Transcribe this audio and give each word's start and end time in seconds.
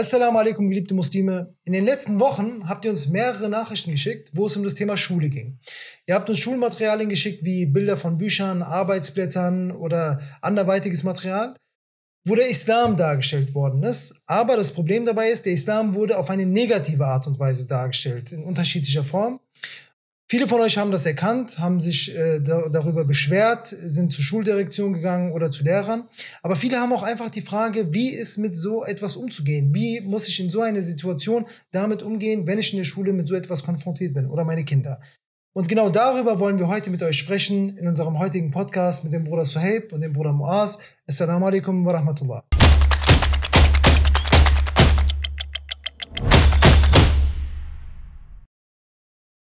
Assalamu 0.00 0.38
alaikum, 0.38 0.66
geliebte 0.70 0.94
Muslime. 0.94 1.54
In 1.64 1.74
den 1.74 1.84
letzten 1.84 2.20
Wochen 2.20 2.66
habt 2.66 2.86
ihr 2.86 2.90
uns 2.90 3.08
mehrere 3.08 3.50
Nachrichten 3.50 3.90
geschickt, 3.90 4.30
wo 4.32 4.46
es 4.46 4.56
um 4.56 4.64
das 4.64 4.72
Thema 4.72 4.96
Schule 4.96 5.28
ging. 5.28 5.58
Ihr 6.06 6.14
habt 6.14 6.26
uns 6.30 6.38
Schulmaterialien 6.38 7.10
geschickt, 7.10 7.44
wie 7.44 7.66
Bilder 7.66 7.98
von 7.98 8.16
Büchern, 8.16 8.62
Arbeitsblättern 8.62 9.70
oder 9.70 10.22
anderweitiges 10.40 11.04
Material, 11.04 11.54
wo 12.24 12.34
der 12.34 12.48
Islam 12.48 12.96
dargestellt 12.96 13.54
worden 13.54 13.82
ist. 13.82 14.14
Aber 14.24 14.56
das 14.56 14.70
Problem 14.70 15.04
dabei 15.04 15.28
ist, 15.28 15.44
der 15.44 15.52
Islam 15.52 15.94
wurde 15.94 16.16
auf 16.16 16.30
eine 16.30 16.46
negative 16.46 17.04
Art 17.04 17.26
und 17.26 17.38
Weise 17.38 17.66
dargestellt, 17.66 18.32
in 18.32 18.42
unterschiedlicher 18.42 19.04
Form. 19.04 19.38
Viele 20.30 20.46
von 20.46 20.60
euch 20.60 20.78
haben 20.78 20.92
das 20.92 21.06
erkannt, 21.06 21.58
haben 21.58 21.80
sich 21.80 22.16
äh, 22.16 22.38
da, 22.38 22.68
darüber 22.68 23.04
beschwert, 23.04 23.66
sind 23.66 24.12
zur 24.12 24.22
Schuldirektion 24.22 24.92
gegangen 24.92 25.32
oder 25.32 25.50
zu 25.50 25.64
Lehrern. 25.64 26.04
Aber 26.44 26.54
viele 26.54 26.78
haben 26.78 26.92
auch 26.92 27.02
einfach 27.02 27.30
die 27.30 27.40
Frage, 27.40 27.92
wie 27.92 28.10
ist 28.10 28.38
mit 28.38 28.56
so 28.56 28.84
etwas 28.84 29.16
umzugehen? 29.16 29.74
Wie 29.74 30.00
muss 30.02 30.28
ich 30.28 30.38
in 30.38 30.48
so 30.48 30.60
einer 30.60 30.82
Situation 30.82 31.46
damit 31.72 32.04
umgehen, 32.04 32.46
wenn 32.46 32.60
ich 32.60 32.72
in 32.72 32.78
der 32.78 32.84
Schule 32.84 33.12
mit 33.12 33.26
so 33.26 33.34
etwas 33.34 33.64
konfrontiert 33.64 34.14
bin 34.14 34.28
oder 34.28 34.44
meine 34.44 34.64
Kinder? 34.64 35.00
Und 35.52 35.68
genau 35.68 35.90
darüber 35.90 36.38
wollen 36.38 36.60
wir 36.60 36.68
heute 36.68 36.90
mit 36.90 37.02
euch 37.02 37.18
sprechen 37.18 37.76
in 37.76 37.88
unserem 37.88 38.20
heutigen 38.20 38.52
Podcast 38.52 39.02
mit 39.02 39.12
dem 39.12 39.24
Bruder 39.24 39.44
Suhaib 39.44 39.92
und 39.92 40.00
dem 40.00 40.12
Bruder 40.12 40.32
Muaz. 40.32 40.78
Assalamu 41.08 41.46
alaikum 41.46 41.84
wa 41.84 41.90
rahmatullah. 41.90 42.44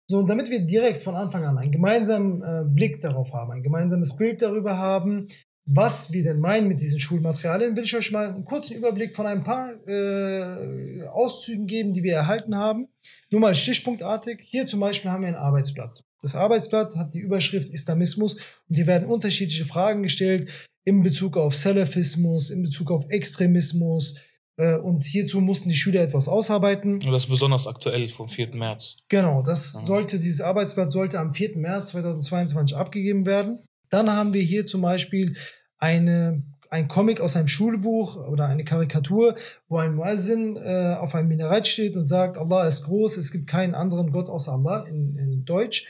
So, 0.08 0.18
und 0.18 0.28
damit 0.28 0.50
wir 0.50 0.60
direkt 0.60 1.02
von 1.02 1.14
Anfang 1.14 1.44
an 1.44 1.58
einen 1.58 1.72
gemeinsamen 1.72 2.42
äh, 2.42 2.64
Blick 2.66 3.00
darauf 3.00 3.32
haben, 3.32 3.52
ein 3.52 3.62
gemeinsames 3.62 4.16
Bild 4.16 4.42
darüber 4.42 4.76
haben, 4.76 5.28
was 5.64 6.12
wir 6.12 6.24
denn 6.24 6.40
meinen 6.40 6.66
mit 6.66 6.80
diesen 6.80 6.98
Schulmaterialien, 6.98 7.76
will 7.76 7.84
ich 7.84 7.96
euch 7.96 8.10
mal 8.10 8.28
einen 8.28 8.44
kurzen 8.44 8.76
Überblick 8.76 9.14
von 9.14 9.26
ein 9.26 9.44
paar 9.44 9.70
äh, 9.86 11.06
Auszügen 11.06 11.66
geben, 11.66 11.92
die 11.92 12.02
wir 12.02 12.14
erhalten 12.14 12.56
haben. 12.56 12.88
Nur 13.30 13.40
mal 13.40 13.54
stichpunktartig. 13.54 14.40
Hier 14.42 14.66
zum 14.66 14.80
Beispiel 14.80 15.10
haben 15.10 15.22
wir 15.22 15.28
ein 15.28 15.36
Arbeitsblatt. 15.36 16.02
Das 16.20 16.34
Arbeitsblatt 16.34 16.96
hat 16.96 17.14
die 17.14 17.20
Überschrift 17.20 17.68
Islamismus 17.68 18.34
und 18.68 18.74
hier 18.74 18.86
werden 18.86 19.08
unterschiedliche 19.08 19.64
Fragen 19.64 20.02
gestellt 20.02 20.50
in 20.84 21.02
Bezug 21.02 21.36
auf 21.36 21.54
Salafismus, 21.54 22.50
in 22.50 22.62
Bezug 22.62 22.90
auf 22.90 23.06
Extremismus, 23.08 24.16
und 24.56 25.04
hierzu 25.04 25.40
mussten 25.40 25.68
die 25.68 25.74
Schüler 25.74 26.02
etwas 26.02 26.28
ausarbeiten. 26.28 26.94
Und 26.94 27.10
das 27.10 27.24
ist 27.24 27.30
besonders 27.30 27.66
aktuell 27.66 28.08
vom 28.10 28.28
4. 28.28 28.54
März. 28.54 28.98
Genau, 29.08 29.42
das 29.42 29.74
ja. 29.74 29.80
sollte, 29.80 30.18
dieses 30.18 30.40
Arbeitsblatt 30.40 30.92
sollte 30.92 31.18
am 31.18 31.32
4. 31.32 31.56
März 31.56 31.90
2022 31.90 32.76
abgegeben 32.76 33.24
werden. 33.24 33.60
Dann 33.88 34.10
haben 34.10 34.34
wir 34.34 34.42
hier 34.42 34.66
zum 34.66 34.82
Beispiel 34.82 35.36
eine, 35.78 36.44
ein 36.70 36.88
Comic 36.88 37.20
aus 37.20 37.36
einem 37.36 37.48
Schulbuch 37.48 38.16
oder 38.28 38.46
eine 38.46 38.64
Karikatur, 38.64 39.36
wo 39.68 39.78
ein 39.78 39.94
Muazzin 39.94 40.56
äh, 40.56 40.96
auf 40.98 41.14
einem 41.14 41.28
Minaret 41.28 41.66
steht 41.66 41.96
und 41.96 42.06
sagt, 42.06 42.36
Allah 42.36 42.66
ist 42.66 42.84
groß, 42.84 43.16
es 43.16 43.32
gibt 43.32 43.46
keinen 43.46 43.74
anderen 43.74 44.12
Gott 44.12 44.28
außer 44.28 44.52
Allah 44.52 44.86
in, 44.86 45.16
in 45.16 45.44
Deutsch. 45.44 45.86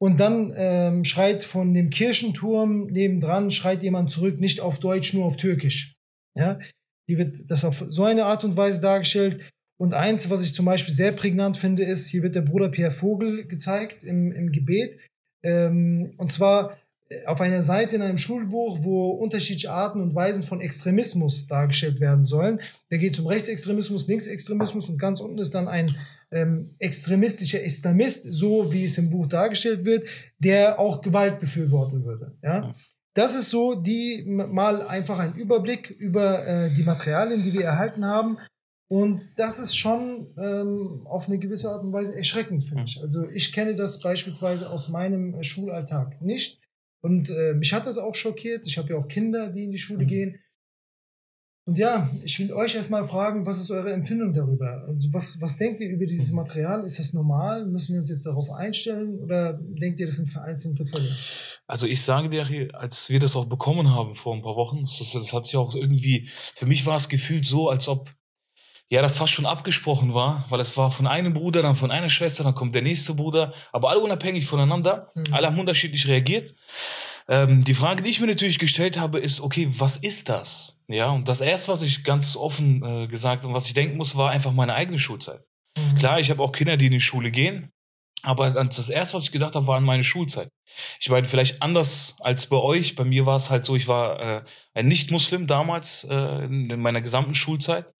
Und 0.00 0.20
dann 0.20 0.52
ähm, 0.56 1.04
schreit 1.04 1.44
von 1.44 1.74
dem 1.74 1.90
Kirchenturm 1.90 2.86
nebendran, 2.86 3.50
schreit 3.50 3.82
jemand 3.82 4.12
zurück, 4.12 4.38
nicht 4.38 4.60
auf 4.60 4.78
Deutsch, 4.78 5.12
nur 5.12 5.24
auf 5.24 5.36
Türkisch. 5.36 5.96
Ja, 6.36 6.58
hier 7.08 7.18
wird 7.18 7.50
das 7.50 7.64
auf 7.64 7.82
so 7.88 8.04
eine 8.04 8.26
Art 8.26 8.44
und 8.44 8.56
Weise 8.56 8.80
dargestellt. 8.82 9.40
Und 9.80 9.94
eins, 9.94 10.28
was 10.28 10.44
ich 10.44 10.54
zum 10.54 10.66
Beispiel 10.66 10.92
sehr 10.92 11.12
prägnant 11.12 11.56
finde, 11.56 11.84
ist, 11.84 12.08
hier 12.08 12.22
wird 12.22 12.34
der 12.34 12.42
Bruder 12.42 12.68
Pierre 12.68 12.90
Vogel 12.90 13.46
gezeigt 13.46 14.04
im, 14.04 14.30
im 14.30 14.52
Gebet. 14.52 14.98
Ähm, 15.42 16.12
und 16.18 16.30
zwar 16.30 16.76
äh, 17.08 17.24
auf 17.24 17.40
einer 17.40 17.62
Seite 17.62 17.96
in 17.96 18.02
einem 18.02 18.18
Schulbuch, 18.18 18.80
wo 18.82 19.10
unterschiedliche 19.10 19.70
Arten 19.70 20.02
und 20.02 20.14
Weisen 20.14 20.42
von 20.42 20.60
Extremismus 20.60 21.46
dargestellt 21.46 21.98
werden 21.98 22.26
sollen. 22.26 22.60
Da 22.90 22.98
geht 22.98 23.14
es 23.14 23.20
um 23.20 23.26
Rechtsextremismus, 23.26 24.06
Linksextremismus 24.06 24.90
und 24.90 24.98
ganz 24.98 25.20
unten 25.20 25.38
ist 25.38 25.54
dann 25.54 25.68
ein 25.68 25.96
ähm, 26.30 26.74
extremistischer 26.78 27.62
Islamist, 27.62 28.26
so 28.30 28.70
wie 28.70 28.84
es 28.84 28.98
im 28.98 29.08
Buch 29.08 29.28
dargestellt 29.28 29.86
wird, 29.86 30.06
der 30.38 30.78
auch 30.78 31.00
Gewalt 31.00 31.40
befürworten 31.40 32.04
würde. 32.04 32.36
Ja? 32.42 32.74
Das 33.18 33.34
ist 33.34 33.50
so 33.50 33.74
die 33.74 34.22
mal 34.28 34.80
einfach 34.80 35.18
ein 35.18 35.34
Überblick 35.34 35.90
über 35.90 36.46
äh, 36.46 36.72
die 36.72 36.84
Materialien, 36.84 37.42
die 37.42 37.52
wir 37.52 37.64
erhalten 37.64 38.04
haben. 38.04 38.38
Und 38.88 39.40
das 39.40 39.58
ist 39.58 39.76
schon 39.76 40.28
ähm, 40.38 41.04
auf 41.04 41.26
eine 41.26 41.40
gewisse 41.40 41.68
Art 41.68 41.82
und 41.82 41.92
Weise 41.92 42.14
erschreckend, 42.16 42.62
finde 42.62 42.84
ich. 42.86 43.02
Also 43.02 43.28
ich 43.28 43.52
kenne 43.52 43.74
das 43.74 43.98
beispielsweise 43.98 44.70
aus 44.70 44.88
meinem 44.88 45.34
äh, 45.34 45.42
Schulalltag 45.42 46.22
nicht. 46.22 46.60
Und 47.02 47.28
äh, 47.30 47.54
mich 47.54 47.74
hat 47.74 47.88
das 47.88 47.98
auch 47.98 48.14
schockiert. 48.14 48.64
Ich 48.68 48.78
habe 48.78 48.90
ja 48.90 48.96
auch 48.96 49.08
Kinder, 49.08 49.50
die 49.50 49.64
in 49.64 49.72
die 49.72 49.78
Schule 49.78 50.04
mhm. 50.04 50.08
gehen. 50.08 50.40
Und 51.68 51.76
ja, 51.76 52.08
ich 52.24 52.38
will 52.38 52.50
euch 52.54 52.74
erstmal 52.74 53.04
fragen, 53.04 53.44
was 53.44 53.60
ist 53.60 53.70
eure 53.70 53.92
Empfindung 53.92 54.32
darüber? 54.32 54.86
Also 54.88 55.12
was, 55.12 55.38
was 55.42 55.58
denkt 55.58 55.82
ihr 55.82 55.90
über 55.90 56.06
dieses 56.06 56.30
mhm. 56.30 56.36
Material? 56.36 56.82
Ist 56.82 56.98
das 56.98 57.12
normal? 57.12 57.66
Müssen 57.66 57.92
wir 57.92 58.00
uns 58.00 58.08
jetzt 58.08 58.24
darauf 58.24 58.50
einstellen? 58.50 59.18
Oder 59.18 59.52
denkt 59.52 60.00
ihr, 60.00 60.06
das 60.06 60.16
sind 60.16 60.30
vereinzelte 60.30 60.86
Fälle? 60.86 61.14
Also 61.66 61.86
ich 61.86 62.00
sage 62.00 62.30
dir, 62.30 62.70
als 62.72 63.10
wir 63.10 63.20
das 63.20 63.36
auch 63.36 63.44
bekommen 63.44 63.94
haben 63.94 64.14
vor 64.14 64.34
ein 64.34 64.40
paar 64.40 64.56
Wochen, 64.56 64.80
das, 64.80 65.12
das 65.12 65.34
hat 65.34 65.44
sich 65.44 65.56
auch 65.56 65.74
irgendwie, 65.74 66.30
für 66.54 66.64
mich 66.64 66.86
war 66.86 66.96
es 66.96 67.10
gefühlt 67.10 67.46
so, 67.46 67.68
als 67.68 67.86
ob 67.86 68.14
ja, 68.88 69.02
das 69.02 69.18
fast 69.18 69.34
schon 69.34 69.44
abgesprochen 69.44 70.14
war, 70.14 70.46
weil 70.48 70.60
es 70.60 70.74
war 70.78 70.90
von 70.90 71.06
einem 71.06 71.34
Bruder, 71.34 71.60
dann 71.60 71.74
von 71.74 71.90
einer 71.90 72.08
Schwester, 72.08 72.44
dann 72.44 72.54
kommt 72.54 72.74
der 72.74 72.80
nächste 72.80 73.12
Bruder, 73.12 73.52
aber 73.72 73.90
alle 73.90 74.00
unabhängig 74.00 74.46
voneinander, 74.46 75.10
mhm. 75.14 75.34
alle 75.34 75.48
haben 75.48 75.60
unterschiedlich 75.60 76.08
reagiert. 76.08 76.54
Ähm, 77.28 77.62
die 77.62 77.74
Frage, 77.74 78.02
die 78.02 78.10
ich 78.10 78.20
mir 78.20 78.26
natürlich 78.26 78.58
gestellt 78.58 78.98
habe, 78.98 79.18
ist, 79.18 79.40
okay, 79.40 79.68
was 79.70 79.98
ist 79.98 80.28
das? 80.28 80.80
Ja, 80.88 81.10
und 81.10 81.28
das 81.28 81.40
erste, 81.42 81.70
was 81.70 81.82
ich 81.82 82.02
ganz 82.02 82.36
offen 82.36 82.82
äh, 82.82 83.06
gesagt 83.06 83.44
und 83.44 83.52
was 83.52 83.66
ich 83.66 83.74
denken 83.74 83.98
muss, 83.98 84.16
war 84.16 84.30
einfach 84.30 84.52
meine 84.52 84.74
eigene 84.74 84.98
Schulzeit. 84.98 85.42
Mhm. 85.76 85.96
Klar, 85.96 86.20
ich 86.20 86.30
habe 86.30 86.42
auch 86.42 86.52
Kinder, 86.52 86.78
die 86.78 86.86
in 86.86 86.92
die 86.92 87.00
Schule 87.00 87.30
gehen, 87.30 87.70
aber 88.22 88.50
das 88.50 88.88
erste, 88.88 89.16
was 89.16 89.24
ich 89.24 89.32
gedacht 89.32 89.54
habe, 89.54 89.66
war 89.66 89.76
an 89.76 89.84
meine 89.84 90.04
Schulzeit. 90.04 90.50
Ich 91.00 91.08
war 91.10 91.24
vielleicht 91.24 91.62
anders 91.62 92.16
als 92.20 92.46
bei 92.46 92.56
euch. 92.56 92.94
Bei 92.96 93.04
mir 93.04 93.26
war 93.26 93.36
es 93.36 93.50
halt 93.50 93.64
so, 93.64 93.76
ich 93.76 93.86
war 93.86 94.20
äh, 94.20 94.44
ein 94.74 94.88
Nicht-Muslim 94.88 95.46
damals 95.46 96.04
äh, 96.04 96.44
in 96.44 96.80
meiner 96.80 97.00
gesamten 97.00 97.34
Schulzeit. 97.34 97.92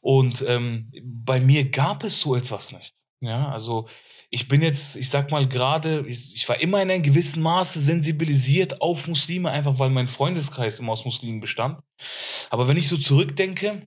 Und 0.00 0.44
ähm, 0.48 0.90
bei 1.04 1.40
mir 1.40 1.70
gab 1.70 2.02
es 2.02 2.20
so 2.20 2.34
etwas 2.34 2.72
nicht. 2.72 2.94
Ja, 3.22 3.48
also 3.50 3.88
ich 4.30 4.48
bin 4.48 4.62
jetzt, 4.62 4.96
ich 4.96 5.08
sag 5.08 5.30
mal 5.30 5.46
gerade, 5.46 6.04
ich, 6.08 6.34
ich, 6.34 6.48
war 6.48 6.60
immer 6.60 6.82
in 6.82 6.90
einem 6.90 7.02
gewissen 7.02 7.40
Maße 7.40 7.80
sensibilisiert 7.80 8.80
auf 8.80 9.06
Muslime, 9.06 9.50
einfach 9.50 9.78
weil 9.78 9.90
mein 9.90 10.08
Freundeskreis 10.08 10.80
immer 10.80 10.92
aus 10.92 11.04
Muslimen 11.04 11.40
bestand. 11.40 11.78
Aber 12.50 12.66
wenn 12.66 12.76
ich 12.76 12.88
so 12.88 12.96
zurückdenke, 12.96 13.86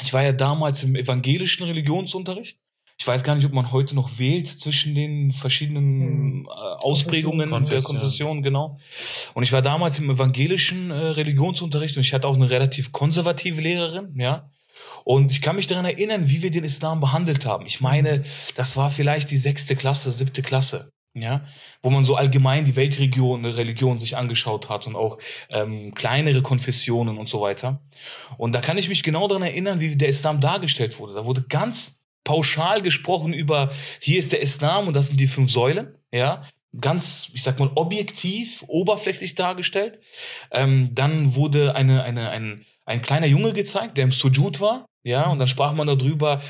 ich 0.00 0.14
war 0.14 0.22
ja 0.22 0.32
damals 0.32 0.82
im 0.82 0.96
evangelischen 0.96 1.64
Religionsunterricht. 1.64 2.58
Ich 2.96 3.06
weiß 3.06 3.24
gar 3.24 3.34
nicht, 3.34 3.44
ob 3.44 3.52
man 3.52 3.72
heute 3.72 3.94
noch 3.94 4.18
wählt 4.18 4.46
zwischen 4.46 4.94
den 4.94 5.32
verschiedenen 5.32 6.00
hm. 6.00 6.46
äh, 6.46 6.50
Ausprägungen 6.50 7.50
Konfession. 7.50 7.76
der 7.76 7.82
Konfession, 7.82 8.42
genau. 8.42 8.78
Und 9.34 9.42
ich 9.42 9.52
war 9.52 9.60
damals 9.60 9.98
im 9.98 10.08
evangelischen 10.08 10.90
äh, 10.90 10.94
Religionsunterricht 10.94 11.96
und 11.96 12.02
ich 12.02 12.14
hatte 12.14 12.28
auch 12.28 12.36
eine 12.36 12.48
relativ 12.48 12.92
konservative 12.92 13.60
Lehrerin, 13.60 14.14
ja. 14.18 14.48
Und 15.04 15.32
ich 15.32 15.40
kann 15.40 15.56
mich 15.56 15.66
daran 15.66 15.84
erinnern, 15.84 16.28
wie 16.28 16.42
wir 16.42 16.50
den 16.50 16.64
Islam 16.64 17.00
behandelt 17.00 17.46
haben. 17.46 17.66
Ich 17.66 17.80
meine, 17.80 18.24
das 18.54 18.76
war 18.76 18.90
vielleicht 18.90 19.30
die 19.30 19.36
sechste 19.36 19.76
Klasse, 19.76 20.10
siebte 20.10 20.42
Klasse. 20.42 20.90
Ja, 21.14 21.44
wo 21.82 21.90
man 21.90 22.06
so 22.06 22.16
allgemein 22.16 22.64
die 22.64 22.74
Weltregion, 22.74 23.44
Religion 23.44 24.00
sich 24.00 24.16
angeschaut 24.16 24.70
hat 24.70 24.86
und 24.86 24.96
auch 24.96 25.18
ähm, 25.50 25.92
kleinere 25.92 26.40
Konfessionen 26.40 27.18
und 27.18 27.28
so 27.28 27.42
weiter. 27.42 27.82
Und 28.38 28.54
da 28.54 28.62
kann 28.62 28.78
ich 28.78 28.88
mich 28.88 29.02
genau 29.02 29.28
daran 29.28 29.42
erinnern, 29.42 29.78
wie 29.80 29.94
der 29.94 30.08
Islam 30.08 30.40
dargestellt 30.40 30.98
wurde. 30.98 31.12
Da 31.12 31.26
wurde 31.26 31.42
ganz 31.42 32.00
pauschal 32.24 32.80
gesprochen 32.80 33.34
über, 33.34 33.72
hier 34.00 34.18
ist 34.18 34.32
der 34.32 34.40
Islam 34.40 34.88
und 34.88 34.94
das 34.94 35.08
sind 35.08 35.20
die 35.20 35.26
fünf 35.26 35.50
Säulen, 35.50 35.94
ja, 36.12 36.44
ganz, 36.80 37.30
ich 37.34 37.42
sag 37.42 37.58
mal, 37.58 37.70
objektiv, 37.74 38.64
oberflächlich 38.66 39.34
dargestellt. 39.34 40.00
Ähm, 40.50 40.94
dann 40.94 41.34
wurde 41.34 41.74
eine, 41.74 42.02
eine, 42.02 42.30
ein, 42.30 42.64
ein 42.86 43.02
kleiner 43.02 43.26
Junge 43.26 43.52
gezeigt, 43.52 43.98
der 43.98 44.04
im 44.04 44.12
Sujud 44.12 44.60
war, 44.60 44.86
ja, 45.04 45.28
und 45.28 45.38
dann 45.38 45.48
sprach 45.48 45.72
man 45.72 45.86
darüber, 45.86 46.42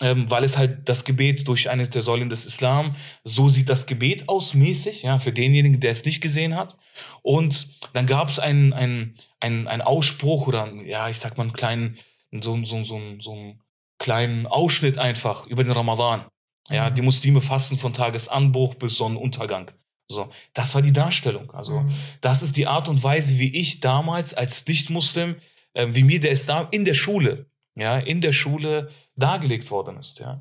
ähm, 0.00 0.30
weil 0.30 0.44
es 0.44 0.58
halt 0.58 0.88
das 0.88 1.04
Gebet 1.04 1.48
durch 1.48 1.70
eines 1.70 1.90
der 1.90 2.02
Säulen 2.02 2.28
des 2.28 2.44
Islam, 2.44 2.96
so 3.24 3.48
sieht 3.48 3.68
das 3.68 3.86
Gebet 3.86 4.28
aus 4.28 4.54
mäßig, 4.54 5.02
ja, 5.02 5.18
für 5.18 5.32
denjenigen, 5.32 5.80
der 5.80 5.92
es 5.92 6.04
nicht 6.04 6.20
gesehen 6.20 6.54
hat. 6.54 6.76
Und 7.22 7.68
dann 7.94 8.06
gab 8.06 8.28
es 8.28 8.38
einen, 8.38 8.72
einen, 8.72 9.14
einen, 9.40 9.66
einen 9.66 9.82
Ausspruch 9.82 10.46
oder, 10.46 10.72
ja, 10.84 11.08
ich 11.08 11.18
sag 11.18 11.36
mal, 11.38 11.44
einen 11.44 11.52
kleinen, 11.52 11.98
so, 12.40 12.62
so, 12.64 12.84
so, 12.84 13.00
so 13.20 13.32
einen 13.32 13.62
kleinen 13.98 14.46
Ausschnitt 14.46 14.98
einfach 14.98 15.46
über 15.46 15.64
den 15.64 15.72
Ramadan. 15.72 16.26
Ja, 16.68 16.90
mhm. 16.90 16.94
die 16.94 17.02
Muslime 17.02 17.40
fasten 17.40 17.78
von 17.78 17.94
Tagesanbruch 17.94 18.74
bis 18.74 18.96
Sonnenuntergang. 18.96 19.70
So, 20.08 20.28
das 20.52 20.74
war 20.74 20.82
die 20.82 20.92
Darstellung. 20.92 21.50
Also, 21.52 21.80
mhm. 21.80 21.94
das 22.20 22.42
ist 22.42 22.56
die 22.56 22.66
Art 22.66 22.88
und 22.88 23.02
Weise, 23.02 23.38
wie 23.38 23.56
ich 23.56 23.80
damals 23.80 24.34
als 24.34 24.66
Nicht-Muslim 24.66 25.36
äh, 25.76 25.88
wie 25.94 26.02
mir 26.02 26.20
der 26.20 26.32
Islam 26.32 26.68
in 26.70 26.84
der 26.84 26.94
Schule, 26.94 27.46
ja, 27.76 27.98
in 27.98 28.20
der 28.20 28.32
Schule 28.32 28.90
dargelegt 29.16 29.70
worden 29.70 29.96
ist, 29.98 30.18
ja. 30.20 30.40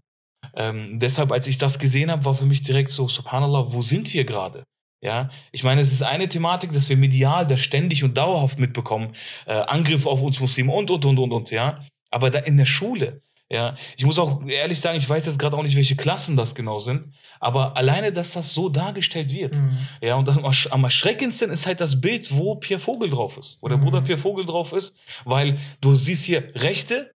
Ähm, 0.56 1.00
deshalb, 1.00 1.32
als 1.32 1.48
ich 1.48 1.58
das 1.58 1.80
gesehen 1.80 2.12
habe, 2.12 2.24
war 2.26 2.36
für 2.36 2.46
mich 2.46 2.62
direkt 2.62 2.92
so, 2.92 3.08
subhanallah, 3.08 3.74
wo 3.74 3.82
sind 3.82 4.14
wir 4.14 4.26
gerade? 4.26 4.64
Ja, 5.02 5.30
ich 5.52 5.64
meine, 5.64 5.82
es 5.82 5.92
ist 5.92 6.02
eine 6.04 6.28
Thematik, 6.30 6.72
dass 6.72 6.88
wir 6.90 6.98
medial 6.98 7.46
da 7.46 7.58
ständig 7.58 8.04
und 8.04 8.18
dauerhaft 8.18 8.58
mitbekommen, 8.60 9.14
äh, 9.46 9.54
Angriff 9.54 10.06
auf 10.08 10.22
uns 10.22 10.40
Muslime 10.40 10.72
und, 10.72 10.90
und, 10.90 11.06
und, 11.06 11.20
und, 11.20 11.32
und, 11.32 11.52
ja. 11.52 11.80
Aber 12.12 12.30
da 12.30 12.40
in 12.40 12.58
der 12.58 12.66
Schule, 12.66 13.22
Ja, 13.52 13.76
ich 13.96 14.04
muss 14.06 14.18
auch 14.18 14.44
ehrlich 14.48 14.80
sagen, 14.80 14.98
ich 14.98 15.08
weiß 15.08 15.28
jetzt 15.28 15.38
gerade 15.38 15.56
auch 15.56 15.62
nicht, 15.62 15.76
welche 15.76 15.96
Klassen 15.96 16.36
das 16.36 16.56
genau 16.56 16.80
sind, 16.80 17.14
aber 17.40 17.78
alleine, 17.78 18.12
dass 18.12 18.34
das 18.34 18.54
so 18.56 18.70
dargestellt 18.70 19.32
wird. 19.32 19.54
Mhm. 19.54 19.88
Ja, 20.02 20.16
und 20.16 20.28
das 20.28 20.38
am 20.40 20.46
ersch- 20.46 20.70
am 20.72 20.84
erschreckendsten 20.84 21.52
ist 21.52 21.68
halt 21.68 21.80
das 21.80 22.02
Bild, 22.02 22.36
wo 22.36 22.56
Pierre 22.56 22.80
Vogel 22.82 23.10
drauf 23.12 23.38
ist, 23.38 23.60
wo 23.62 23.68
der 23.68 23.78
Mhm. 23.78 23.84
Bruder 23.84 24.02
Pierre 24.02 24.20
Vogel 24.20 24.46
drauf 24.48 24.74
ist, 24.74 24.96
weil 25.26 25.60
du 25.80 25.94
siehst 25.94 26.24
hier 26.26 26.52
Rechte, 26.56 27.12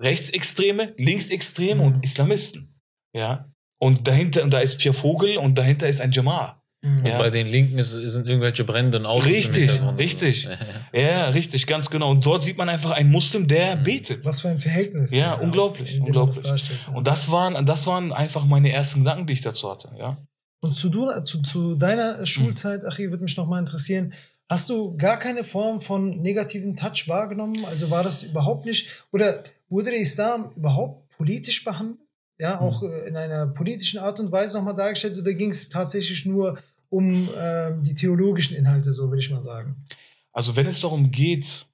Rechtsextreme, 0.00 0.94
Linksextreme 0.96 1.76
Mhm. 1.76 1.80
und 1.94 2.04
Islamisten. 2.04 2.74
Ja, 3.14 3.50
und 3.80 4.06
dahinter, 4.08 4.42
und 4.42 4.50
da 4.52 4.58
ist 4.58 4.78
Pierre 4.78 4.94
Vogel 4.94 5.36
und 5.38 5.56
dahinter 5.56 5.88
ist 5.88 6.00
ein 6.00 6.12
Jama'a. 6.12 6.54
Mhm. 6.82 7.06
Ja. 7.06 7.18
Bei 7.18 7.30
den 7.30 7.48
Linken 7.48 7.78
ist, 7.78 7.90
sind 7.90 8.28
irgendwelche 8.28 8.62
brennenden 8.64 9.04
Autos. 9.06 9.28
Richtig, 9.28 9.80
richtig. 9.96 10.44
Ja. 10.92 11.00
Ja, 11.00 11.28
richtig, 11.30 11.66
ganz 11.66 11.90
genau. 11.90 12.10
Und 12.10 12.24
dort 12.24 12.42
sieht 12.44 12.56
man 12.56 12.68
einfach 12.68 12.92
einen 12.92 13.10
Muslim, 13.10 13.48
der 13.48 13.74
betet. 13.76 14.24
Was 14.24 14.40
für 14.42 14.48
ein 14.48 14.58
Verhältnis. 14.60 15.10
Ja, 15.14 15.36
auch, 15.36 15.40
unglaublich, 15.42 15.90
das 15.98 16.00
unglaublich. 16.06 16.44
darstellt. 16.44 16.78
Und 16.94 17.06
das 17.08 17.30
waren, 17.32 17.66
das 17.66 17.86
waren 17.88 18.12
einfach 18.12 18.44
meine 18.44 18.70
ersten 18.72 19.00
Gedanken, 19.00 19.26
die 19.26 19.32
ich 19.32 19.40
dazu 19.40 19.70
hatte. 19.70 19.90
Ja. 19.98 20.18
Und 20.60 20.76
zu, 20.76 20.88
du, 20.88 21.08
zu, 21.24 21.42
zu 21.42 21.74
deiner 21.74 22.18
Hm. 22.18 22.26
Schulzeit, 22.26 22.84
Achi, 22.84 23.10
würde 23.10 23.22
mich 23.24 23.36
noch 23.36 23.46
mal 23.48 23.58
interessieren, 23.58 24.12
hast 24.48 24.70
du 24.70 24.96
gar 24.96 25.18
keine 25.18 25.42
Form 25.44 25.80
von 25.80 26.20
negativen 26.20 26.76
Touch 26.76 27.06
wahrgenommen? 27.08 27.64
Also 27.64 27.90
war 27.90 28.02
das 28.04 28.22
überhaupt 28.22 28.66
nicht, 28.66 28.88
oder 29.12 29.42
wurde 29.68 29.90
der 29.90 30.00
Islam 30.00 30.52
überhaupt 30.56 31.08
politisch 31.16 31.64
behandelt? 31.64 32.00
Ja, 32.38 32.60
auch 32.60 32.82
Hm. 32.82 32.90
äh, 32.90 33.08
in 33.08 33.16
einer 33.16 33.46
politischen 33.46 33.98
Art 33.98 34.20
und 34.20 34.30
Weise 34.30 34.56
nochmal 34.56 34.76
dargestellt, 34.76 35.18
oder 35.18 35.34
ging 35.34 35.50
es 35.50 35.68
tatsächlich 35.68 36.24
nur 36.24 36.58
um 36.88 37.28
ähm, 37.36 37.82
die 37.82 37.94
theologischen 37.94 38.56
Inhalte, 38.56 38.92
so 38.92 39.08
würde 39.08 39.18
ich 39.20 39.30
mal 39.30 39.42
sagen? 39.42 39.84
Also 40.32 40.56
wenn 40.56 40.66
es 40.66 40.80
darum 40.80 41.10
geht, 41.10 41.66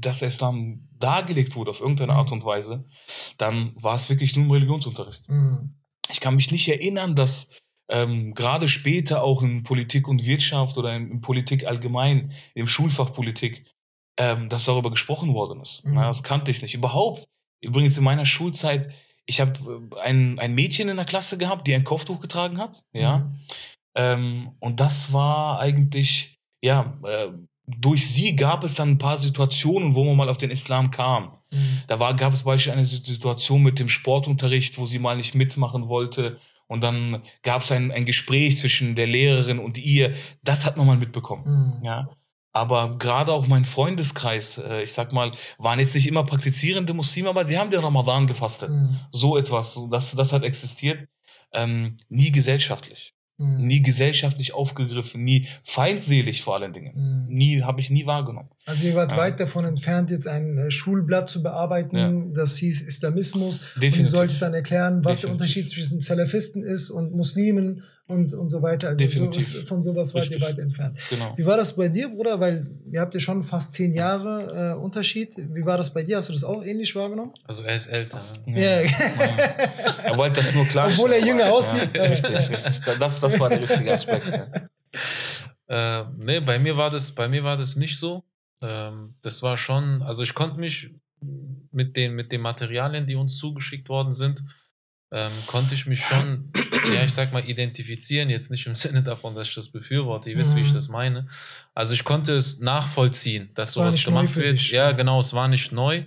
dass 0.00 0.18
der 0.18 0.28
Islam 0.28 0.88
dargelegt 0.98 1.54
wurde 1.54 1.70
auf 1.70 1.80
irgendeine 1.80 2.12
Art 2.12 2.32
und 2.32 2.44
Weise, 2.44 2.84
dann 3.38 3.72
war 3.76 3.94
es 3.94 4.10
wirklich 4.10 4.36
nur 4.36 4.44
im 4.46 4.50
Religionsunterricht. 4.50 5.28
Mhm. 5.28 5.74
Ich 6.10 6.20
kann 6.20 6.34
mich 6.34 6.50
nicht 6.50 6.68
erinnern, 6.68 7.14
dass 7.14 7.50
ähm, 7.88 8.34
gerade 8.34 8.68
später 8.68 9.22
auch 9.22 9.42
in 9.42 9.62
Politik 9.62 10.08
und 10.08 10.26
Wirtschaft 10.26 10.76
oder 10.76 10.94
in, 10.96 11.10
in 11.10 11.20
Politik 11.20 11.66
allgemein, 11.66 12.32
im 12.54 12.66
Schulfach 12.66 13.12
Politik, 13.12 13.64
ähm, 14.16 14.48
dass 14.48 14.64
darüber 14.64 14.90
gesprochen 14.90 15.34
worden 15.34 15.60
ist. 15.60 15.84
Mhm. 15.84 15.94
Na, 15.94 16.06
das 16.06 16.22
kannte 16.22 16.50
ich 16.50 16.62
nicht. 16.62 16.74
Überhaupt. 16.74 17.28
Übrigens 17.60 17.96
in 17.96 18.04
meiner 18.04 18.26
Schulzeit, 18.26 18.92
ich 19.26 19.40
habe 19.40 19.90
äh, 19.94 20.00
ein, 20.00 20.38
ein 20.38 20.54
Mädchen 20.54 20.88
in 20.88 20.96
der 20.96 21.06
Klasse 21.06 21.38
gehabt, 21.38 21.66
die 21.66 21.74
ein 21.74 21.84
Kopftuch 21.84 22.20
getragen 22.20 22.58
hat. 22.58 22.84
Ja. 22.92 23.18
Mhm. 23.18 23.34
Ähm, 23.94 24.50
und 24.60 24.80
das 24.80 25.12
war 25.12 25.60
eigentlich, 25.60 26.38
ja, 26.62 26.98
äh, 27.04 27.28
durch 27.66 28.06
sie 28.06 28.34
gab 28.36 28.64
es 28.64 28.74
dann 28.74 28.90
ein 28.90 28.98
paar 28.98 29.16
Situationen, 29.16 29.94
wo 29.94 30.04
man 30.04 30.16
mal 30.16 30.28
auf 30.28 30.36
den 30.36 30.50
Islam 30.50 30.90
kam. 30.90 31.38
Mhm. 31.50 31.82
Da 31.88 31.98
war, 31.98 32.14
gab 32.14 32.32
es 32.32 32.42
beispielsweise 32.42 32.72
eine 32.72 32.84
Situation 32.84 33.62
mit 33.62 33.78
dem 33.78 33.88
Sportunterricht, 33.88 34.78
wo 34.78 34.86
sie 34.86 34.98
mal 34.98 35.16
nicht 35.16 35.34
mitmachen 35.34 35.88
wollte. 35.88 36.38
Und 36.66 36.82
dann 36.82 37.22
gab 37.42 37.62
es 37.62 37.70
ein, 37.70 37.92
ein 37.92 38.06
Gespräch 38.06 38.58
zwischen 38.58 38.96
der 38.96 39.06
Lehrerin 39.06 39.58
und 39.58 39.78
ihr. 39.78 40.14
Das 40.42 40.64
hat 40.64 40.76
man 40.76 40.86
mal 40.86 40.96
mitbekommen. 40.96 41.78
Mhm. 41.78 41.84
Ja. 41.84 42.08
Aber 42.52 42.98
gerade 42.98 43.32
auch 43.32 43.46
mein 43.46 43.64
Freundeskreis, 43.64 44.58
äh, 44.58 44.82
ich 44.82 44.92
sag 44.92 45.12
mal, 45.12 45.32
waren 45.58 45.80
jetzt 45.80 45.94
nicht 45.94 46.06
immer 46.06 46.24
praktizierende 46.24 46.92
Muslime, 46.92 47.28
aber 47.30 47.44
die 47.44 47.56
haben 47.58 47.70
den 47.70 47.80
Ramadan 47.80 48.26
gefastet. 48.26 48.70
Mhm. 48.70 48.98
So 49.10 49.38
etwas, 49.38 49.72
so 49.74 49.88
das, 49.88 50.14
das 50.14 50.32
hat 50.32 50.42
existiert. 50.42 51.08
Ähm, 51.54 51.96
nie 52.08 52.30
gesellschaftlich 52.32 53.14
Mhm. 53.38 53.66
nie 53.66 53.82
gesellschaftlich 53.82 54.52
aufgegriffen, 54.52 55.24
nie 55.24 55.48
feindselig 55.64 56.42
vor 56.42 56.54
allen 56.56 56.72
Dingen. 56.74 56.92
Mhm. 57.28 57.34
Nie, 57.34 57.62
habe 57.62 57.80
ich 57.80 57.88
nie 57.90 58.04
wahrgenommen. 58.06 58.50
Also 58.66 58.84
ihr 58.86 58.94
wart 58.94 59.12
Ja. 59.12 59.18
weit 59.18 59.40
davon 59.40 59.64
entfernt, 59.64 60.10
jetzt 60.10 60.28
ein 60.28 60.58
äh, 60.58 60.70
Schulblatt 60.70 61.30
zu 61.30 61.42
bearbeiten, 61.42 61.96
Ja. 61.96 62.12
das 62.34 62.56
hieß 62.58 62.82
Islamismus. 62.82 63.60
Und 63.60 63.76
ihr 63.76 63.80
Definitiv. 63.90 64.14
solltet 64.14 64.42
dann 64.42 64.52
erklären, 64.54 65.02
was 65.04 65.20
der 65.20 65.30
Definitiv. 65.30 65.32
Unterschied 65.32 65.70
zwischen 65.70 66.00
Salafisten 66.02 66.62
ist 66.62 66.90
und 66.90 67.14
Muslimen 67.14 67.82
und, 68.08 68.34
und 68.34 68.50
so 68.50 68.60
weiter. 68.62 68.88
Also 68.88 68.98
Definitiv. 69.04 69.48
sowas, 69.48 69.68
von 69.68 69.82
sowas 69.82 70.14
wart 70.14 70.30
ihr 70.30 70.40
weit 70.40 70.58
entfernt. 70.58 70.98
Genau. 71.08 71.32
Wie 71.36 71.46
war 71.46 71.56
das 71.56 71.74
bei 71.76 71.88
dir, 71.88 72.08
Bruder? 72.08 72.38
Weil 72.40 72.66
ihr 72.90 73.00
habt 73.00 73.14
ja 73.14 73.20
schon 73.20 73.42
fast 73.42 73.72
zehn 73.72 73.94
Jahre 73.94 74.72
äh, 74.72 74.78
Unterschied. 74.78 75.34
Wie 75.38 75.64
war 75.64 75.78
das 75.78 75.92
bei 75.94 76.02
dir? 76.02 76.16
Hast 76.18 76.28
du 76.28 76.32
das 76.32 76.44
auch 76.44 76.62
ähnlich 76.64 76.94
wahrgenommen? 76.94 77.32
Also 77.44 77.62
er 77.62 77.76
ist 77.76 77.86
älter. 77.86 78.22
ne? 78.46 78.60
Ja. 78.60 78.82
Er 80.04 80.16
wollte 80.18 80.40
das 80.40 80.54
nur 80.54 80.66
klar. 80.66 80.88
Obwohl 80.88 81.12
er 81.12 81.24
jünger 81.24 81.52
aussieht. 81.52 81.90
Ja, 81.94 82.02
richtig, 82.02 82.50
richtig. 82.50 82.80
Das, 82.98 83.20
das 83.20 83.40
war 83.40 83.48
der 83.48 83.62
richtige 83.62 83.92
Aspekt. 83.92 84.34
ja. 84.34 86.00
Äh, 86.00 86.04
nee, 86.18 86.40
bei 86.40 86.58
mir 86.58 86.76
war 86.76 86.90
das, 86.90 87.12
bei 87.12 87.28
mir 87.28 87.44
war 87.44 87.56
das 87.56 87.76
nicht 87.76 87.98
so. 87.98 88.24
Ähm, 88.60 89.14
das 89.22 89.42
war 89.42 89.56
schon, 89.56 90.02
also 90.02 90.22
ich 90.22 90.34
konnte 90.34 90.58
mich 90.60 90.90
mit 91.70 91.96
den, 91.96 92.14
mit 92.14 92.32
den 92.32 92.40
Materialien, 92.40 93.06
die 93.06 93.14
uns 93.14 93.36
zugeschickt 93.38 93.88
worden 93.88 94.12
sind, 94.12 94.42
ähm, 95.14 95.32
konnte 95.46 95.74
ich 95.74 95.86
mich 95.86 96.00
schon, 96.02 96.50
ja, 96.94 97.04
ich 97.04 97.12
sag 97.12 97.32
mal, 97.32 97.44
identifizieren. 97.46 98.30
Jetzt 98.30 98.50
nicht 98.50 98.66
im 98.66 98.74
Sinne 98.76 99.02
davon, 99.02 99.34
dass 99.34 99.48
ich 99.48 99.54
das 99.54 99.68
befürworte. 99.68 100.30
Ihr 100.30 100.38
wisst, 100.38 100.56
wie 100.56 100.60
ich 100.62 100.70
Mhm. 100.70 100.74
das 100.74 100.88
meine. 100.88 101.28
Also 101.74 101.92
ich 101.92 102.02
konnte 102.02 102.32
es 102.34 102.58
nachvollziehen, 102.60 103.50
dass 103.54 103.76
war 103.76 103.92
sowas 103.92 104.02
gemacht 104.04 104.36
wird. 104.36 104.54
dich. 104.54 104.70
Ja, 104.70 104.92
genau, 104.92 105.20
es 105.20 105.34
war 105.34 105.48
nicht 105.48 105.70
neu. 105.70 106.04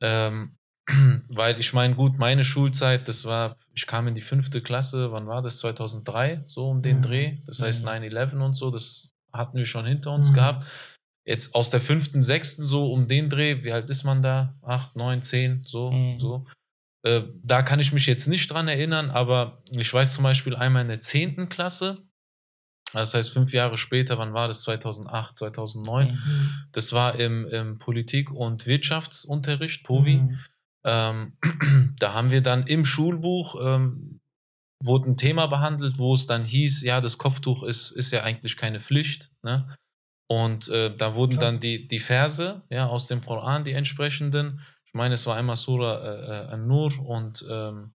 Ähm, 0.00 0.56
weil 1.28 1.58
ich 1.60 1.72
meine, 1.72 1.94
gut, 1.94 2.18
meine 2.18 2.44
Schulzeit, 2.44 3.08
das 3.08 3.24
war, 3.24 3.56
ich 3.72 3.86
kam 3.86 4.08
in 4.08 4.14
die 4.14 4.20
fünfte 4.20 4.60
Klasse, 4.60 5.12
wann 5.12 5.26
war 5.26 5.40
das? 5.40 5.58
2003, 5.58 6.42
so 6.44 6.68
um 6.68 6.82
den 6.82 6.98
Mhm. 6.98 7.02
Dreh. 7.02 7.36
Das 7.46 7.62
heißt 7.62 7.82
Mhm. 7.84 7.88
9-11 7.88 8.42
und 8.42 8.54
so, 8.54 8.70
das 8.70 9.10
hatten 9.32 9.56
wir 9.56 9.66
schon 9.66 9.86
hinter 9.86 10.12
uns 10.12 10.30
Mhm. 10.30 10.34
gehabt. 10.34 10.66
Jetzt 11.24 11.54
aus 11.54 11.70
der 11.70 11.80
fünften, 11.80 12.22
sechsten, 12.22 12.64
so 12.66 12.92
um 12.92 13.08
den 13.08 13.30
Dreh, 13.30 13.64
wie 13.64 13.72
alt 13.72 13.88
ist 13.88 14.04
man 14.04 14.20
da? 14.22 14.54
Acht, 14.62 14.94
neun, 14.96 15.22
zehn, 15.22 15.62
so, 15.64 15.90
Mhm. 15.92 16.20
so. 16.20 16.46
Äh, 17.04 17.22
da 17.42 17.62
kann 17.62 17.80
ich 17.80 17.92
mich 17.92 18.06
jetzt 18.06 18.26
nicht 18.26 18.50
dran 18.50 18.66
erinnern, 18.66 19.10
aber 19.10 19.62
ich 19.70 19.92
weiß 19.92 20.14
zum 20.14 20.24
Beispiel 20.24 20.56
einmal 20.56 20.82
in 20.82 20.88
der 20.88 21.00
zehnten 21.00 21.48
Klasse, 21.48 22.02
das 22.92 23.14
heißt 23.14 23.30
fünf 23.30 23.52
Jahre 23.52 23.76
später, 23.76 24.18
wann 24.18 24.34
war 24.34 24.48
das? 24.48 24.62
2008, 24.62 25.36
2009. 25.36 26.12
Mhm. 26.12 26.50
Das 26.72 26.92
war 26.92 27.18
im, 27.18 27.46
im 27.48 27.78
Politik- 27.78 28.30
und 28.30 28.66
Wirtschaftsunterricht, 28.66 29.84
POVI. 29.84 30.16
Mhm. 30.18 30.38
Ähm, 30.84 31.32
da 31.98 32.14
haben 32.14 32.30
wir 32.30 32.40
dann 32.40 32.66
im 32.66 32.84
Schulbuch 32.84 33.56
ähm, 33.60 34.20
wurde 34.82 35.10
ein 35.10 35.16
Thema 35.16 35.46
behandelt, 35.46 35.98
wo 35.98 36.14
es 36.14 36.26
dann 36.26 36.44
hieß, 36.44 36.82
ja, 36.82 37.00
das 37.00 37.18
Kopftuch 37.18 37.62
ist, 37.62 37.90
ist 37.90 38.10
ja 38.10 38.22
eigentlich 38.22 38.56
keine 38.56 38.80
Pflicht. 38.80 39.30
Ne? 39.42 39.74
Und 40.28 40.68
äh, 40.68 40.94
da 40.94 41.14
wurden 41.14 41.38
Krass. 41.38 41.52
dann 41.52 41.60
die, 41.60 41.88
die 41.88 42.00
Verse 42.00 42.62
ja, 42.70 42.86
aus 42.86 43.08
dem 43.08 43.22
Koran, 43.22 43.64
die 43.64 43.72
entsprechenden. 43.72 44.60
Ich 44.94 44.96
meine, 44.96 45.14
es 45.14 45.26
war 45.26 45.34
einmal 45.36 45.56
Surah 45.56 46.04
äh, 46.04 46.26
äh, 46.46 46.52
An-Nur 46.52 46.92
und 47.04 47.44
ähm, 47.50 47.94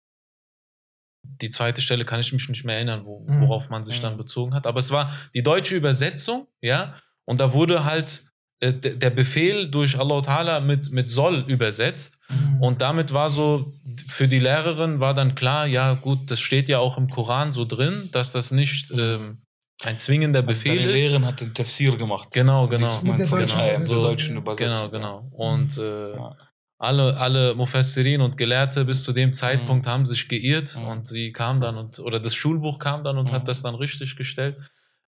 die 1.24 1.50
zweite 1.50 1.82
Stelle 1.82 2.06
kann 2.06 2.22
ich 2.22 2.32
mich 2.32 2.48
nicht 2.48 2.64
mehr 2.64 2.78
erinnern, 2.78 3.04
wo, 3.04 3.20
Mhm. 3.20 3.42
worauf 3.42 3.70
man 3.70 3.84
sich 3.84 4.00
dann 4.00 4.14
Mhm. 4.14 4.18
bezogen 4.20 4.54
hat. 4.54 4.66
Aber 4.66 4.80
es 4.80 4.92
war 4.92 5.12
die 5.34 5.44
deutsche 5.44 5.76
Übersetzung, 5.76 6.48
ja, 6.62 6.94
und 7.26 7.42
da 7.42 7.52
wurde 7.52 7.84
halt 7.84 8.24
äh, 8.62 8.72
der 8.72 9.10
Befehl 9.10 9.70
durch 9.70 10.00
Allah 10.00 10.20
Ta'ala 10.20 10.62
mit, 10.62 10.90
mit 10.94 11.10
soll 11.10 11.44
übersetzt. 11.50 12.18
Mhm. 12.30 12.62
Und 12.62 12.82
damit 12.82 13.12
war 13.12 13.30
so, 13.30 13.74
für 14.08 14.30
die 14.30 14.40
Lehrerin 14.40 15.02
war 15.02 15.14
dann 15.14 15.36
klar, 15.36 15.66
ja 15.68 15.94
gut, 15.96 16.32
das 16.32 16.40
steht 16.40 16.70
ja 16.70 16.80
auch 16.80 16.98
im 16.98 17.10
Koran 17.10 17.52
so 17.52 17.66
drin, 17.66 18.08
dass 18.14 18.32
das 18.32 18.52
nicht 18.52 18.92
ähm, 18.98 19.42
ein 19.82 20.00
zwingender 20.00 20.42
Befehl 20.42 20.78
Deine 20.78 20.88
ist. 20.88 20.96
Lehrerin 20.96 21.26
hat 21.26 21.42
den 21.42 21.54
Tafsir 21.54 21.98
gemacht. 21.98 22.30
Genau, 22.32 22.70
genau. 22.70 23.02
Mit 23.02 23.20
der 23.20 23.28
deutschen 23.28 23.60
Übersetzung. 23.60 23.88
der 23.94 24.04
deutschen. 24.04 24.38
Übersetzung. 24.38 24.92
Genau, 24.92 25.20
genau. 25.28 25.36
Und 25.36 25.78
äh, 25.78 26.16
Ja. 26.16 26.38
Alle, 26.86 27.18
alle 27.18 27.56
Mufassirin 27.56 28.22
und 28.22 28.38
Gelehrte 28.38 28.86
bis 28.86 29.04
zu 29.04 29.12
dem 29.14 29.34
Zeitpunkt 29.34 29.86
Mhm. 29.86 29.90
haben 29.90 30.06
sich 30.06 30.28
geirrt 30.30 30.78
Mhm. 30.78 30.88
und 30.88 31.08
sie 31.08 31.32
kam 31.32 31.60
dann 31.62 31.78
und, 31.78 32.00
oder 32.00 32.20
das 32.20 32.34
Schulbuch 32.36 32.80
kam 32.80 33.04
dann 33.04 33.18
und 33.18 33.30
Mhm. 33.32 33.36
hat 33.36 33.48
das 33.48 33.62
dann 33.64 33.76
richtig 33.76 34.16
gestellt. 34.16 34.58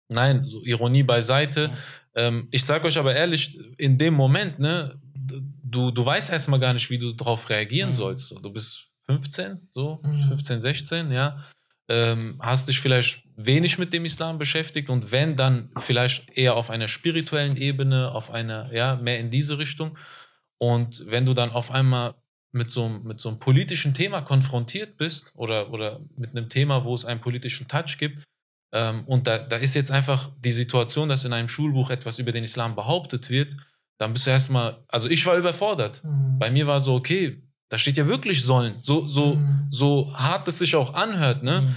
Nein, 0.09 0.45
so 0.45 0.63
Ironie 0.65 1.05
beiseite. 1.05 1.69
Mhm. 1.69 1.75
Ähm, 2.17 2.49
ich 2.51 2.65
sage 2.65 2.87
euch 2.87 2.99
aber 2.99 3.15
ehrlich, 3.15 3.59
in 3.79 3.97
dem 3.97 4.15
Moment, 4.15 4.59
ne, 4.59 4.99
du, 5.63 5.91
du 5.93 6.05
weißt 6.05 6.31
erstmal 6.31 6.59
gar 6.61 6.73
nicht, 6.75 6.91
wie 6.91 6.99
du 6.99 7.13
darauf 7.13 7.49
reagieren 7.49 7.91
Mhm. 7.91 7.95
sollst. 7.95 8.33
Du 8.43 8.53
bist 8.53 8.87
15, 9.07 9.69
so, 9.71 10.01
Mhm. 10.03 10.25
15, 10.29 10.61
16, 10.61 11.13
ja. 11.13 11.39
Ähm, 11.89 12.37
hast 12.41 12.69
dich 12.69 12.79
vielleicht 12.79 13.25
wenig 13.37 13.77
mit 13.79 13.93
dem 13.93 14.05
Islam 14.05 14.39
beschäftigt 14.39 14.91
und 14.91 15.11
wenn, 15.11 15.35
dann 15.35 15.71
vielleicht 15.79 16.29
eher 16.37 16.55
auf 16.55 16.71
einer 16.71 16.87
spirituellen 16.87 17.57
Ebene, 17.57 18.13
auf 18.13 18.31
einer, 18.31 18.73
ja, 18.73 18.95
mehr 18.97 19.19
in 19.19 19.31
diese 19.31 19.59
Richtung. 19.59 19.97
Und 20.61 21.05
wenn 21.07 21.25
du 21.27 21.35
dann 21.35 21.51
auf 21.51 21.71
einmal 21.71 22.15
mit 22.53 22.71
so, 22.71 22.85
einem- 22.85 23.03
mit 23.05 23.21
so 23.21 23.29
einem 23.29 23.39
politischen 23.39 23.95
Thema 23.95 24.21
konfrontiert 24.23 24.97
bist 24.97 25.33
oder, 25.37 25.71
oder 25.73 26.01
mit 26.17 26.31
einem 26.31 26.49
Thema, 26.49 26.85
wo 26.85 26.95
es 26.95 27.05
einen 27.05 27.21
politischen 27.21 27.69
Touch 27.69 27.97
gibt, 27.99 28.23
ähm, 28.73 29.05
und 29.07 29.27
da, 29.27 29.39
da 29.39 29.57
ist 29.57 29.75
jetzt 29.75 29.91
einfach 29.91 30.31
die 30.39 30.53
Situation, 30.53 31.09
dass 31.09 31.25
in 31.25 31.33
einem 31.33 31.49
Schulbuch 31.49 31.91
etwas 31.91 32.19
über 32.19 32.33
den 32.33 32.45
Islam 32.45 32.75
behauptet 32.77 33.31
wird, 33.31 33.57
dann 33.99 34.13
bist 34.13 34.27
du 34.27 34.31
erstmal, 34.31 34.83
also 34.89 35.09
ich 35.09 35.25
war 35.27 35.37
überfordert. 35.37 36.03
Mhm. 36.05 36.39
Bei 36.39 36.51
mir 36.51 36.67
war 36.67 36.81
so, 36.81 36.95
okay, 36.95 37.43
da 37.69 37.79
steht 37.79 37.97
ja 37.97 38.07
wirklich 38.07 38.43
sollen. 38.43 38.79
So, 38.83 39.07
so, 39.07 39.35
Mhm. 39.37 39.69
so 39.71 40.13
hart 40.17 40.47
es 40.49 40.59
sich 40.59 40.75
auch 40.77 40.93
anhört, 40.95 41.43
ne? 41.43 41.63
Mhm. 41.63 41.77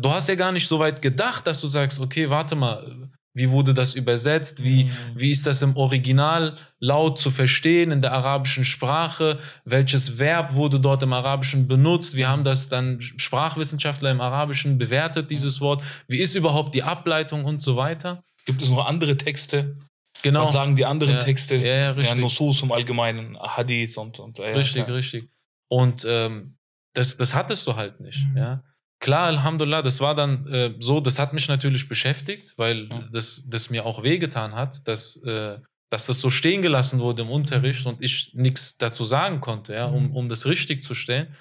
Du 0.00 0.10
hast 0.12 0.28
ja 0.28 0.34
gar 0.36 0.52
nicht 0.52 0.66
so 0.68 0.78
weit 0.78 1.02
gedacht, 1.02 1.46
dass 1.46 1.60
du 1.60 1.66
sagst, 1.66 2.00
okay, 2.00 2.30
warte 2.30 2.54
mal, 2.54 3.10
wie 3.36 3.50
wurde 3.50 3.74
das 3.74 3.94
übersetzt, 3.96 4.62
wie, 4.62 4.84
Mhm. 4.84 4.90
wie 5.16 5.30
ist 5.30 5.44
das 5.46 5.60
im 5.62 5.76
Original 5.76 6.56
laut 6.78 7.18
zu 7.18 7.30
verstehen 7.32 7.90
in 7.90 8.00
der 8.00 8.12
arabischen 8.12 8.64
Sprache, 8.64 9.38
welches 9.64 10.18
Verb 10.18 10.54
wurde 10.54 10.78
dort 10.78 11.02
im 11.02 11.12
Arabischen 11.12 11.66
benutzt, 11.66 12.14
wie 12.16 12.26
haben 12.26 12.44
das 12.44 12.68
dann 12.68 13.00
Sprachwissenschaftler 13.00 14.10
im 14.10 14.20
Arabischen 14.20 14.78
bewertet, 14.78 15.30
dieses 15.30 15.60
Wort, 15.60 15.82
wie 16.08 16.18
ist 16.18 16.34
überhaupt 16.36 16.74
die 16.74 16.82
Ableitung 16.84 17.44
und 17.44 17.60
so 17.60 17.76
weiter. 17.76 18.22
Gibt 18.46 18.62
es 18.62 18.68
noch 18.70 18.86
andere 18.86 19.16
Texte? 19.16 19.76
Genau. 20.22 20.42
Was 20.42 20.52
sagen 20.52 20.76
die 20.76 20.84
anderen 20.86 21.14
Ja, 21.14 21.20
Texte? 21.20 21.56
ja, 21.56 21.74
ja, 21.74 21.90
richtig. 21.90 22.20
Nusus 22.20 22.62
im 22.62 22.70
Allgemeinen, 22.72 23.36
Hadith 23.38 23.96
und, 23.98 24.20
und 24.20 24.38
ja, 24.38 24.44
richtig, 24.46 24.84
klar. 24.84 24.96
richtig. 24.96 25.28
Und 25.68 26.06
ähm, 26.08 26.56
das, 26.94 27.16
das 27.16 27.34
hattest 27.34 27.66
du 27.66 27.74
halt 27.74 27.98
nicht. 28.00 28.24
Mhm. 28.30 28.36
Ja. 28.36 28.62
Klar, 29.04 29.26
Alhamdulillah, 29.26 29.82
das 29.82 30.00
war 30.00 30.14
dann 30.14 30.46
äh, 30.46 30.74
so, 30.78 30.98
das 30.98 31.18
hat 31.18 31.34
mich 31.34 31.46
natürlich 31.46 31.90
beschäftigt, 31.90 32.54
weil 32.56 32.88
Ja. 32.88 33.00
das, 33.12 33.44
das 33.46 33.68
mir 33.68 33.84
auch 33.84 34.02
wehgetan 34.02 34.54
hat, 34.54 34.88
dass, 34.88 35.16
äh, 35.24 35.58
dass 35.90 36.06
das 36.06 36.20
so 36.20 36.30
stehen 36.30 36.62
gelassen 36.62 37.00
wurde 37.00 37.20
im 37.22 37.28
Unterricht 37.30 37.84
und 37.84 38.00
ich 38.00 38.32
nichts 38.32 38.78
dazu 38.78 39.04
sagen 39.04 39.42
konnte, 39.42 39.74
ja, 39.74 39.84
um, 39.88 40.04
Mhm. 40.08 40.16
um 40.16 40.28
das 40.30 40.46
richtig 40.46 40.82
zu 40.84 40.94
stellen. 40.94 41.34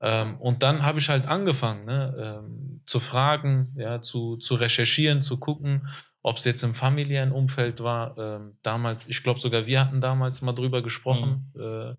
Ähm, 0.00 0.40
und 0.40 0.62
dann 0.62 0.84
habe 0.84 1.00
ich 1.00 1.10
halt 1.10 1.26
angefangen, 1.26 1.84
ne, 1.84 2.14
ähm, 2.18 2.80
zu 2.86 2.98
fragen, 2.98 3.74
ja, 3.76 4.00
zu, 4.00 4.38
zu 4.38 4.54
recherchieren, 4.54 5.20
zu 5.20 5.36
gucken, 5.36 5.86
ob 6.22 6.38
es 6.38 6.44
jetzt 6.46 6.62
im 6.62 6.74
familiären 6.74 7.30
Umfeld 7.30 7.82
war. 7.82 8.16
Ähm, 8.16 8.56
damals, 8.62 9.06
ich 9.06 9.22
glaube 9.22 9.38
sogar 9.38 9.66
wir 9.66 9.80
hatten 9.80 10.00
damals 10.00 10.40
mal 10.40 10.54
drüber 10.54 10.80
gesprochen. 10.82 11.52
Äh, 11.60 11.94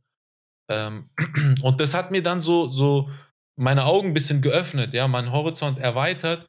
ähm, 0.69 1.09
und 1.61 1.79
das 1.79 1.93
hat 1.93 2.09
mir 2.09 2.23
dann 2.23 2.39
so, 2.41 2.71
so 2.71 3.09
meine 3.55 3.85
Augen 3.85 4.09
ein 4.09 4.13
bisschen 4.13 4.41
geöffnet, 4.41 4.93
ja, 4.93 5.07
meinen 5.07 5.31
Horizont 5.31 5.79
erweitert. 5.79 6.45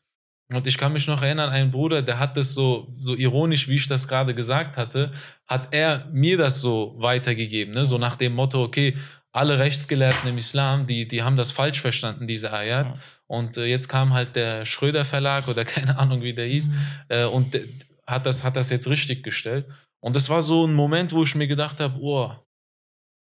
Und 0.52 0.66
ich 0.66 0.76
kann 0.78 0.92
mich 0.92 1.06
noch 1.06 1.22
erinnern, 1.22 1.50
ein 1.50 1.70
Bruder, 1.70 2.02
der 2.02 2.18
hat 2.18 2.36
das 2.36 2.52
so, 2.54 2.92
so 2.96 3.16
ironisch, 3.16 3.66
wie 3.68 3.76
ich 3.76 3.86
das 3.86 4.06
gerade 4.08 4.34
gesagt 4.34 4.76
hatte, 4.76 5.10
hat 5.46 5.68
er 5.74 6.06
mir 6.12 6.36
das 6.36 6.60
so 6.60 6.94
weitergegeben, 6.98 7.72
ne? 7.74 7.86
so 7.86 7.96
nach 7.98 8.16
dem 8.16 8.34
Motto, 8.34 8.62
okay, 8.62 8.96
alle 9.32 9.58
Rechtsgelehrten 9.58 10.28
im 10.28 10.38
Islam, 10.38 10.86
die, 10.86 11.08
die 11.08 11.22
haben 11.22 11.36
das 11.36 11.50
falsch 11.50 11.80
verstanden, 11.80 12.26
diese 12.26 12.52
Ayat. 12.52 12.90
Ja. 12.90 12.96
Und 13.26 13.56
äh, 13.56 13.64
jetzt 13.64 13.88
kam 13.88 14.12
halt 14.12 14.36
der 14.36 14.64
Schröder 14.66 15.04
Verlag 15.04 15.48
oder 15.48 15.64
keine 15.74 15.98
Ahnung, 15.98 16.22
wie 16.22 16.34
der 16.34 16.46
hieß, 16.46 16.68
Mhm. 16.68 16.78
äh, 17.08 17.24
und 17.24 17.58
hat 18.06 18.26
das, 18.26 18.44
hat 18.44 18.54
das 18.56 18.68
jetzt 18.70 18.86
richtig 18.86 19.24
gestellt. 19.24 19.66
Und 20.00 20.14
das 20.14 20.28
war 20.28 20.42
so 20.42 20.66
ein 20.66 20.74
Moment, 20.74 21.12
wo 21.14 21.22
ich 21.22 21.34
mir 21.34 21.48
gedacht 21.48 21.80
habe, 21.80 21.98
oh, 22.00 22.30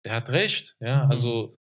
der 0.03 0.15
hat 0.15 0.29
recht. 0.31 0.75
Ja, 0.79 1.05
Mhm. 1.05 1.11
also, 1.11 1.57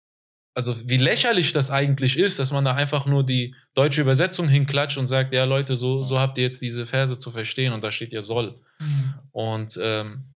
also 0.60 0.76
wie 0.84 0.98
lächerlich 0.98 1.52
das 1.52 1.70
eigentlich 1.70 2.18
ist, 2.18 2.38
dass 2.38 2.52
man 2.52 2.66
da 2.66 2.74
einfach 2.74 3.06
nur 3.06 3.24
die 3.24 3.54
deutsche 3.72 4.02
Übersetzung 4.02 4.46
hinklatscht 4.46 4.98
und 4.98 5.06
sagt, 5.06 5.32
ja 5.32 5.44
Leute, 5.44 5.76
so, 5.76 6.04
so 6.04 6.20
habt 6.20 6.36
ihr 6.36 6.44
jetzt 6.44 6.60
diese 6.60 6.84
Verse 6.84 7.18
zu 7.18 7.30
verstehen 7.30 7.72
und 7.72 7.82
da 7.82 7.90
steht 7.90 8.12
ja 8.12 8.20
soll. 8.20 8.60
Mhm. 8.78 9.14
Und 9.32 9.80
ähm, 9.82 10.34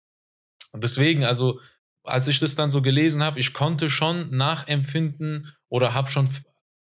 deswegen, 0.74 1.24
also 1.24 1.60
als 2.04 2.28
ich 2.28 2.38
das 2.38 2.54
dann 2.54 2.70
so 2.70 2.82
gelesen 2.82 3.22
habe, 3.22 3.40
ich 3.40 3.54
konnte 3.54 3.88
schon 3.88 4.36
nachempfinden 4.36 5.50
oder 5.70 5.94
habe 5.94 6.10
schon 6.10 6.28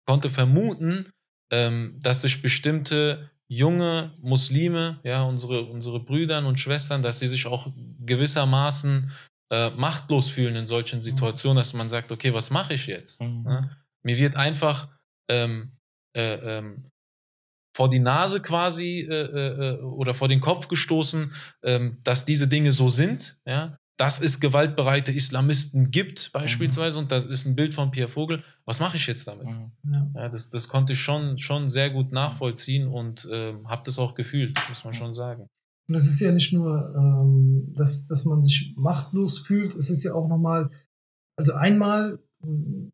konnte 0.05 0.29
vermuten, 0.29 1.13
ähm, 1.49 1.97
dass 2.01 2.23
sich 2.23 2.41
bestimmte 2.41 3.29
junge 3.47 4.13
Muslime, 4.21 4.99
ja, 5.03 5.23
unsere, 5.23 5.63
unsere 5.63 6.01
Brüder 6.01 6.45
und 6.45 6.59
Schwestern, 6.59 7.03
dass 7.03 7.19
sie 7.19 7.27
sich 7.27 7.45
auch 7.45 7.71
gewissermaßen 8.05 9.11
äh, 9.51 9.69
machtlos 9.71 10.29
fühlen 10.29 10.55
in 10.55 10.67
solchen 10.67 11.01
Situationen, 11.01 11.57
dass 11.57 11.73
man 11.73 11.89
sagt, 11.89 12.11
okay, 12.11 12.33
was 12.33 12.49
mache 12.49 12.73
ich 12.73 12.87
jetzt? 12.87 13.21
Mhm. 13.21 13.45
Ja? 13.47 13.69
Mir 14.03 14.17
wird 14.17 14.35
einfach 14.35 14.89
ähm, 15.29 15.77
äh, 16.15 16.35
ähm, 16.35 16.89
vor 17.75 17.89
die 17.89 17.99
Nase 17.99 18.41
quasi 18.41 19.01
äh, 19.01 19.13
äh, 19.13 19.75
äh, 19.75 19.81
oder 19.81 20.13
vor 20.13 20.27
den 20.27 20.41
Kopf 20.41 20.67
gestoßen, 20.67 21.33
ähm, 21.63 21.99
dass 22.03 22.25
diese 22.25 22.47
Dinge 22.47 22.71
so 22.71 22.89
sind, 22.89 23.37
ja, 23.45 23.77
dass 23.97 24.21
es 24.21 24.39
gewaltbereite 24.39 25.11
Islamisten 25.11 25.91
gibt, 25.91 26.31
beispielsweise, 26.31 26.99
und 26.99 27.11
das 27.11 27.25
ist 27.25 27.45
ein 27.45 27.55
Bild 27.55 27.73
von 27.73 27.91
Pierre 27.91 28.09
Vogel. 28.09 28.43
Was 28.65 28.79
mache 28.79 28.95
ich 28.95 29.05
jetzt 29.07 29.27
damit? 29.27 29.47
Mhm. 29.47 29.71
Ja. 29.93 30.07
Ja, 30.15 30.29
das, 30.29 30.49
das 30.49 30.69
konnte 30.69 30.93
ich 30.93 31.01
schon, 31.01 31.37
schon 31.37 31.67
sehr 31.67 31.89
gut 31.89 32.13
nachvollziehen 32.13 32.87
und 32.87 33.27
ähm, 33.29 33.67
habe 33.69 33.83
das 33.85 33.99
auch 33.99 34.15
gefühlt, 34.15 34.57
muss 34.69 34.85
man 34.85 34.93
schon 34.93 35.13
sagen. 35.13 35.47
Und 35.89 35.95
es 35.95 36.07
ist 36.07 36.19
ja 36.19 36.31
nicht 36.31 36.53
nur, 36.53 36.93
ähm, 36.95 37.73
dass, 37.75 38.05
dass 38.07 38.23
man 38.25 38.43
sich 38.43 38.75
machtlos 38.77 39.39
fühlt, 39.39 39.75
es 39.75 39.89
ist 39.89 40.03
ja 40.03 40.13
auch 40.13 40.27
nochmal, 40.27 40.69
also 41.35 41.53
einmal 41.53 42.19
mh, 42.43 42.91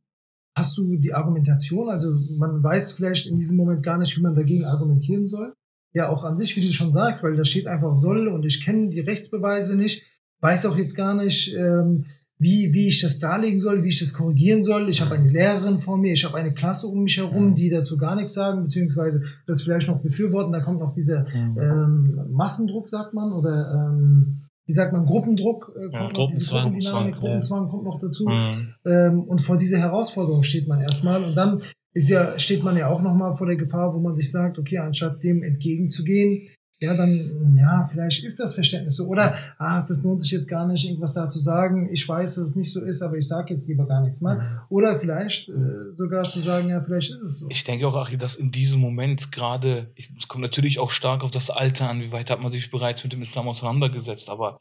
hast 0.58 0.78
du 0.78 0.96
die 0.96 1.14
Argumentation, 1.14 1.90
also 1.90 2.18
man 2.38 2.64
weiß 2.64 2.94
vielleicht 2.94 3.28
in 3.28 3.36
diesem 3.36 3.58
Moment 3.58 3.84
gar 3.84 3.98
nicht, 3.98 4.16
wie 4.18 4.22
man 4.22 4.34
dagegen 4.34 4.64
argumentieren 4.64 5.28
soll. 5.28 5.54
Ja, 5.94 6.08
auch 6.08 6.24
an 6.24 6.38
sich, 6.38 6.56
wie 6.56 6.66
du 6.66 6.72
schon 6.72 6.94
sagst, 6.94 7.22
weil 7.22 7.36
da 7.36 7.44
steht 7.44 7.68
einfach 7.68 7.98
soll 7.98 8.30
und 8.30 8.46
ich 8.46 8.64
kenne 8.64 8.90
die 8.90 9.02
Rechtsbeweise 9.02 9.76
nicht, 9.76 10.04
weiß 10.40 10.66
auch 10.66 10.78
jetzt 10.78 10.96
gar 10.96 11.16
nicht, 11.16 11.54
ähm, 11.54 12.06
wie, 12.38 12.74
wie 12.74 12.88
ich 12.88 13.02
das 13.02 13.20
darlegen 13.20 13.60
soll, 13.60 13.84
wie 13.84 13.90
ich 13.90 14.00
das 14.00 14.14
korrigieren 14.14 14.64
soll. 14.64 14.90
Ich 14.90 15.02
habe 15.02 15.16
eine 15.16 15.30
Lehrerin 15.30 15.80
vor 15.80 15.98
mir, 15.98 16.14
ich 16.14 16.26
habe 16.26 16.38
eine 16.38 16.54
Klasse 16.54 16.88
um 16.88 17.04
mich 17.04 17.18
herum, 17.18 17.56
die 17.56 17.70
dazu 17.70 17.98
gar 17.98 18.16
nichts 18.16 18.34
sagen, 18.34 18.64
beziehungsweise 18.64 19.24
das 19.48 19.62
vielleicht 19.62 19.88
noch 19.88 20.02
befürworten. 20.02 20.52
Da 20.52 20.60
kommt 20.60 20.80
noch 20.80 20.94
dieser 20.94 21.26
ähm, 21.34 22.20
Massendruck, 22.32 22.90
sagt 22.90 23.14
man, 23.14 23.32
oder 23.32 23.90
ähm, 23.90 24.42
wie 24.66 24.74
sagt 24.74 24.92
man, 24.92 25.06
Gruppendruck, 25.06 25.74
äh, 25.78 25.94
Ja, 25.94 26.00
kommt 26.00 26.14
noch, 26.14 26.30
diese 26.30 26.52
Gruppenzwang, 26.52 26.72
Gruppendynamik, 26.72 26.84
Zwang, 26.84 27.12
Gruppenzwang 27.12 27.70
kommt 27.70 27.84
noch 27.84 28.00
dazu. 28.02 28.28
Mhm. 28.28 28.74
Ähm, 28.86 29.24
und 29.24 29.42
vor 29.42 29.58
dieser 29.58 29.78
Herausforderung 29.78 30.44
steht 30.44 30.68
man 30.68 30.82
erstmal 30.82 31.24
und 31.24 31.36
dann 31.36 31.62
ist 31.94 32.10
ja, 32.10 32.38
steht 32.38 32.62
man 32.62 32.76
ja 32.76 32.90
auch 32.90 33.02
nochmal 33.02 33.38
vor 33.38 33.48
der 33.48 33.56
Gefahr, 33.56 33.94
wo 33.96 34.00
man 34.00 34.18
sich 34.18 34.30
sagt, 34.30 34.60
okay, 34.60 34.80
anstatt 34.80 35.24
dem 35.24 35.42
entgegenzugehen, 35.44 36.50
ja, 36.82 36.96
dann, 36.96 37.58
ja, 37.58 37.88
vielleicht 37.90 38.24
ist 38.24 38.40
das 38.40 38.54
Verständnis 38.54 38.96
so. 38.96 39.08
Oder, 39.08 39.38
ach, 39.58 39.88
das 39.88 40.04
lohnt 40.04 40.22
sich 40.22 40.32
jetzt 40.32 40.50
gar 40.50 40.68
nicht, 40.68 40.86
irgendwas 40.86 41.14
da 41.14 41.30
zu 41.30 41.40
sagen. 41.40 41.88
Ich 41.90 42.08
weiß, 42.08 42.36
dass 42.36 42.50
es 42.50 42.56
nicht 42.56 42.74
so 42.74 42.82
ist, 42.82 43.02
aber 43.02 43.18
ich 43.18 43.28
sage 43.28 43.54
jetzt 43.54 43.68
lieber 43.68 43.88
gar 43.88 44.02
nichts 44.02 44.20
mehr. 44.20 44.66
Oder 44.70 45.00
vielleicht 45.00 45.48
äh, 45.48 45.94
sogar 45.94 46.30
zu 46.30 46.42
sagen, 46.42 46.70
ja, 46.70 46.82
vielleicht 46.82 47.12
ist 47.12 47.22
es 47.22 47.40
so. 47.40 47.48
Ich 47.50 47.64
denke 47.64 47.88
auch, 47.88 47.96
Achi, 47.96 48.18
dass 48.18 48.36
in 48.36 48.52
diesem 48.52 48.82
Moment 48.82 49.32
gerade, 49.32 49.94
es 49.96 50.28
kommt 50.28 50.42
natürlich 50.42 50.80
auch 50.80 50.92
stark 50.92 51.24
auf 51.24 51.32
das 51.32 51.50
Alter 51.50 51.90
an, 51.90 52.02
wie 52.02 52.12
weit 52.12 52.30
hat 52.30 52.42
man 52.42 52.52
sich 52.52 52.70
bereits 52.70 53.04
mit 53.04 53.14
dem 53.14 53.22
Islam 53.22 53.48
auseinandergesetzt, 53.48 54.30
aber 54.30 54.60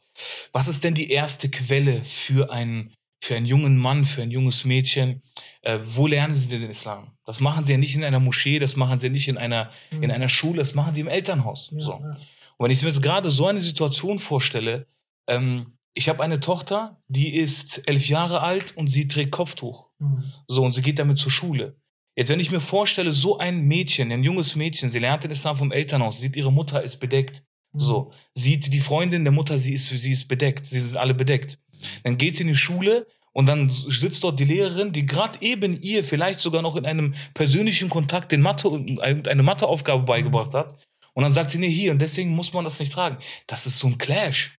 was 0.53 0.69
ist 0.69 0.83
denn 0.83 0.93
die 0.93 1.11
erste 1.11 1.49
Quelle 1.49 2.03
für 2.05 2.49
einen, 2.49 2.93
für 3.25 3.35
einen 3.35 3.45
jungen 3.45 3.77
Mann, 3.77 4.05
für 4.05 4.21
ein 4.21 4.31
junges 4.31 4.65
Mädchen? 4.65 5.21
Äh, 5.61 5.79
wo 5.83 6.05
lernen 6.05 6.35
sie 6.35 6.47
denn 6.47 6.61
den 6.61 6.69
Islam? 6.69 7.11
Das 7.25 7.39
machen 7.39 7.63
sie 7.63 7.71
ja 7.73 7.77
nicht 7.77 7.95
in 7.95 8.03
einer 8.03 8.19
Moschee, 8.19 8.59
das 8.59 8.75
machen 8.75 8.99
sie 8.99 9.07
ja 9.07 9.13
nicht 9.13 9.27
in 9.27 9.37
einer, 9.37 9.71
in 9.89 10.11
einer 10.11 10.29
Schule, 10.29 10.59
das 10.59 10.75
machen 10.75 10.93
sie 10.93 11.01
im 11.01 11.07
Elternhaus. 11.07 11.71
ja, 11.73 11.81
so. 11.81 11.93
Und 11.93 12.63
wenn 12.63 12.71
ich 12.71 12.81
mir 12.83 12.89
jetzt 12.89 13.01
gerade 13.01 13.31
so 13.31 13.47
eine 13.47 13.61
Situation 13.61 14.19
vorstelle, 14.19 14.87
ähm, 15.27 15.77
ich 15.95 16.07
habe 16.07 16.21
eine 16.21 16.39
Tochter, 16.39 17.01
die 17.07 17.33
ist 17.33 17.87
elf 17.87 18.07
Jahre 18.07 18.41
alt 18.41 18.77
und 18.77 18.89
sie 18.89 19.07
trägt 19.07 19.31
Kopftuch. 19.31 19.89
Mhm. 19.97 20.31
So, 20.47 20.63
und 20.63 20.73
sie 20.73 20.81
geht 20.81 20.99
damit 20.99 21.17
zur 21.17 21.31
Schule. 21.31 21.77
Jetzt, 22.15 22.29
wenn 22.29 22.39
ich 22.39 22.51
mir 22.51 22.61
vorstelle, 22.61 23.11
so 23.11 23.39
ein 23.39 23.61
Mädchen, 23.61 24.11
ein 24.11 24.23
junges 24.23 24.55
Mädchen, 24.55 24.89
sie 24.89 24.99
lernt 24.99 25.23
den 25.23 25.31
Islam 25.31 25.57
vom 25.57 25.71
Elternhaus, 25.71 26.19
sieht, 26.19 26.35
ihre 26.35 26.51
Mutter 26.51 26.83
ist 26.83 26.97
bedeckt. 26.97 27.43
Mhm. 27.73 27.79
So, 27.79 28.11
sieht 28.33 28.71
die 28.71 28.79
Freundin 28.79 29.23
der 29.23 29.33
Mutter, 29.33 29.57
sie 29.57 29.73
ist 29.73 29.87
für 29.87 29.97
sie 29.97 30.11
ist 30.11 30.27
bedeckt, 30.27 30.65
sie 30.65 30.79
sind 30.79 30.95
alle 30.95 31.13
bedeckt. 31.13 31.57
Dann 32.03 32.17
geht 32.17 32.37
sie 32.37 32.43
in 32.43 32.49
die 32.49 32.55
Schule 32.55 33.07
und 33.35 33.47
dann 33.47 33.69
sitzt 33.69 34.23
dort 34.23 34.39
die 34.39 34.45
Lehrerin, 34.45 34.93
die 34.93 35.05
gerade 35.05 35.41
eben 35.41 35.81
ihr 35.81 36.05
vielleicht 36.05 36.39
sogar 36.39 36.61
noch 36.61 36.77
in 36.77 36.85
einem 36.85 37.15
persönlichen 37.33 37.89
Kontakt 37.89 38.31
den 38.31 38.39
Mathe, 38.39 38.69
eine 39.01 39.43
Matheaufgabe 39.43 40.03
beigebracht 40.03 40.53
hat. 40.53 40.79
Und 41.13 41.23
dann 41.23 41.33
sagt 41.33 41.51
sie, 41.51 41.57
nee, 41.57 41.69
hier, 41.69 41.91
und 41.91 42.01
deswegen 42.01 42.29
muss 42.29 42.53
man 42.53 42.63
das 42.63 42.79
nicht 42.79 42.93
tragen. 42.93 43.17
Das 43.45 43.65
ist 43.65 43.77
so 43.77 43.87
ein 43.87 43.97
Clash. 43.97 44.55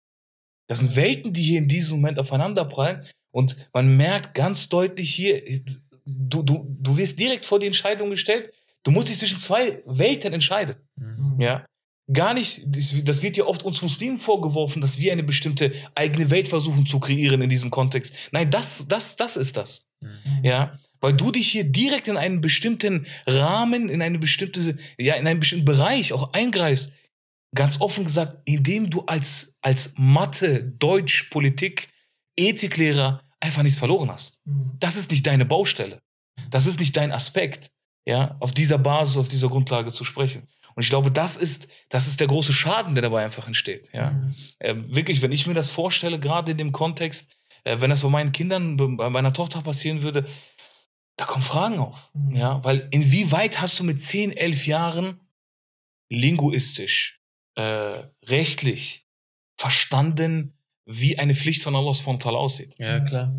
Das 0.67 0.79
sind 0.79 0.94
Welten, 0.98 1.32
die 1.32 1.41
hier 1.41 1.60
in 1.60 1.70
diesem 1.70 2.01
Moment 2.01 2.20
aufeinanderprallen. 2.20 3.05
Und 3.32 3.55
man 3.72 3.96
merkt 3.96 4.34
ganz 4.34 4.67
deutlich 4.67 5.13
hier, 5.13 5.41
du, 6.05 6.44
du, 6.44 6.67
du 6.77 6.98
wirst 6.98 7.17
direkt 7.17 7.46
vor 7.46 7.62
die 7.62 7.67
Entscheidung 7.67 8.10
gestellt. 8.10 8.53
Du 8.84 8.91
musst 8.91 9.08
dich 9.08 9.20
zwischen 9.20 9.39
zwei 9.39 9.84
Welten 9.86 10.34
entscheiden. 10.34 10.75
Mhm. 10.98 11.39
Ja. 11.39 11.65
Gar 12.12 12.35
nicht, 12.35 12.62
das 12.67 13.24
wird 13.24 13.35
ja 13.35 13.45
oft 13.45 13.63
uns 13.63 13.81
Muslimen 13.81 14.19
vorgeworfen, 14.19 14.79
dass 14.79 15.00
wir 15.00 15.12
eine 15.12 15.24
bestimmte 15.24 15.74
eigene 15.95 16.29
Welt 16.29 16.47
versuchen 16.47 16.85
zu 16.85 17.00
kreieren 17.00 17.41
in 17.41 17.50
diesem 17.50 17.71
Kontext. 17.71 18.13
Nein, 18.31 18.51
das, 18.51 18.88
das, 18.88 19.15
das 19.15 19.38
ist 19.38 19.57
das. 19.57 19.88
Mhm. 20.01 20.43
Ja. 20.43 20.79
Weil 21.01 21.13
du 21.13 21.31
dich 21.31 21.51
hier 21.51 21.63
direkt 21.63 22.07
in 22.07 22.17
einen 22.17 22.41
bestimmten 22.41 23.07
Rahmen, 23.25 23.89
in 23.89 24.03
eine 24.03 24.19
bestimmte, 24.19 24.77
ja, 25.00 25.15
in 25.15 25.25
einen 25.25 25.39
bestimmten 25.39 25.65
Bereich 25.65 26.13
auch 26.13 26.31
eingreifst. 26.33 26.93
Ganz 27.55 27.81
offen 27.81 28.03
gesagt, 28.03 28.38
indem 28.45 28.89
du 28.89 29.01
als, 29.01 29.55
als 29.62 29.93
Mathe, 29.97 30.63
Deutsch, 30.77 31.29
Politik, 31.31 31.89
Ethiklehrer 32.38 33.21
einfach 33.39 33.63
nichts 33.63 33.79
verloren 33.79 34.12
hast. 34.12 34.41
Mhm. 34.45 34.74
Das 34.79 34.95
ist 34.95 35.09
nicht 35.09 35.25
deine 35.25 35.45
Baustelle. 35.45 36.01
Das 36.51 36.67
ist 36.67 36.79
nicht 36.79 36.95
dein 36.95 37.12
Aspekt, 37.12 37.71
ja, 38.05 38.35
auf 38.39 38.53
dieser 38.53 38.77
Basis, 38.77 39.17
auf 39.17 39.27
dieser 39.27 39.50
Grundlage 39.50 39.91
zu 39.91 40.05
sprechen. 40.05 40.47
Und 40.75 40.84
ich 40.84 40.89
glaube, 40.89 41.10
das 41.10 41.38
ist, 41.38 41.67
das 41.89 42.08
ist 42.08 42.20
der 42.20 42.27
große 42.27 42.51
Schaden, 42.53 42.96
der 42.96 43.03
dabei 43.03 43.24
einfach 43.24 43.48
entsteht, 43.48 43.89
ja. 43.94 44.12
Mhm. 44.12 44.36
Äh, 44.60 44.75
wirklich, 44.88 45.22
wenn 45.22 45.32
ich 45.32 45.48
mir 45.48 45.53
das 45.53 45.70
vorstelle, 45.70 46.20
gerade 46.20 46.51
in 46.51 46.58
dem 46.58 46.72
Kontext, 46.74 47.32
äh, 47.63 47.79
wenn 47.79 47.89
das 47.89 48.01
bei 48.01 48.10
meinen 48.10 48.32
Kindern, 48.34 48.75
bei 48.98 49.10
meiner 49.10 49.34
Tochter 49.34 49.62
passieren 49.62 50.01
würde, 50.01 50.27
da 51.17 51.25
kommen 51.25 51.44
Fragen 51.44 51.79
auf, 51.79 52.12
Mhm. 52.13 52.36
ja, 52.36 52.63
weil 52.63 52.88
inwieweit 52.91 53.62
hast 53.62 53.79
du 53.79 53.84
mit 53.86 54.01
10, 54.01 54.32
11 54.34 54.67
Jahren 54.67 55.20
linguistisch, 56.10 57.22
äh, 57.55 58.03
rechtlich 58.27 59.08
verstanden, 59.58 60.58
wie 60.86 61.17
eine 61.17 61.36
Pflicht 61.36 61.63
von 61.63 61.75
Allah 61.75 61.91
ta'ala 61.91 62.36
aussieht. 62.36 62.75
Ja, 62.77 63.00
klar. 63.00 63.36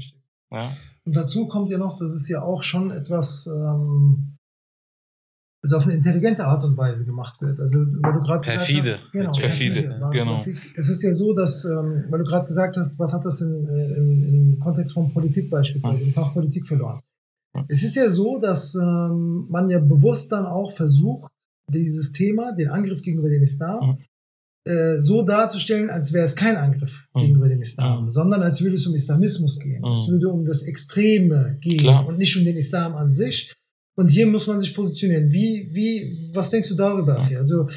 Ja? 0.51 0.77
Und 1.05 1.15
dazu 1.15 1.47
kommt 1.47 1.71
ja 1.71 1.79
noch, 1.79 1.99
dass 1.99 2.13
es 2.13 2.29
ja 2.29 2.43
auch 2.43 2.63
schon 2.63 2.91
etwas 2.91 3.47
ähm, 3.47 4.36
also 5.67 5.77
auf 5.79 5.85
eine 5.85 5.95
intelligente 5.95 6.45
Art 6.45 6.65
und 6.65 6.77
Weise 6.77 7.05
gemacht 7.05 7.41
wird. 7.43 7.59
Also 7.61 7.81
weil 8.01 8.13
du 8.15 8.21
gerade 8.23 8.41
gesagt 8.45 8.59
Perfide. 8.59 8.93
hast, 8.99 9.13
genau, 9.13 9.31
Perfide, 9.33 10.01
War- 10.01 10.11
genau. 10.13 10.45
Es 10.77 10.89
ist 10.89 11.03
ja 11.03 11.13
so, 11.13 11.35
dass, 11.35 11.65
ähm, 11.65 12.05
weil 12.11 12.21
du 12.21 12.25
gerade 12.25 12.47
gesagt 12.47 12.77
hast, 12.77 12.99
was 12.99 13.13
hat 13.13 13.25
das 13.25 13.41
in, 13.41 13.69
äh, 13.69 13.95
im, 13.97 14.25
im 14.55 14.59
Kontext 14.61 14.95
von 14.95 15.13
Politik 15.13 15.51
beispielsweise, 15.51 16.05
im 16.05 16.13
Fach 16.13 16.33
Politik 16.33 16.67
verloren? 16.67 17.01
Es 17.69 17.83
ist 17.83 17.97
ja 17.97 18.09
so, 18.11 18.39
dass 18.39 18.75
ähm, 18.75 19.47
man 19.49 19.69
ja 19.71 19.79
bewusst 19.79 20.31
dann 20.33 20.45
auch 20.47 20.73
versucht, 20.73 21.31
dieses 21.73 22.13
Thema, 22.13 22.53
den 22.55 22.69
Angriff 22.69 23.03
gegenüber 23.03 23.29
dem 23.31 23.43
Islam, 23.43 23.99
äh, 24.69 25.01
so 25.01 25.23
darzustellen, 25.23 25.91
als 25.91 26.13
wäre 26.13 26.25
es 26.25 26.37
kein 26.37 26.57
Angriff 26.57 27.07
Mhm. 27.15 27.21
gegenüber 27.21 27.49
dem 27.49 27.61
Islam, 27.63 28.05
Mhm. 28.05 28.11
sondern 28.11 28.43
als 28.43 28.61
würde 28.63 28.75
es 28.77 28.87
um 28.87 28.95
Islamismus 28.95 29.59
gehen. 29.59 29.81
Mhm. 29.81 29.91
Es 29.93 30.07
würde 30.09 30.29
um 30.29 30.45
das 30.45 30.63
Extreme 30.65 31.57
gehen 31.61 31.79
Klar. 31.81 32.07
und 32.07 32.19
nicht 32.19 32.37
um 32.37 32.45
den 32.45 32.57
Islam 32.57 32.95
an 32.95 33.13
sich. 33.13 33.55
Und 33.97 34.09
hier 34.11 34.27
muss 34.27 34.47
man 34.47 34.61
sich 34.61 34.75
positionieren. 34.75 35.33
Wie, 35.33 35.71
wie, 35.73 36.31
was 36.35 36.51
denkst 36.51 36.69
du 36.69 36.75
darüber? 36.75 37.19
Afi? 37.19 37.37
Also 37.37 37.69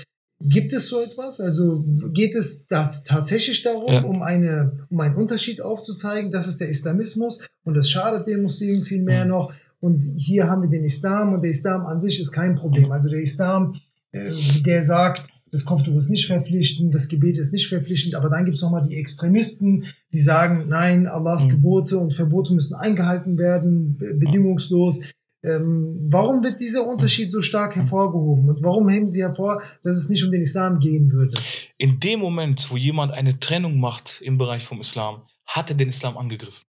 gibt 0.42 0.72
es 0.74 0.88
so 0.88 1.02
etwas? 1.02 1.40
Also 1.42 1.84
geht 2.14 2.36
es 2.36 2.66
das 2.68 3.04
tatsächlich 3.04 3.62
darum, 3.64 3.92
Ja. 3.92 4.04
um 4.04 4.22
eine, 4.22 4.86
um 4.90 5.00
einen 5.00 5.16
Unterschied 5.16 5.62
aufzuzeigen? 5.62 6.32
Das 6.32 6.48
ist 6.48 6.60
der 6.60 6.70
Islamismus 6.70 7.48
und 7.64 7.74
das 7.76 7.90
schadet 7.90 8.28
den 8.28 8.42
Muslimen 8.44 8.84
viel 8.84 9.02
mehr 9.02 9.24
Mhm. 9.26 9.32
noch. 9.32 9.54
Und 9.82 10.04
hier 10.18 10.48
haben 10.50 10.62
wir 10.62 10.70
den 10.70 10.84
Islam 10.84 11.34
und 11.34 11.42
der 11.42 11.52
Islam 11.52 11.86
an 11.86 12.02
sich 12.02 12.20
ist 12.20 12.32
kein 12.32 12.56
Problem. 12.56 12.86
Mhm. 12.88 12.92
Also 12.92 13.10
der 13.10 13.22
Islam, 13.22 13.76
äh, 14.12 14.34
der 14.66 14.84
sagt, 14.84 15.30
das 15.52 15.64
Kopftuch 15.66 15.96
ist 15.96 16.10
nicht 16.10 16.28
verpflichtend, 16.28 16.94
das 16.94 17.08
Gebet 17.08 17.38
ist 17.38 17.54
nicht 17.54 17.68
verpflichtend, 17.70 18.14
aber 18.16 18.30
dann 18.30 18.46
gibt 18.46 18.58
es 18.58 18.62
nochmal 18.62 18.86
die 18.88 18.98
Extremisten, 18.98 19.86
die 20.14 20.20
sagen, 20.20 20.66
nein, 20.68 21.08
Allahs 21.08 21.46
Mhm. 21.48 21.52
Gebote 21.52 21.98
und 21.98 22.14
Verbote 22.14 22.54
müssen 22.54 22.76
eingehalten 22.76 23.38
werden, 23.38 23.98
be- 23.98 24.14
bedingungslos. 24.16 25.00
Ähm, 25.44 26.08
warum 26.10 26.44
wird 26.44 26.60
dieser 26.60 26.86
Unterschied 26.86 27.32
so 27.32 27.42
stark 27.42 27.76
hervorgehoben? 27.76 28.50
Und 28.50 28.62
warum 28.62 28.90
heben 28.90 29.08
Sie 29.08 29.22
hervor, 29.22 29.62
dass 29.84 29.96
es 29.98 30.10
nicht 30.10 30.24
um 30.24 30.32
den 30.32 30.42
Islam 30.42 30.80
gehen 30.80 31.12
würde? 31.12 31.40
In 31.78 32.00
dem 32.00 32.20
Moment, 32.20 32.70
wo 32.70 32.78
jemand 32.78 33.14
eine 33.14 33.40
Trennung 33.40 33.80
macht 33.80 34.22
im 34.22 34.38
Bereich 34.38 34.64
vom 34.64 34.82
Islam, 34.82 35.24
hat 35.46 35.70
er 35.70 35.78
den 35.78 35.90
Islam 35.90 36.18
angegriffen. 36.18 36.66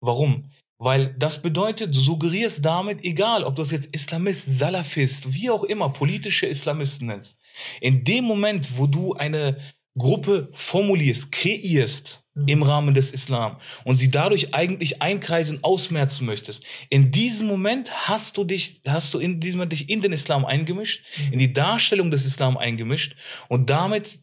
Warum? 0.00 0.50
Weil 0.80 1.14
das 1.18 1.42
bedeutet, 1.42 1.94
du 1.94 1.98
suggerierst 1.98 2.64
damit, 2.64 3.04
egal 3.04 3.42
ob 3.42 3.56
du 3.56 3.62
es 3.62 3.72
jetzt 3.72 3.92
Islamist, 3.94 4.58
Salafist, 4.58 5.32
wie 5.32 5.50
auch 5.50 5.64
immer, 5.64 5.88
politische 5.88 6.46
Islamisten 6.46 7.08
nennst, 7.08 7.40
in 7.80 8.04
dem 8.04 8.24
Moment, 8.24 8.78
wo 8.78 8.86
du 8.86 9.14
eine 9.14 9.58
Gruppe 9.98 10.48
formulierst, 10.52 11.32
kreierst 11.32 12.22
Mhm. 12.38 12.48
im 12.48 12.62
Rahmen 12.62 12.94
des 12.94 13.12
Islam 13.12 13.58
und 13.84 13.96
sie 13.96 14.10
dadurch 14.10 14.54
eigentlich 14.54 15.02
einkreisen, 15.02 15.64
ausmerzen 15.64 16.24
möchtest, 16.24 16.64
in 16.88 17.10
diesem 17.10 17.48
Moment 17.48 18.08
hast 18.08 18.36
du 18.36 18.44
dich, 18.44 18.80
hast 18.86 19.12
du 19.14 19.18
in 19.18 19.40
diesem 19.40 19.58
Moment 19.58 19.72
dich 19.72 19.90
in 19.90 20.00
den 20.00 20.12
Islam 20.12 20.44
eingemischt, 20.44 21.04
in 21.32 21.38
die 21.38 21.52
Darstellung 21.52 22.10
des 22.10 22.24
Islam 22.24 22.56
eingemischt 22.56 23.16
und 23.48 23.70
damit 23.70 24.20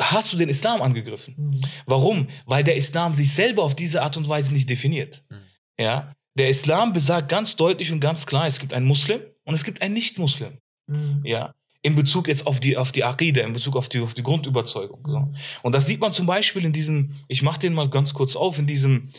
hast 0.00 0.32
du 0.32 0.36
den 0.36 0.48
Islam 0.48 0.82
angegriffen. 0.82 1.34
Mhm. 1.36 1.60
Warum? 1.86 2.28
Weil 2.46 2.64
der 2.64 2.76
Islam 2.76 3.14
sich 3.14 3.32
selber 3.32 3.62
auf 3.62 3.74
diese 3.74 4.02
Art 4.02 4.16
und 4.16 4.28
Weise 4.28 4.52
nicht 4.52 4.68
definiert. 4.68 5.22
Mhm. 5.28 5.36
Ja? 5.78 6.14
Der 6.36 6.48
Islam 6.48 6.92
besagt 6.92 7.28
ganz 7.28 7.54
deutlich 7.56 7.92
und 7.92 8.00
ganz 8.00 8.26
klar, 8.26 8.46
es 8.46 8.58
gibt 8.58 8.72
einen 8.72 8.86
Muslim 8.86 9.20
und 9.44 9.54
es 9.54 9.64
gibt 9.64 9.82
einen 9.82 9.94
Nicht-Muslim. 9.94 10.58
Mhm. 10.86 11.20
Ja? 11.24 11.54
In 11.84 11.94
Bezug 11.94 12.28
jetzt 12.28 12.46
auf 12.46 12.60
die, 12.60 12.76
auf 12.76 12.92
die 12.92 13.04
Aqidah, 13.04 13.42
in 13.42 13.52
Bezug 13.52 13.76
auf 13.76 13.88
die, 13.88 14.00
auf 14.00 14.14
die 14.14 14.22
Grundüberzeugung. 14.22 15.06
So. 15.06 15.32
Und 15.62 15.74
das 15.74 15.86
sieht 15.86 16.00
man 16.00 16.14
zum 16.14 16.26
Beispiel 16.26 16.64
in 16.64 16.72
diesem, 16.72 17.14
ich 17.28 17.42
mache 17.42 17.60
den 17.60 17.74
mal 17.74 17.90
ganz 17.90 18.14
kurz 18.14 18.36
auf, 18.36 18.58
in 18.58 18.66
diesem 18.66 19.10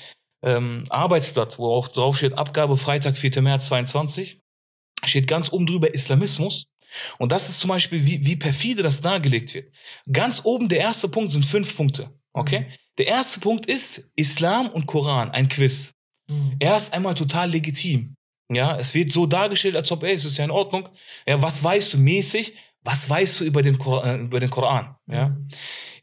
ähm, 0.44 0.84
Arbeitsblatt, 0.90 1.60
wo 1.60 1.72
auch 1.72 1.88
drauf 1.88 2.18
steht, 2.18 2.34
Abgabe 2.34 2.76
Freitag, 2.78 3.18
4. 3.20 3.42
März 3.42 3.68
22, 3.68 4.40
steht 5.04 5.28
ganz 5.28 5.54
oben 5.54 5.68
drüber 5.68 5.94
Islamismus. 5.94 6.66
Und 7.20 7.32
das 7.32 7.50
ist 7.50 7.60
zum 7.60 7.70
Beispiel, 7.70 8.06
wie, 8.06 8.26
wie 8.26 8.36
perfide 8.36 8.82
das 8.82 9.02
dargelegt 9.02 9.54
wird. 9.54 9.72
Ganz 10.12 10.42
oben, 10.44 10.68
der 10.68 10.80
erste 10.80 11.08
Punkt 11.08 11.32
sind 11.32 11.46
fünf 11.46 11.76
Punkte. 11.76 12.12
Okay? 12.34 12.72
Der 12.98 13.08
erste 13.08 13.40
Punkt 13.40 13.66
ist 13.66 14.10
Islam 14.16 14.70
und 14.70 14.86
Koran, 14.86 15.30
ein 15.32 15.50
Quiz. 15.50 15.92
Mhm. 16.28 16.56
Erst 16.60 16.94
einmal 16.94 17.16
total 17.16 17.52
legitim. 17.52 18.16
Ja, 18.52 18.78
es 18.78 18.94
wird 18.94 19.12
so 19.12 19.26
dargestellt, 19.26 19.76
als 19.76 19.92
ob, 19.92 20.04
ey, 20.04 20.14
es 20.14 20.26
ist 20.26 20.38
ja 20.38 20.46
in 20.46 20.52
Ordnung. 20.52 20.90
Ja, 21.26 21.42
was 21.42 21.64
weißt 21.64 21.94
du 21.94 21.98
mäßig? 21.98 22.56
Was 22.84 23.10
weißt 23.10 23.40
du 23.42 23.46
über 23.46 23.64
den, 23.64 23.80
Kor 23.80 24.06
äh, 24.06 24.18
über 24.18 24.40
den 24.40 24.52
Koran? 24.52 24.96
Ja. 25.08 25.36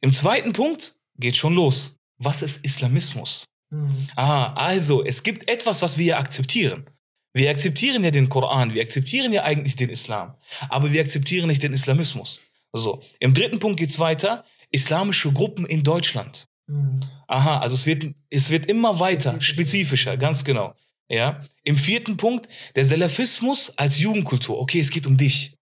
Im 0.00 0.12
zweiten 0.12 0.52
Punkt 0.52 0.96
geht 1.16 1.36
schon 1.36 1.54
los. 1.54 2.00
Was 2.18 2.42
ist 2.42 2.64
Islamismus? 2.64 3.44
Mhm. 3.70 4.08
Ah, 4.16 4.52
also, 4.54 5.04
es 5.04 5.22
gibt 5.22 5.48
etwas, 5.48 5.82
was 5.82 5.98
wir 5.98 6.18
akzeptieren. 6.18 6.90
Wir 7.34 7.50
akzeptieren 7.50 8.04
ja 8.04 8.10
den 8.10 8.28
Koran, 8.28 8.74
wir 8.74 8.82
akzeptieren 8.82 9.32
ja 9.32 9.44
eigentlich 9.44 9.76
den 9.76 9.88
Islam, 9.88 10.34
aber 10.68 10.92
wir 10.92 11.00
akzeptieren 11.00 11.46
nicht 11.46 11.62
den 11.62 11.72
Islamismus. 11.72 12.40
So, 12.74 13.02
im 13.20 13.32
dritten 13.32 13.58
Punkt 13.58 13.78
geht's 13.78 13.98
weiter. 13.98 14.44
Islamische 14.70 15.32
Gruppen 15.32 15.66
in 15.66 15.82
Deutschland. 15.82 16.46
Mhm. 16.66 17.04
Aha, 17.28 17.58
also 17.58 17.74
es 17.74 17.86
wird, 17.86 18.14
es 18.30 18.50
wird 18.50 18.66
immer 18.66 19.00
weiter, 19.00 19.40
spezifischer, 19.40 20.16
ganz 20.16 20.44
genau. 20.44 20.74
Ja. 21.12 21.44
Im 21.62 21.76
vierten 21.76 22.16
Punkt, 22.16 22.48
der 22.74 22.84
Salafismus 22.84 23.76
als 23.76 24.00
Jugendkultur. 24.00 24.58
Okay, 24.58 24.80
es 24.80 24.90
geht 24.90 25.06
um 25.06 25.16
dich. 25.16 25.58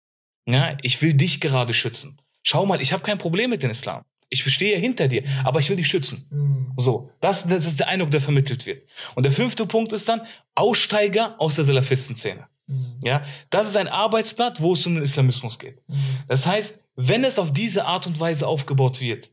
Ja, 0.48 0.78
ich 0.82 1.02
will 1.02 1.12
dich 1.12 1.40
gerade 1.40 1.74
schützen. 1.74 2.20
Schau 2.42 2.64
mal, 2.64 2.80
ich 2.80 2.92
habe 2.92 3.02
kein 3.02 3.18
Problem 3.18 3.50
mit 3.50 3.62
dem 3.62 3.70
Islam. 3.70 4.04
Ich 4.28 4.44
stehe 4.44 4.78
hinter 4.78 5.08
dir, 5.08 5.24
aber 5.42 5.58
ich 5.58 5.68
will 5.68 5.76
dich 5.76 5.88
schützen. 5.88 6.26
Mhm. 6.30 6.72
So, 6.76 7.10
das, 7.20 7.46
das 7.46 7.66
ist 7.66 7.80
der 7.80 7.88
Eindruck, 7.88 8.12
der 8.12 8.20
vermittelt 8.20 8.64
wird. 8.64 8.84
Und 9.16 9.24
der 9.24 9.32
fünfte 9.32 9.66
Punkt 9.66 9.92
ist 9.92 10.08
dann 10.08 10.22
Aussteiger 10.54 11.34
aus 11.40 11.56
der 11.56 11.64
Salafistenszene. 11.64 12.46
Mhm. 12.68 13.00
Ja, 13.04 13.24
das 13.50 13.66
ist 13.66 13.76
ein 13.76 13.88
Arbeitsblatt, 13.88 14.62
wo 14.62 14.72
es 14.72 14.86
um 14.86 14.94
den 14.94 15.02
Islamismus 15.02 15.58
geht. 15.58 15.82
Mhm. 15.88 16.20
Das 16.28 16.46
heißt, 16.46 16.84
wenn 16.94 17.24
es 17.24 17.40
auf 17.40 17.52
diese 17.52 17.86
Art 17.86 18.06
und 18.06 18.20
Weise 18.20 18.46
aufgebaut 18.46 19.00
wird, 19.00 19.32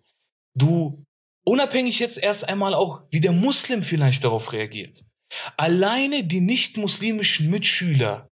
du 0.55 1.03
unabhängig 1.45 1.99
jetzt 1.99 2.17
erst 2.17 2.49
einmal 2.49 2.73
auch, 2.73 3.03
wie 3.11 3.21
der 3.21 3.33
Muslim 3.33 3.83
vielleicht 3.83 4.23
darauf 4.23 4.51
reagiert. 4.51 5.03
Alleine 5.57 6.23
die 6.23 6.39
nicht-muslimischen 6.41 7.49
Mitschüler 7.49 8.29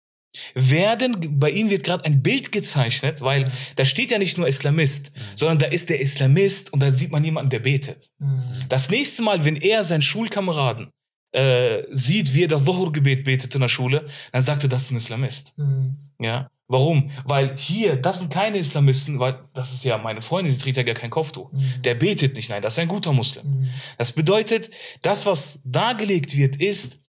werden, 0.55 1.39
bei 1.39 1.51
ihnen 1.51 1.69
wird 1.69 1.83
gerade 1.83 2.05
ein 2.05 2.23
Bild 2.23 2.51
gezeichnet, 2.51 3.21
weil 3.21 3.51
da 3.75 3.85
steht 3.85 4.11
ja 4.11 4.17
nicht 4.17 4.37
nur 4.37 4.47
Islamist, 4.47 5.11
sondern 5.35 5.59
da 5.59 5.67
ist 5.67 5.89
der 5.89 5.99
Islamist 5.99 6.73
und 6.73 6.79
da 6.79 6.91
sieht 6.91 7.11
man 7.11 7.23
jemanden, 7.23 7.51
der 7.51 7.59
betet. 7.59 8.09
Mhm. 8.19 8.65
Das 8.69 8.89
nächste 8.89 9.21
Mal, 9.21 9.45
wenn 9.45 9.55
er 9.55 9.83
seinen 9.83 10.01
Schulkameraden 10.01 10.89
äh, 11.33 11.83
sieht, 11.91 12.33
wie 12.33 12.43
er 12.43 12.47
das 12.47 12.63
Dhuhr-Gebet 12.63 13.25
betet 13.25 13.53
in 13.53 13.61
der 13.61 13.67
Schule, 13.67 14.07
dann 14.31 14.41
sagt 14.41 14.63
er, 14.63 14.69
das 14.69 14.83
ist 14.83 14.91
ein 14.91 14.97
Islamist. 14.97 15.57
Mhm. 15.57 15.97
Ja, 16.19 16.49
warum? 16.73 17.11
Weil 17.23 17.55
hier, 17.57 17.95
das 17.95 18.19
sind 18.19 18.33
keine 18.33 18.57
Islamisten, 18.57 19.19
weil 19.19 19.47
das 19.53 19.71
ist 19.73 19.85
ja 19.85 19.97
meine 19.97 20.21
Freundin, 20.21 20.51
sie 20.51 20.59
trägt 20.59 20.75
ja 20.75 20.83
gar 20.83 20.95
kein 20.95 21.09
Kopftuch. 21.09 21.51
Mhm. 21.53 21.81
Der 21.83 21.95
betet 21.95 22.35
nicht, 22.35 22.49
nein, 22.49 22.61
das 22.61 22.73
ist 22.73 22.79
ein 22.79 22.89
guter 22.89 23.13
Muslim. 23.13 23.45
Mhm. 23.45 23.69
Das 23.97 24.11
bedeutet, 24.11 24.69
das, 25.01 25.25
was 25.25 25.61
dargelegt 25.63 26.35
wird, 26.35 26.57
ist, 26.57 27.01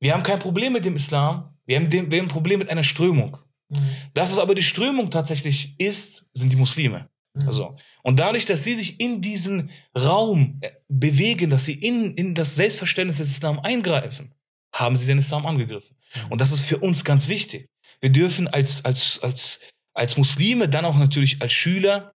wir 0.00 0.14
haben 0.14 0.24
kein 0.24 0.40
Problem 0.40 0.72
mit 0.72 0.84
dem 0.84 0.96
Islam, 0.96 1.56
wir 1.66 1.76
haben, 1.76 1.90
dem, 1.90 2.10
wir 2.10 2.18
haben 2.18 2.26
ein 2.26 2.30
Problem 2.30 2.58
mit 2.58 2.70
einer 2.70 2.82
Strömung. 2.82 3.36
Mhm. 3.68 3.90
Das, 4.14 4.32
was 4.32 4.38
aber 4.40 4.56
die 4.56 4.62
Strömung 4.62 5.10
tatsächlich 5.10 5.78
ist, 5.78 6.26
sind 6.32 6.52
die 6.52 6.56
Muslime. 6.56 7.08
Mhm. 7.34 7.46
Also, 7.46 7.76
und 8.02 8.18
dadurch, 8.18 8.46
dass 8.46 8.64
sie 8.64 8.74
sich 8.74 8.98
in 8.98 9.20
diesen 9.20 9.70
Raum 9.96 10.58
äh, 10.62 10.70
bewegen, 10.88 11.50
dass 11.50 11.66
sie 11.66 11.74
in, 11.74 12.14
in 12.14 12.34
das 12.34 12.56
Selbstverständnis 12.56 13.18
des 13.18 13.28
Islam 13.28 13.60
eingreifen, 13.60 14.34
haben 14.72 14.96
sie 14.96 15.06
den 15.06 15.18
Islam 15.18 15.44
angegriffen. 15.46 15.96
Und 16.30 16.40
das 16.40 16.52
ist 16.52 16.60
für 16.60 16.78
uns 16.78 17.04
ganz 17.04 17.28
wichtig. 17.28 17.68
Wir 18.02 18.10
dürfen 18.10 18.48
als, 18.48 18.84
als, 18.84 19.20
als, 19.22 19.60
als 19.94 20.16
Muslime, 20.16 20.68
dann 20.68 20.84
auch 20.84 20.98
natürlich 20.98 21.40
als 21.40 21.52
Schüler 21.52 22.12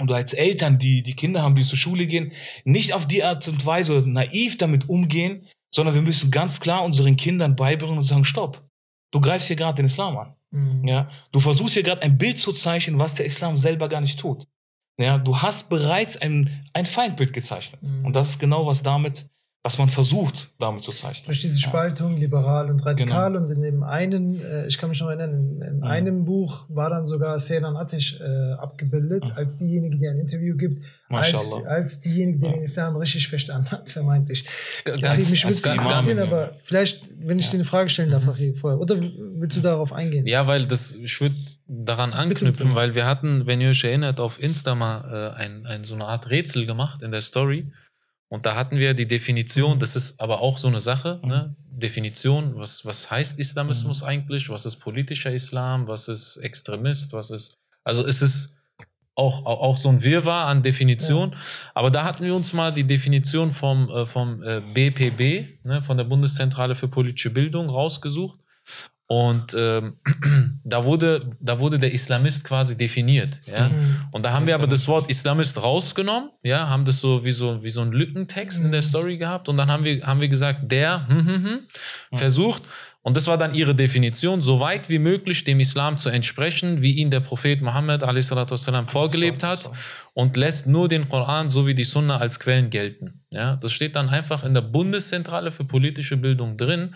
und 0.00 0.10
als 0.12 0.32
Eltern, 0.32 0.78
die 0.78 1.02
die 1.02 1.14
Kinder 1.14 1.42
haben, 1.42 1.54
die 1.54 1.62
zur 1.62 1.78
Schule 1.78 2.06
gehen, 2.06 2.32
nicht 2.64 2.92
auf 2.92 3.06
die 3.06 3.22
Art 3.22 3.46
und 3.48 3.64
Weise 3.64 3.96
oder 3.96 4.06
naiv 4.06 4.58
damit 4.58 4.88
umgehen, 4.88 5.46
sondern 5.72 5.94
wir 5.94 6.02
müssen 6.02 6.30
ganz 6.30 6.60
klar 6.60 6.82
unseren 6.82 7.16
Kindern 7.16 7.54
beibringen 7.54 7.98
und 7.98 8.04
sagen, 8.04 8.24
stopp, 8.24 8.66
du 9.12 9.20
greifst 9.20 9.46
hier 9.46 9.56
gerade 9.56 9.76
den 9.76 9.86
Islam 9.86 10.18
an. 10.18 10.34
Mhm. 10.50 10.88
Ja, 10.88 11.10
du 11.30 11.38
versuchst 11.38 11.74
hier 11.74 11.84
gerade 11.84 12.02
ein 12.02 12.18
Bild 12.18 12.38
zu 12.38 12.52
zeichnen, 12.52 12.98
was 12.98 13.14
der 13.14 13.26
Islam 13.26 13.56
selber 13.56 13.88
gar 13.88 14.00
nicht 14.00 14.18
tut. 14.18 14.48
Ja, 14.98 15.16
du 15.18 15.38
hast 15.38 15.70
bereits 15.70 16.16
ein, 16.16 16.64
ein 16.72 16.86
Feindbild 16.86 17.32
gezeichnet. 17.32 17.80
Mhm. 17.82 18.06
Und 18.06 18.16
das 18.16 18.30
ist 18.30 18.38
genau, 18.38 18.66
was 18.66 18.82
damit 18.82 19.30
was 19.62 19.76
man 19.76 19.90
versucht, 19.90 20.48
damit 20.58 20.82
zu 20.84 20.90
zeichnen. 20.90 21.26
Durch 21.26 21.42
diese 21.42 21.60
Ja. 21.60 21.68
Spaltung, 21.68 22.16
liberal 22.16 22.70
und 22.70 22.80
radikal. 22.86 23.32
Genau. 23.32 23.44
Und 23.44 23.50
in 23.52 23.60
dem 23.60 23.82
einen, 23.82 24.40
äh, 24.40 24.66
ich 24.66 24.78
kann 24.78 24.88
mich 24.88 24.98
noch 25.00 25.08
erinnern, 25.08 25.34
in, 25.34 25.60
in 25.60 25.76
Mhm. 25.78 25.82
einem 25.84 26.24
Buch 26.24 26.64
war 26.70 26.88
dann 26.88 27.04
sogar 27.04 27.38
Seyran 27.38 27.76
Atesh 27.76 28.18
äh, 28.20 28.52
abgebildet, 28.54 29.22
Mhm. 29.26 29.32
als 29.34 29.58
diejenige, 29.58 29.98
die 29.98 30.08
ein 30.08 30.16
Interview 30.16 30.56
gibt, 30.56 30.82
als, 31.10 31.52
als 31.66 32.00
diejenige, 32.00 32.38
die 32.38 32.46
Ja. 32.46 32.52
den 32.52 32.62
Islam 32.62 32.96
richtig 32.96 33.28
verstanden 33.28 33.70
hat, 33.70 33.90
vermeintlich. 33.90 34.46
Ganz- 34.84 35.02
Farid, 35.02 35.30
mich 35.30 35.44
würde 35.44 35.54
ganz- 35.54 35.56
es 35.56 35.62
ganz- 35.62 35.84
interessieren, 35.84 36.18
Imam. 36.18 36.28
aber 36.32 36.50
vielleicht, 36.64 37.10
wenn 37.20 37.38
ich 37.38 37.44
Ja. 37.46 37.50
dir 37.50 37.56
eine 37.58 37.64
Frage 37.66 37.88
stellen 37.90 38.10
darf, 38.12 38.24
Mhm. 38.24 38.54
Vorher. 38.54 38.80
Oder 38.80 38.96
willst 38.98 39.58
du 39.58 39.60
darauf 39.60 39.92
eingehen? 39.92 40.26
Ja, 40.26 40.46
weil 40.46 40.66
das, 40.66 40.94
ich 40.94 41.20
würde 41.20 41.34
daran 41.66 42.10
Bitte, 42.12 42.22
anknüpfen, 42.22 42.68
bitte. 42.68 42.74
weil 42.74 42.94
wir 42.94 43.04
hatten, 43.06 43.46
wenn 43.46 43.60
ihr 43.60 43.68
euch 43.70 43.84
erinnert, 43.84 44.20
auf 44.20 44.40
Insta 44.42 44.74
mal 44.74 45.34
äh, 45.36 45.38
ein, 45.38 45.66
ein, 45.66 45.84
so 45.84 45.92
eine 45.94 46.06
Art 46.06 46.30
Rätsel 46.30 46.64
gemacht 46.64 47.02
in 47.02 47.10
der 47.10 47.20
Story. 47.20 47.70
Und 48.32 48.46
da 48.46 48.54
hatten 48.54 48.76
wir 48.78 48.94
die 48.94 49.06
Definition, 49.08 49.74
Mhm. 49.74 49.80
das 49.80 49.96
ist 49.96 50.20
aber 50.20 50.40
auch 50.40 50.56
so 50.56 50.68
eine 50.68 50.80
Sache, 50.80 51.18
Mhm. 51.22 51.28
ne? 51.28 51.56
Definition, 51.72 52.56
was, 52.56 52.84
was 52.86 53.10
heißt 53.10 53.38
Islamismus 53.38 54.02
eigentlich, 54.02 54.48
was 54.50 54.66
ist 54.66 54.76
politischer 54.76 55.32
Islam, 55.32 55.88
was 55.88 56.08
ist 56.08 56.36
Extremist, 56.38 57.12
was 57.12 57.30
ist, 57.30 57.58
also 57.84 58.06
es 58.06 58.22
ist 58.22 58.54
auch, 59.14 59.44
auch, 59.46 59.60
auch 59.60 59.76
so 59.76 59.88
ein 59.88 60.02
Wirrwarr 60.04 60.46
an 60.46 60.62
Definition. 60.62 61.34
Aber 61.74 61.90
da 61.90 62.04
hatten 62.04 62.22
wir 62.24 62.34
uns 62.34 62.52
mal 62.52 62.72
die 62.72 62.84
Definition 62.84 63.50
vom, 63.52 63.88
äh, 63.90 64.06
vom 64.06 64.42
äh, 64.42 64.60
BPB, 64.74 65.64
ne, 65.64 65.82
von 65.82 65.96
der 65.96 66.04
Bundeszentrale 66.04 66.74
für 66.74 66.88
politische 66.88 67.30
Bildung, 67.30 67.68
rausgesucht. 67.68 68.40
Und 69.12 69.56
ähm, 69.58 69.94
da, 70.64 70.84
wurde, 70.84 71.26
da 71.40 71.58
wurde 71.58 71.80
der 71.80 71.92
Islamist 71.92 72.44
quasi 72.44 72.78
definiert. 72.78 73.40
Ja? 73.44 73.68
Mhm. 73.68 73.96
Und 74.12 74.24
da 74.24 74.32
haben 74.32 74.46
wir 74.46 74.54
aber 74.54 74.68
das 74.68 74.86
Wort 74.86 75.10
Islamist 75.10 75.60
rausgenommen, 75.60 76.30
ja, 76.44 76.68
haben 76.68 76.84
das 76.84 77.00
so 77.00 77.24
wie 77.24 77.32
so, 77.32 77.60
wie 77.60 77.70
so 77.70 77.80
ein 77.80 77.90
Lückentext 77.90 78.62
in 78.62 78.70
der 78.70 78.82
Mhm. 78.82 78.86
Story 78.86 79.18
gehabt 79.18 79.48
und 79.48 79.56
dann 79.56 79.68
haben 79.68 79.82
wir, 79.82 80.06
haben 80.06 80.20
wir 80.20 80.28
gesagt, 80.28 80.70
der 80.70 81.08
hm, 81.08 81.26
hm, 81.26 81.26
hm, 81.26 81.60
Mhm. 82.12 82.16
versucht, 82.18 82.62
und 83.02 83.16
das 83.16 83.26
war 83.26 83.38
dann 83.38 83.54
ihre 83.54 83.74
Definition, 83.74 84.42
so 84.42 84.60
weit 84.60 84.88
wie 84.90 84.98
möglich 84.98 85.44
dem 85.44 85.58
Islam 85.60 85.96
zu 85.96 86.10
entsprechen, 86.10 86.82
wie 86.82 86.92
ihn 86.92 87.10
der 87.10 87.20
Prophet 87.20 87.62
Mohammed 87.62 88.02
a.s.w. 88.02 88.84
vorgelebt 88.90 89.42
hat 89.42 89.70
und 90.12 90.36
lässt 90.36 90.66
nur 90.66 90.86
den 90.88 91.08
Koran 91.08 91.48
sowie 91.48 91.74
die 91.74 91.84
Sunna 91.84 92.18
als 92.18 92.38
Quellen 92.40 92.68
gelten. 92.68 93.22
Ja, 93.32 93.56
das 93.56 93.72
steht 93.72 93.96
dann 93.96 94.08
einfach 94.10 94.44
in 94.44 94.52
der 94.52 94.60
Bundeszentrale 94.60 95.50
für 95.50 95.64
politische 95.64 96.16
Bildung 96.18 96.56
drin. 96.58 96.94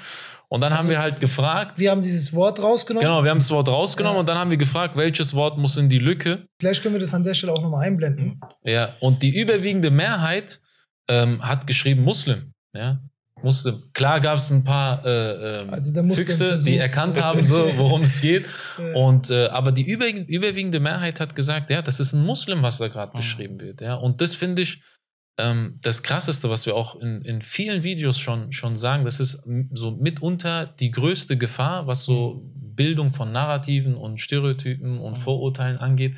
Und 0.49 0.62
dann 0.62 0.73
haben 0.73 0.79
Also- 0.81 0.90
wir 0.90 0.99
halt 1.01 1.21
gefragt, 1.21 1.79
Sie 1.79 1.88
haben 1.88 2.03
dieses 2.03 2.33
Wort 2.35 2.61
rausgenommen. 2.61 3.09
genau, 3.09 3.25
wir 3.25 3.31
haben 3.31 3.38
das 3.38 3.51
Wort 3.51 3.69
rausgenommen 3.69 4.17
Ja. 4.17 4.21
und 4.21 4.29
dann 4.29 4.37
haben 4.38 4.51
wir 4.51 4.59
gefragt, 4.59 4.97
welches 4.97 5.33
Wort 5.33 5.57
muss 5.59 5.77
in 5.79 5.88
die 5.88 5.99
Lücke. 5.99 6.47
Vielleicht 6.61 6.83
können 6.83 6.95
wir 6.95 7.01
das 7.01 7.14
an 7.14 7.25
der 7.25 7.33
Stelle 7.35 7.53
auch 7.53 7.62
nochmal 7.62 7.87
einblenden. 7.87 8.40
Ja, 8.62 8.95
und 9.01 9.23
die 9.23 9.35
überwiegende 9.40 9.90
Mehrheit 9.90 10.61
ähm, 11.09 11.43
hat 11.47 11.67
geschrieben 11.67 12.03
Muslim. 12.05 12.53
Ja, 12.75 13.01
Muslim. 13.44 13.83
Klar 13.92 14.20
gab 14.20 14.38
es 14.38 14.50
ein 14.50 14.64
paar 14.64 15.04
äh, 15.07 15.61
ähm, 15.62 15.70
Also 15.70 15.92
Füchse, 16.14 16.57
die 16.64 16.76
erkannt 16.76 17.22
haben, 17.22 17.44
so, 17.44 17.70
worum 17.76 18.02
es 18.02 18.20
geht. 18.20 18.44
Äh, 18.78 18.92
Und 18.94 19.30
äh, 19.30 19.46
aber 19.46 19.70
die 19.70 19.85
über, 19.88 20.07
überwiegende 20.09 20.80
Mehrheit 20.80 21.20
hat 21.20 21.37
gesagt, 21.37 21.70
ja, 21.70 21.80
das 21.83 22.00
ist 22.00 22.12
ein 22.12 22.24
Muslim, 22.24 22.62
was 22.62 22.78
da 22.78 22.88
gerade 22.88 23.12
Mhm. 23.12 23.18
beschrieben 23.18 23.61
wird. 23.61 23.80
Ja, 23.80 23.94
und 23.94 24.20
das 24.20 24.35
finde 24.35 24.62
ich 24.62 24.83
ähm, 25.38 25.78
das 25.83 26.02
Krasseste, 26.02 26.48
was 26.50 26.64
wir 26.66 26.74
auch 26.74 26.96
in, 27.00 27.22
in 27.22 27.40
vielen 27.42 27.83
Videos 27.83 28.18
schon, 28.18 28.52
schon 28.52 28.76
sagen. 28.76 29.04
Das 29.04 29.20
ist 29.20 29.42
so 29.72 29.90
mitunter 29.92 30.66
die 30.66 30.90
größte 30.90 31.37
Gefahr, 31.37 31.87
was 31.87 32.04
so 32.04 32.42
Bildung 32.54 33.11
von 33.11 33.30
Narrativen 33.33 33.94
und 33.96 34.20
Stereotypen 34.20 34.98
und 34.98 35.12
Mhm. 35.18 35.20
Vorurteilen 35.20 35.78
angeht, 35.78 36.16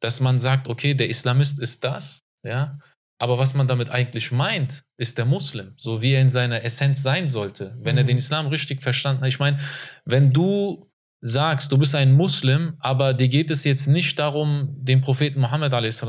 dass 0.00 0.20
man 0.20 0.38
sagt, 0.38 0.68
okay, 0.68 0.94
der 0.94 1.08
Islamist 1.08 1.60
ist 1.60 1.84
das, 1.84 2.20
ja. 2.42 2.78
Aber 3.24 3.38
was 3.38 3.54
man 3.54 3.66
damit 3.66 3.88
eigentlich 3.88 4.30
meint, 4.32 4.70
ist 4.98 5.16
der 5.16 5.24
Muslim, 5.36 5.68
so 5.78 6.02
wie 6.02 6.12
er 6.12 6.20
in 6.20 6.28
seiner 6.38 6.62
Essenz 6.62 7.02
sein 7.02 7.26
sollte, 7.26 7.64
wenn 7.84 7.96
er 7.96 8.02
Mhm. 8.04 8.08
den 8.08 8.18
Islam 8.18 8.46
richtig 8.48 8.82
verstanden 8.82 9.22
hat. 9.22 9.28
Ich 9.34 9.38
meine, 9.38 9.58
wenn 10.04 10.30
du 10.38 10.90
sagst, 11.26 11.72
du 11.72 11.78
bist 11.78 11.94
ein 11.94 12.12
Muslim, 12.12 12.74
aber 12.80 13.14
dir 13.14 13.28
geht 13.28 13.50
es 13.50 13.64
jetzt 13.64 13.86
nicht 13.86 14.18
darum, 14.18 14.50
dem 14.90 15.00
Propheten 15.00 15.40
Mohammed 15.40 15.72
a.s. 15.72 16.02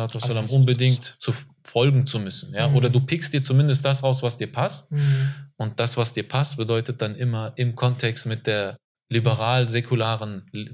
unbedingt 0.51 1.03
zu 1.19 1.31
folgen 1.63 2.05
zu 2.05 2.19
müssen. 2.19 2.53
Ja? 2.53 2.67
Mhm. 2.67 2.75
Oder 2.75 2.89
du 2.89 2.99
pickst 2.99 3.31
dir 3.33 3.41
zumindest 3.41 3.85
das 3.85 4.03
raus, 4.03 4.21
was 4.21 4.37
dir 4.37 4.51
passt. 4.51 4.91
mhm. 4.91 5.29
Und 5.57 5.79
das, 5.79 5.95
was 5.95 6.11
dir 6.11 6.27
passt, 6.27 6.57
bedeutet 6.57 7.01
dann 7.01 7.15
immer 7.15 7.53
im 7.55 7.75
Kontext 7.75 8.25
mit 8.25 8.45
der 8.45 8.75
liberal-säkularen 9.09 10.31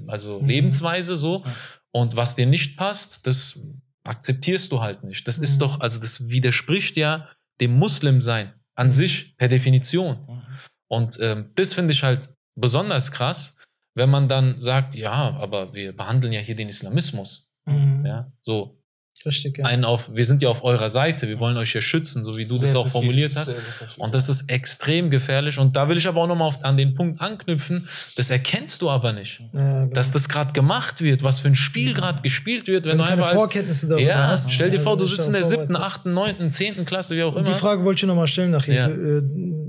also 0.08 0.40
Mhm. 0.40 0.48
Lebensweise 0.48 1.16
so. 1.16 1.44
Ja. 1.44 1.52
Und 1.92 2.16
was 2.16 2.34
dir 2.34 2.46
nicht 2.46 2.76
passt, 2.76 3.26
das 3.28 3.60
akzeptierst 4.04 4.72
du 4.72 4.80
halt 4.80 5.04
nicht. 5.04 5.26
Das 5.28 5.38
Mhm. 5.38 5.44
ist 5.44 5.58
doch, 5.58 5.80
also 5.80 6.00
das 6.00 6.28
widerspricht 6.28 6.96
ja 6.96 7.28
dem 7.60 7.78
Muslimsein 7.78 8.52
an 8.74 8.90
sich 8.90 9.36
per 9.36 9.48
Definition. 9.48 10.18
Mhm. 10.28 10.42
Und 10.88 11.18
ähm, 11.20 11.50
das 11.54 11.74
finde 11.74 11.92
ich 11.92 12.02
halt 12.02 12.30
besonders 12.54 13.12
krass, 13.12 13.56
wenn 13.94 14.10
man 14.10 14.28
dann 14.28 14.60
sagt, 14.60 14.94
ja, 14.94 15.12
aber 15.12 15.74
wir 15.74 15.94
behandeln 15.96 16.32
ja 16.32 16.40
hier 16.40 16.54
den 16.56 16.68
Islamismus. 16.68 17.50
Mhm. 17.66 18.04
Ja, 18.04 18.32
so 18.40 18.81
Richtig, 19.24 19.58
ja. 19.58 19.64
einen 19.66 19.84
auf, 19.84 20.14
wir 20.14 20.24
sind 20.24 20.42
ja 20.42 20.48
auf 20.48 20.64
eurer 20.64 20.88
Seite, 20.90 21.28
wir 21.28 21.38
wollen 21.38 21.56
euch 21.56 21.74
ja 21.74 21.80
schützen, 21.80 22.24
so 22.24 22.36
wie 22.36 22.44
du 22.46 22.58
das 22.58 22.70
Sehr 22.70 22.80
auch 22.80 22.84
perfide, 22.84 22.90
formuliert 22.92 23.36
hast. 23.36 23.46
sehr, 23.46 23.54
sehr 23.56 23.64
perfide. 23.78 24.00
Und 24.00 24.14
das 24.14 24.28
ist 24.28 24.48
extrem 24.50 25.10
gefährlich. 25.10 25.58
Und 25.58 25.76
da 25.76 25.88
will 25.88 25.96
ich 25.96 26.08
aber 26.08 26.22
auch 26.22 26.26
nochmal 26.26 26.52
an 26.62 26.76
den 26.76 26.94
Punkt 26.94 27.20
anknüpfen, 27.20 27.88
das 28.16 28.30
erkennst 28.30 28.82
du 28.82 28.90
aber 28.90 29.12
nicht. 29.12 29.40
ja, 29.52 29.82
genau. 29.84 29.92
Dass 29.94 30.12
das 30.12 30.28
gerade 30.28 30.52
gemacht 30.52 31.00
wird, 31.02 31.22
was 31.22 31.38
für 31.40 31.48
ein 31.48 31.54
Spiel 31.54 31.94
gerade 31.94 32.22
gespielt 32.22 32.66
wird, 32.68 32.84
wenn, 32.86 32.92
wenn 32.92 32.98
du 32.98 33.04
du 33.04 33.10
keine 33.10 33.22
einfach 33.22 33.34
Vorkenntnisse 33.36 33.88
darüber 33.88 34.06
Ja, 34.06 34.26
hast. 34.28 34.52
stell 34.52 34.70
dir 34.70 34.80
vor, 34.80 34.96
du 34.96 35.06
sitzt 35.06 35.26
in 35.28 35.32
der 35.34 35.42
siebten, 35.42 35.76
achten, 35.76 36.12
neunten, 36.14 36.50
zehnten 36.50 36.84
Klasse, 36.84 37.16
wie 37.16 37.22
auch 37.22 37.34
Und 37.34 37.46
die 37.46 37.52
immer. 37.52 37.60
Frage 37.60 37.84
wollte 37.84 38.04
ich 38.04 38.08
nochmal 38.08 38.26
stellen 38.26 38.50
nachher. 38.50 38.88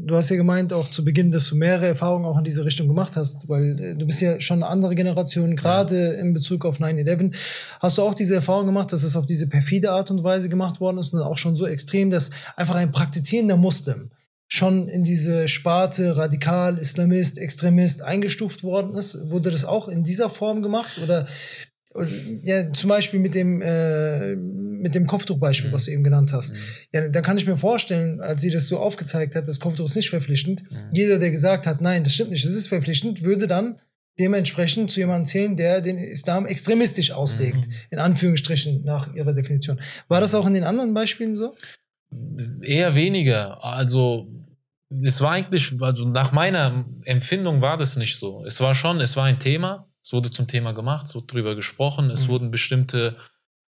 Ja. 0.03 0.07
Du, 0.07 0.15
hast 0.15 0.29
ja 0.29 0.35
gemeint, 0.35 0.73
auch 0.73 0.87
zu 0.87 1.03
Beginn, 1.03 1.31
dass 1.31 1.47
du 1.47 1.55
mehrere 1.55 1.87
Erfahrungen 1.87 2.25
auch 2.25 2.37
in 2.37 2.43
diese 2.43 2.65
Richtung 2.65 2.87
gemacht 2.87 3.15
hast, 3.15 3.47
weil 3.47 3.79
äh, 3.79 3.95
du 3.95 4.05
bist 4.05 4.21
ja 4.21 4.39
schon 4.39 4.61
eine 4.61 4.71
andere 4.71 4.95
Generation, 4.95 5.55
gerade 5.55 6.13
in 6.13 6.33
Bezug 6.33 6.65
auf 6.65 6.79
9-11. 6.79 7.35
Hast 7.79 7.97
du 7.97 8.01
auch 8.01 8.13
diese 8.13 8.35
Erfahrung 8.35 8.65
gemacht, 8.65 8.91
dass 8.91 9.03
es 9.03 9.15
auf 9.15 9.25
diese 9.25 9.47
perfide 9.47 9.91
Art 9.91 10.11
und 10.11 10.23
Weise 10.23 10.49
gemacht 10.49 10.79
worden 10.79 10.97
ist 10.97 11.13
und 11.13 11.21
auch 11.21 11.37
schon 11.37 11.55
so 11.55 11.65
extrem, 11.65 12.09
dass 12.11 12.31
einfach 12.55 12.75
ein 12.75 12.91
praktizierender 12.91 13.57
Muslim 13.57 14.11
schon 14.47 14.87
in 14.87 15.03
diese 15.03 15.47
Sparte 15.47 16.15
radikal, 16.15 16.77
Islamist, 16.77 17.39
Extremist 17.39 18.03
eingestuft 18.03 18.63
worden 18.63 18.95
ist? 18.95 19.29
Wurde 19.29 19.49
das 19.49 19.65
auch 19.65 19.87
in 19.87 20.03
dieser 20.03 20.29
Form 20.29 20.61
gemacht? 20.61 20.99
Oder 21.03 21.27
oder, 21.93 22.07
ja, 22.43 22.73
zum 22.73 22.89
Beispiel 22.89 23.19
mit 23.19 23.35
dem, 23.35 23.61
äh, 23.61 24.35
mit 24.83 24.93
dem 24.95 25.07
Kopftuchbeispiel, 25.07 25.69
Mhm. 25.69 25.73
was 25.73 25.85
du 25.85 25.91
eben 25.91 26.03
genannt 26.03 26.31
hast. 26.33 26.53
Mhm. 26.53 26.59
Ja, 26.91 27.09
da 27.09 27.21
kann 27.21 27.37
ich 27.37 27.47
mir 27.47 27.57
vorstellen, 27.57 28.19
als 28.21 28.41
sie 28.41 28.51
das 28.51 28.67
so 28.67 28.77
aufgezeigt 28.79 29.33
hat, 29.35 29.47
das 29.47 29.59
Kopftuch 29.59 29.85
ist 29.85 29.95
nicht 29.95 30.09
verpflichtend. 30.09 30.63
Mhm. 30.69 30.89
Jeder, 30.93 31.17
der 31.19 31.31
gesagt 31.31 31.65
hat, 31.65 31.81
nein, 31.81 32.03
das 32.03 32.13
stimmt 32.13 32.31
nicht, 32.31 32.45
das 32.45 32.53
ist 32.53 32.67
verpflichtend, 32.67 33.23
würde 33.23 33.47
dann 33.47 33.79
dementsprechend 34.19 34.91
zu 34.91 34.99
jemandem 34.99 35.25
zählen, 35.25 35.57
der 35.57 35.81
den 35.81 35.97
Islam 35.97 36.45
extremistisch 36.45 37.11
auslegt, 37.11 37.65
Mhm. 37.67 37.73
in 37.89 37.97
Anführungsstrichen 37.99 38.83
nach 38.83 39.11
ihrer 39.15 39.33
Definition. 39.33 39.79
War 40.07 40.21
das 40.21 40.35
auch 40.35 40.45
in 40.45 40.53
den 40.53 40.63
anderen 40.65 40.93
Beispielen 40.93 41.35
so? 41.35 41.55
Eher 42.61 42.93
weniger. 42.93 43.63
Also 43.63 44.27
es 45.03 45.19
war 45.21 45.31
eigentlich, 45.31 45.73
also 45.81 46.07
nach 46.07 46.31
meiner 46.31 46.85
Empfindung 47.05 47.61
war 47.61 47.77
das 47.77 47.95
nicht 47.97 48.17
so. 48.17 48.43
Es 48.45 48.59
war 48.61 48.75
schon, 48.75 49.01
es 49.01 49.17
war 49.17 49.25
ein 49.25 49.39
Thema, 49.39 49.87
es 50.03 50.13
wurde 50.13 50.29
zum 50.29 50.47
Thema 50.47 50.73
gemacht, 50.73 51.07
es 51.07 51.15
wurde 51.15 51.25
drüber 51.27 51.55
gesprochen, 51.55 52.11
es 52.11 52.27
Mhm. 52.27 52.31
wurden 52.31 52.51
bestimmte 52.51 53.15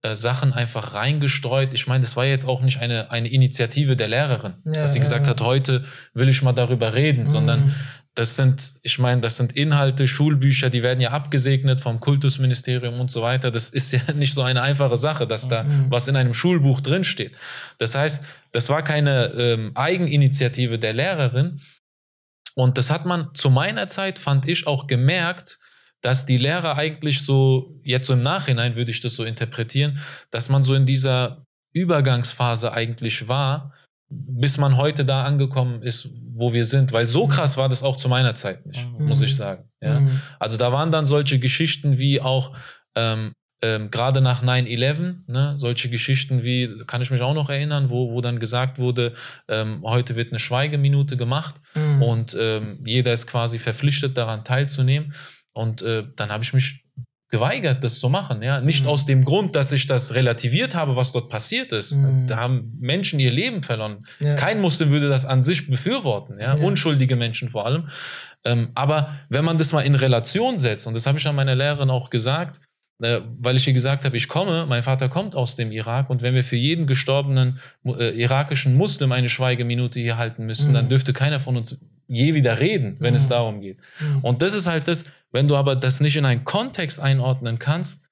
äh, 0.05 0.15
Sachen 0.15 0.53
einfach 0.53 0.93
reingestreut. 0.93 1.73
Ich 1.73 1.87
meine, 1.87 2.01
das 2.01 2.15
war 2.15 2.25
jetzt 2.25 2.47
auch 2.47 2.61
nicht 2.61 2.79
eine, 2.79 3.11
eine 3.11 3.27
Initiative 3.29 3.95
der 3.95 4.07
Lehrerin, 4.07 4.53
Ja, 4.65 4.73
dass 4.83 4.93
sie 4.93 4.99
ja, 4.99 5.03
gesagt 5.03 5.27
ja. 5.27 5.31
hat, 5.31 5.41
heute 5.41 5.83
will 6.13 6.29
ich 6.29 6.41
mal 6.41 6.53
darüber 6.53 6.93
reden, 6.93 7.27
sondern 7.27 7.65
Mhm. 7.65 7.75
das 8.13 8.35
sind, 8.35 8.73
ich 8.83 8.97
meine, 8.99 9.19
das 9.21 9.37
sind 9.37 9.53
Inhalte, 9.53 10.07
Schulbücher, 10.07 10.69
die 10.69 10.83
werden 10.83 11.01
ja 11.01 11.09
abgesegnet 11.11 11.81
vom 11.81 11.99
Kultusministerium 11.99 12.99
und 12.99 13.11
so 13.11 13.21
weiter. 13.21 13.51
Das 13.51 13.69
ist 13.69 13.91
ja 13.91 13.99
nicht 14.15 14.33
so 14.33 14.41
eine 14.41 14.61
einfache 14.61 14.97
Sache, 14.97 15.25
dass 15.27 15.47
da 15.49 15.63
Mhm. 15.63 15.87
was 15.89 16.07
in 16.07 16.15
einem 16.15 16.33
Schulbuch 16.33 16.79
drinsteht. 16.81 17.35
Das 17.77 17.95
heißt, 17.95 18.23
das 18.53 18.69
war 18.69 18.83
keine 18.83 19.25
ähm, 19.37 19.71
Eigeninitiative 19.75 20.79
der 20.79 20.93
Lehrerin. 20.93 21.59
Und 22.57 22.77
das 22.77 22.89
hat 22.89 23.05
man 23.05 23.33
zu 23.33 23.49
meiner 23.49 23.87
Zeit, 23.87 24.17
fand 24.17 24.47
ich, 24.47 24.65
auch 24.65 24.87
gemerkt, 24.87 25.59
dass 26.05 26.25
die 26.27 26.37
Lehrer 26.37 26.77
eigentlich 26.77 27.21
so, 27.21 27.79
jetzt 27.83 28.05
so 28.07 28.13
im 28.13 28.21
Nachhinein 28.21 28.75
würde 28.75 28.91
ich 28.91 29.01
das 29.01 29.15
so 29.15 29.23
interpretieren, 29.23 29.97
dass 30.29 30.49
man 30.49 30.61
so 30.61 30.75
in 30.75 30.85
dieser 30.85 31.45
Übergangsphase 31.73 32.71
eigentlich 32.73 33.27
war, 33.27 33.73
bis 34.09 34.57
man 34.57 34.77
heute 34.77 35.03
da 35.03 35.23
angekommen 35.23 35.81
ist, 35.81 36.09
wo 36.31 36.53
wir 36.53 36.63
sind. 36.65 36.93
Weil 36.93 37.07
so 37.07 37.27
krass 37.27 37.57
war 37.57 37.69
das 37.69 37.81
auch 37.83 37.97
zu 37.97 38.07
meiner 38.07 38.35
Zeit 38.35 38.65
nicht, 38.65 38.85
Mhm. 38.99 39.07
muss 39.07 39.21
ich 39.21 39.35
sagen. 39.35 39.67
Ja. 39.81 39.99
Mhm. 39.99 40.21
Also 40.39 40.57
da 40.57 40.71
waren 40.71 40.91
dann 40.91 41.05
solche 41.05 41.39
Geschichten 41.39 41.97
wie 41.97 42.21
auch 42.21 42.55
ähm, 42.95 43.33
ähm, 43.61 43.89
gerade 43.89 44.21
nach 44.21 44.43
9-11, 44.43 45.23
ne, 45.27 45.53
solche 45.57 45.89
Geschichten 45.89 46.43
wie, 46.43 46.83
kann 46.85 47.01
ich 47.01 47.09
mich 47.09 47.21
auch 47.21 47.33
noch 47.33 47.49
erinnern, 47.49 47.89
wo, 47.89 48.11
wo 48.11 48.21
dann 48.21 48.39
gesagt 48.39 48.77
wurde, 48.79 49.13
ähm, 49.47 49.81
heute 49.83 50.15
wird 50.15 50.31
eine 50.31 50.39
Schweigeminute 50.39 51.17
gemacht 51.17 51.55
Mhm. 51.73 52.01
und 52.03 52.37
ähm, 52.39 52.79
jeder 52.85 53.11
ist 53.13 53.27
quasi 53.27 53.57
verpflichtet 53.57 54.17
daran 54.17 54.43
teilzunehmen. 54.43 55.13
Und 55.55 55.81
äh, 55.81 56.03
dann 56.15 56.29
habe 56.29 56.43
ich 56.43 56.53
mich 56.53 56.83
geweigert, 57.31 57.83
das 57.83 57.99
zu 57.99 58.07
machen. 58.09 58.41
Ja, 58.43 58.61
nicht 58.61 58.83
Mhm. 58.83 58.89
aus 58.89 59.05
dem 59.05 59.25
Grund, 59.25 59.55
dass 59.55 59.71
ich 59.71 59.87
das 59.87 60.13
relativiert 60.13 60.75
habe, 60.75 60.95
was 60.95 61.11
dort 61.11 61.29
passiert 61.29 61.71
ist. 61.71 61.93
Mhm. 61.95 62.27
Da 62.27 62.37
haben 62.37 62.77
Menschen 62.79 63.19
ihr 63.19 63.31
Leben 63.31 63.63
verloren. 63.63 63.97
Ja. 64.19 64.35
Kein 64.35 64.61
Muslim 64.61 64.91
würde 64.91 65.09
das 65.09 65.25
an 65.25 65.41
sich 65.41 65.67
befürworten, 65.67 66.39
ja? 66.39 66.55
Ja. 66.55 66.63
unschuldige 66.63 67.15
Menschen 67.15 67.49
vor 67.49 67.65
allem. 67.65 67.89
Ähm, 68.45 68.69
aber 68.75 69.15
wenn 69.29 69.43
man 69.43 69.57
das 69.57 69.73
mal 69.73 69.81
in 69.81 69.95
Relation 69.95 70.59
setzt, 70.59 70.85
und 70.85 70.93
das 70.93 71.07
habe 71.07 71.17
ich 71.17 71.25
an 71.27 71.35
meiner 71.35 71.55
Lehrerin 71.55 71.89
auch 71.89 72.11
gesagt, 72.11 72.59
äh, 73.01 73.21
weil 73.39 73.55
ich 73.57 73.67
ihr 73.67 73.73
gesagt 73.73 74.05
habe, 74.05 74.15
ich 74.15 74.27
komme, 74.27 74.65
mein 74.69 74.83
Vater 74.83 75.09
kommt 75.09 75.35
aus 75.35 75.55
dem 75.55 75.71
Irak 75.71 76.09
und 76.11 76.21
wenn 76.21 76.35
wir 76.35 76.43
für 76.43 76.55
jeden 76.55 76.85
gestorbenen 76.85 77.59
äh, 77.85 78.11
irakischen 78.21 78.75
Muslim 78.75 79.11
eine 79.11 79.29
Schweigeminute 79.29 79.99
hier 79.99 80.17
halten 80.17 80.45
müssen, 80.45 80.69
Mhm. 80.69 80.73
dann 80.75 80.89
dürfte 80.89 81.11
keiner 81.11 81.39
von 81.39 81.57
uns 81.57 81.77
je 82.07 82.35
wieder 82.35 82.59
reden, 82.59 82.97
wenn 82.99 83.15
es 83.15 83.25
Mhm. 83.25 83.29
darum 83.29 83.61
geht. 83.61 83.79
Mhm. 83.99 84.19
Und 84.19 84.41
das 84.43 84.53
ist 84.53 84.67
halt 84.67 84.87
das, 84.87 85.05
wenn 85.35 85.49
du 85.49 85.57
aber 85.57 85.75
das 85.75 85.99
nicht 85.99 86.15
in 86.15 86.25
einen 86.25 86.45
Kontext 86.45 86.99
einordnen 86.99 87.59
kannst, 87.59 88.05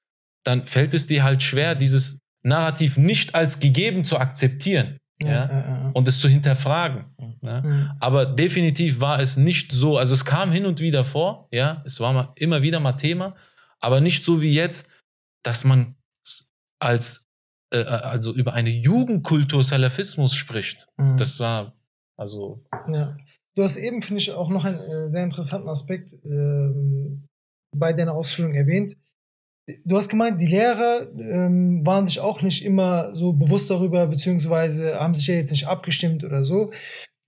dann 0.44 0.66
fällt 0.66 0.92
es 0.92 1.06
dir 1.06 1.24
halt 1.24 1.42
schwer, 1.42 1.74
dieses 1.74 2.18
Narrativ 2.42 2.98
nicht 2.98 3.34
als 3.34 3.60
gegeben 3.60 4.04
zu 4.04 4.18
akzeptieren 4.18 4.98
ja, 5.22 5.30
ja, 5.30 5.48
ja. 5.48 5.90
und 5.94 6.06
es 6.06 6.20
zu 6.20 6.28
hinterfragen. 6.28 7.06
Mhm. 7.40 7.90
Aber 7.98 8.26
definitiv 8.26 9.00
war 9.00 9.20
es 9.20 9.38
nicht 9.38 9.72
so, 9.72 9.96
also 9.96 10.12
es 10.12 10.26
kam 10.26 10.52
hin 10.52 10.66
und 10.66 10.80
wieder 10.80 11.06
vor, 11.06 11.48
ja, 11.50 11.82
es 11.86 11.98
war 11.98 12.12
mal, 12.12 12.32
immer 12.36 12.60
wieder 12.60 12.78
mal 12.78 12.92
Thema, 12.92 13.34
aber 13.80 14.02
nicht 14.02 14.22
so 14.22 14.42
wie 14.42 14.52
jetzt, 14.52 14.90
dass 15.42 15.64
man 15.64 15.96
als, 16.78 17.26
äh, 17.72 17.84
also 17.84 18.34
über 18.34 18.52
eine 18.52 18.70
Jugendkultur 18.70 19.64
Salafismus 19.64 20.34
spricht. 20.34 20.86
Mhm. 20.98 21.16
Das 21.16 21.40
war, 21.40 21.72
also. 22.18 22.62
Du 23.56 23.62
hast 23.62 23.76
eben, 23.76 24.02
finde 24.02 24.20
ich, 24.20 24.32
auch 24.32 24.48
noch 24.48 24.64
einen 24.64 24.80
äh, 24.80 25.08
sehr 25.08 25.22
interessanten 25.22 25.68
Aspekt 25.68 26.12
ähm, 26.24 27.26
bei 27.76 27.92
deiner 27.92 28.14
Ausführung 28.14 28.54
erwähnt. 28.54 28.96
Du 29.84 29.96
hast 29.96 30.08
gemeint, 30.08 30.40
die 30.40 30.46
Lehrer 30.46 31.08
ähm, 31.18 31.86
waren 31.86 32.04
sich 32.04 32.20
auch 32.20 32.42
nicht 32.42 32.64
immer 32.64 33.14
so 33.14 33.32
bewusst 33.32 33.70
darüber, 33.70 34.06
beziehungsweise 34.06 35.00
haben 35.00 35.14
sich 35.14 35.26
ja 35.26 35.34
jetzt 35.36 35.52
nicht 35.52 35.66
abgestimmt 35.66 36.22
oder 36.22 36.44
so. 36.44 36.70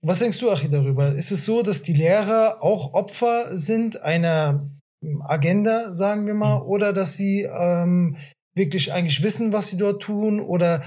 Was 0.03 0.19
denkst 0.19 0.37
du, 0.39 0.51
Achi, 0.51 0.69
darüber? 0.69 1.11
Ist 1.13 1.31
es 1.31 1.45
so, 1.45 1.63
dass 1.63 1.81
die 1.81 1.93
Lehrer 1.93 2.57
auch 2.61 2.93
Opfer 2.93 3.57
sind 3.57 4.01
einer 4.01 4.69
ähm, 5.03 5.21
Agenda, 5.25 5.93
sagen 5.93 6.27
wir 6.27 6.35
mal, 6.35 6.61
oder 6.61 6.93
dass 6.93 7.17
sie 7.17 7.41
ähm, 7.41 8.17
wirklich 8.53 8.93
eigentlich 8.93 9.23
wissen, 9.23 9.53
was 9.53 9.69
sie 9.69 9.77
dort 9.77 10.03
tun? 10.03 10.39
Oder 10.39 10.83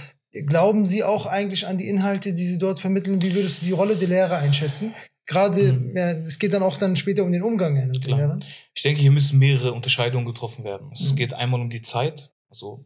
glauben 0.46 0.86
sie 0.86 1.02
auch 1.02 1.26
eigentlich 1.26 1.66
an 1.66 1.78
die 1.78 1.88
Inhalte, 1.88 2.32
die 2.32 2.44
sie 2.44 2.58
dort 2.58 2.78
vermitteln? 2.78 3.22
Wie 3.22 3.34
würdest 3.34 3.62
du 3.62 3.64
die 3.66 3.72
Rolle 3.72 3.96
der 3.96 4.08
Lehrer 4.08 4.36
einschätzen? 4.36 4.94
Gerade, 5.30 5.72
Mhm. 5.74 5.96
ja, 5.96 6.10
es 6.10 6.40
geht 6.40 6.52
dann 6.52 6.64
auch 6.64 6.76
dann 6.76 6.96
später 6.96 7.22
um 7.22 7.30
den 7.30 7.42
Umgang 7.42 7.76
ja, 7.76 7.86
mit 7.86 8.04
den. 8.04 8.16
Lehrern. 8.16 8.44
Ich 8.74 8.82
denke, 8.82 9.00
hier 9.00 9.12
müssen 9.12 9.38
mehrere 9.38 9.72
Unterscheidungen 9.72 10.26
getroffen 10.26 10.64
werden. 10.64 10.90
Es 10.92 11.12
Mhm. 11.12 11.16
geht 11.16 11.34
einmal 11.34 11.60
um 11.60 11.70
die 11.70 11.82
Zeit, 11.82 12.32
also 12.50 12.84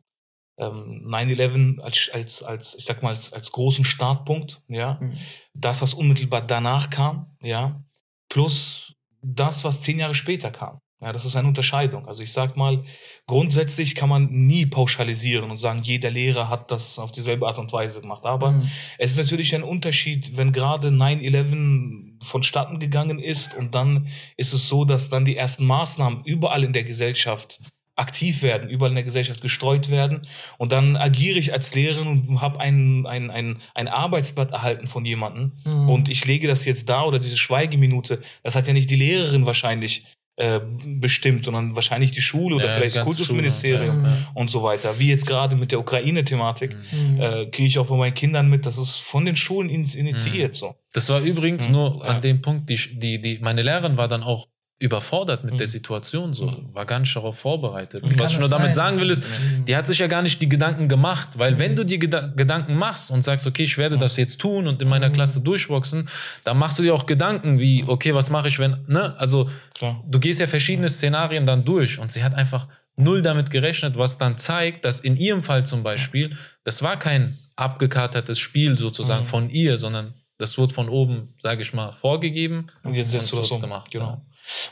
ähm, 0.58 1.02
9-11 1.06 1.80
als, 1.80 2.10
als, 2.12 2.42
als, 2.42 2.74
ich 2.78 2.84
sag 2.84 3.02
mal, 3.02 3.08
als, 3.08 3.32
als 3.32 3.50
großen 3.50 3.84
Startpunkt, 3.86 4.60
ja. 4.68 4.98
Mhm. 5.00 5.16
Das, 5.54 5.80
was 5.80 5.94
unmittelbar 5.94 6.46
danach 6.46 6.90
kam, 6.90 7.34
ja, 7.40 7.82
plus 8.28 8.94
das, 9.22 9.64
was 9.64 9.80
zehn 9.80 9.98
Jahre 9.98 10.14
später 10.14 10.50
kam. 10.50 10.80
Ja, 11.04 11.12
das 11.12 11.24
ist 11.26 11.36
eine 11.36 11.46
Unterscheidung. 11.48 12.08
Also 12.08 12.22
ich 12.22 12.32
sag 12.32 12.56
mal, 12.56 12.82
grundsätzlich 13.26 13.94
kann 13.94 14.08
man 14.08 14.30
nie 14.30 14.66
pauschalisieren 14.66 15.50
und 15.50 15.58
sagen, 15.58 15.80
jeder 15.82 16.10
Lehrer 16.10 16.48
hat 16.48 16.70
das 16.70 16.98
auf 16.98 17.12
dieselbe 17.12 17.46
Art 17.46 17.58
und 17.58 17.72
Weise 17.72 18.00
gemacht. 18.00 18.24
Aber 18.26 18.52
Mhm. 18.52 18.70
es 18.98 19.12
ist 19.12 19.18
natürlich 19.18 19.54
ein 19.54 19.62
Unterschied, 19.62 20.36
wenn 20.36 20.52
gerade 20.52 20.90
9-11 20.90 22.14
vonstatten 22.22 22.78
gegangen 22.78 23.18
ist 23.18 23.54
und 23.54 23.74
dann 23.74 24.08
ist 24.36 24.52
es 24.52 24.68
so, 24.68 24.84
dass 24.84 25.08
dann 25.10 25.24
die 25.24 25.36
ersten 25.36 25.66
Maßnahmen 25.66 26.24
überall 26.24 26.64
in 26.64 26.72
der 26.72 26.84
Gesellschaft 26.84 27.60
aktiv 27.96 28.42
werden, 28.42 28.68
überall 28.68 28.90
in 28.90 28.96
der 28.96 29.04
Gesellschaft 29.04 29.40
gestreut 29.40 29.88
werden 29.88 30.26
und 30.58 30.72
dann 30.72 30.96
agiere 30.96 31.38
ich 31.38 31.52
als 31.52 31.76
Lehrerin 31.76 32.08
und 32.08 32.40
habe 32.40 32.58
ein, 32.58 33.06
ein, 33.06 33.30
ein, 33.30 33.62
ein 33.74 33.86
Arbeitsblatt 33.86 34.50
erhalten 34.50 34.88
von 34.88 35.04
jemandem 35.04 35.52
Mhm. 35.64 35.88
und 35.88 36.08
ich 36.08 36.24
lege 36.24 36.48
das 36.48 36.64
jetzt 36.64 36.88
da 36.88 37.04
oder 37.04 37.20
diese 37.20 37.36
Schweigeminute, 37.36 38.20
das 38.42 38.56
hat 38.56 38.66
ja 38.66 38.72
nicht 38.72 38.90
die 38.90 38.96
Lehrerin 38.96 39.46
wahrscheinlich 39.46 40.06
äh, 40.36 40.60
bestimmt, 40.98 41.44
sondern 41.44 41.76
wahrscheinlich 41.76 42.10
die 42.10 42.20
Schule 42.20 42.56
oder 42.56 42.66
Ja, 42.66 42.72
vielleicht 42.72 42.96
das 42.96 43.04
Kultusministerium 43.04 44.00
Schule, 44.00 44.08
ja. 44.10 44.30
und 44.34 44.50
so 44.50 44.62
weiter. 44.64 44.98
Wie 44.98 45.08
jetzt 45.08 45.26
gerade 45.26 45.54
mit 45.56 45.70
der 45.72 45.78
Ukraine-Thematik 45.80 46.74
Mhm. 46.92 47.20
äh, 47.20 47.46
kriege 47.46 47.68
ich 47.68 47.78
auch 47.78 47.86
bei 47.86 47.96
meinen 47.96 48.14
Kindern 48.14 48.48
mit, 48.48 48.66
das 48.66 48.76
ist 48.78 48.96
von 48.96 49.24
den 49.24 49.36
Schulen 49.36 49.68
in, 49.70 49.84
initiiert. 49.84 50.56
So. 50.56 50.74
Das 50.92 51.08
war 51.08 51.20
übrigens 51.20 51.68
Mhm. 51.68 51.72
nur 51.74 51.98
Ja. 52.04 52.10
an 52.14 52.20
dem 52.20 52.40
Punkt, 52.42 52.68
die, 52.68 52.78
die, 52.98 53.20
die, 53.20 53.38
meine 53.40 53.62
Lehrerin 53.62 53.96
war 53.96 54.08
dann 54.08 54.22
auch 54.22 54.48
überfordert 54.80 55.44
mit 55.44 55.54
Mhm. 55.54 55.58
der 55.58 55.66
Situation, 55.68 56.34
so, 56.34 56.46
Mhm. 56.46 56.74
war 56.74 56.84
gar 56.84 56.98
nicht 56.98 57.14
darauf 57.14 57.38
vorbereitet. 57.38 58.02
Wie 58.04 58.18
Was 58.18 58.32
ich 58.32 58.38
nur 58.38 58.48
das 58.48 58.50
damit 58.58 58.74
sein? 58.74 58.92
sagen 58.94 59.00
will, 59.00 59.10
ist, 59.10 59.22
Mhm. 59.24 59.64
die 59.66 59.76
hat 59.76 59.86
sich 59.86 59.98
ja 60.00 60.08
gar 60.08 60.20
nicht 60.20 60.42
die 60.42 60.48
Gedanken 60.48 60.88
gemacht, 60.88 61.30
weil 61.38 61.52
Mhm. 61.52 61.58
wenn 61.60 61.76
du 61.76 61.84
die 61.84 61.98
Geda 62.00 62.26
Gedanken 62.26 62.74
machst 62.74 63.10
und 63.10 63.22
sagst, 63.22 63.46
okay, 63.46 63.62
ich 63.62 63.78
werde 63.78 63.98
das 63.98 64.16
jetzt 64.16 64.40
tun 64.40 64.66
und 64.66 64.82
in 64.82 64.88
meiner 64.88 65.08
Mhm. 65.08 65.14
Klasse 65.14 65.40
durchboxen, 65.40 66.08
dann 66.42 66.58
machst 66.58 66.78
du 66.78 66.82
dir 66.82 66.92
auch 66.94 67.06
Gedanken 67.06 67.58
wie, 67.60 67.84
okay, 67.86 68.14
was 68.14 68.30
mache 68.30 68.48
ich, 68.48 68.58
wenn, 68.58 68.84
ne, 68.88 69.14
also 69.16 69.48
Klar. 69.74 70.02
du 70.06 70.18
gehst 70.18 70.40
ja 70.40 70.46
verschiedene 70.48 70.88
Szenarien 70.88 71.46
dann 71.46 71.64
durch 71.64 71.98
und 72.00 72.10
sie 72.10 72.24
hat 72.24 72.34
einfach 72.34 72.66
null 72.96 73.22
damit 73.22 73.50
gerechnet, 73.50 73.96
was 73.96 74.18
dann 74.18 74.36
zeigt, 74.36 74.84
dass 74.84 75.00
in 75.00 75.16
ihrem 75.16 75.42
Fall 75.44 75.64
zum 75.64 75.82
Beispiel, 75.82 76.36
das 76.64 76.82
war 76.82 76.98
kein 76.98 77.38
abgekatertes 77.56 78.38
Spiel 78.38 78.76
sozusagen 78.76 79.22
Mhm. 79.22 79.28
von 79.28 79.50
ihr, 79.50 79.78
sondern 79.78 80.14
das 80.38 80.58
wurde 80.58 80.74
von 80.74 80.88
oben, 80.88 81.34
sage 81.40 81.62
ich 81.62 81.72
mal, 81.72 81.92
vorgegeben 81.92 82.66
Und 82.82 82.94
jetzt 82.94 83.12
wird's 83.12 83.32
um. 83.32 83.60
gemacht. 83.60 83.90
Genau. 83.92 84.04
Ja. 84.04 84.22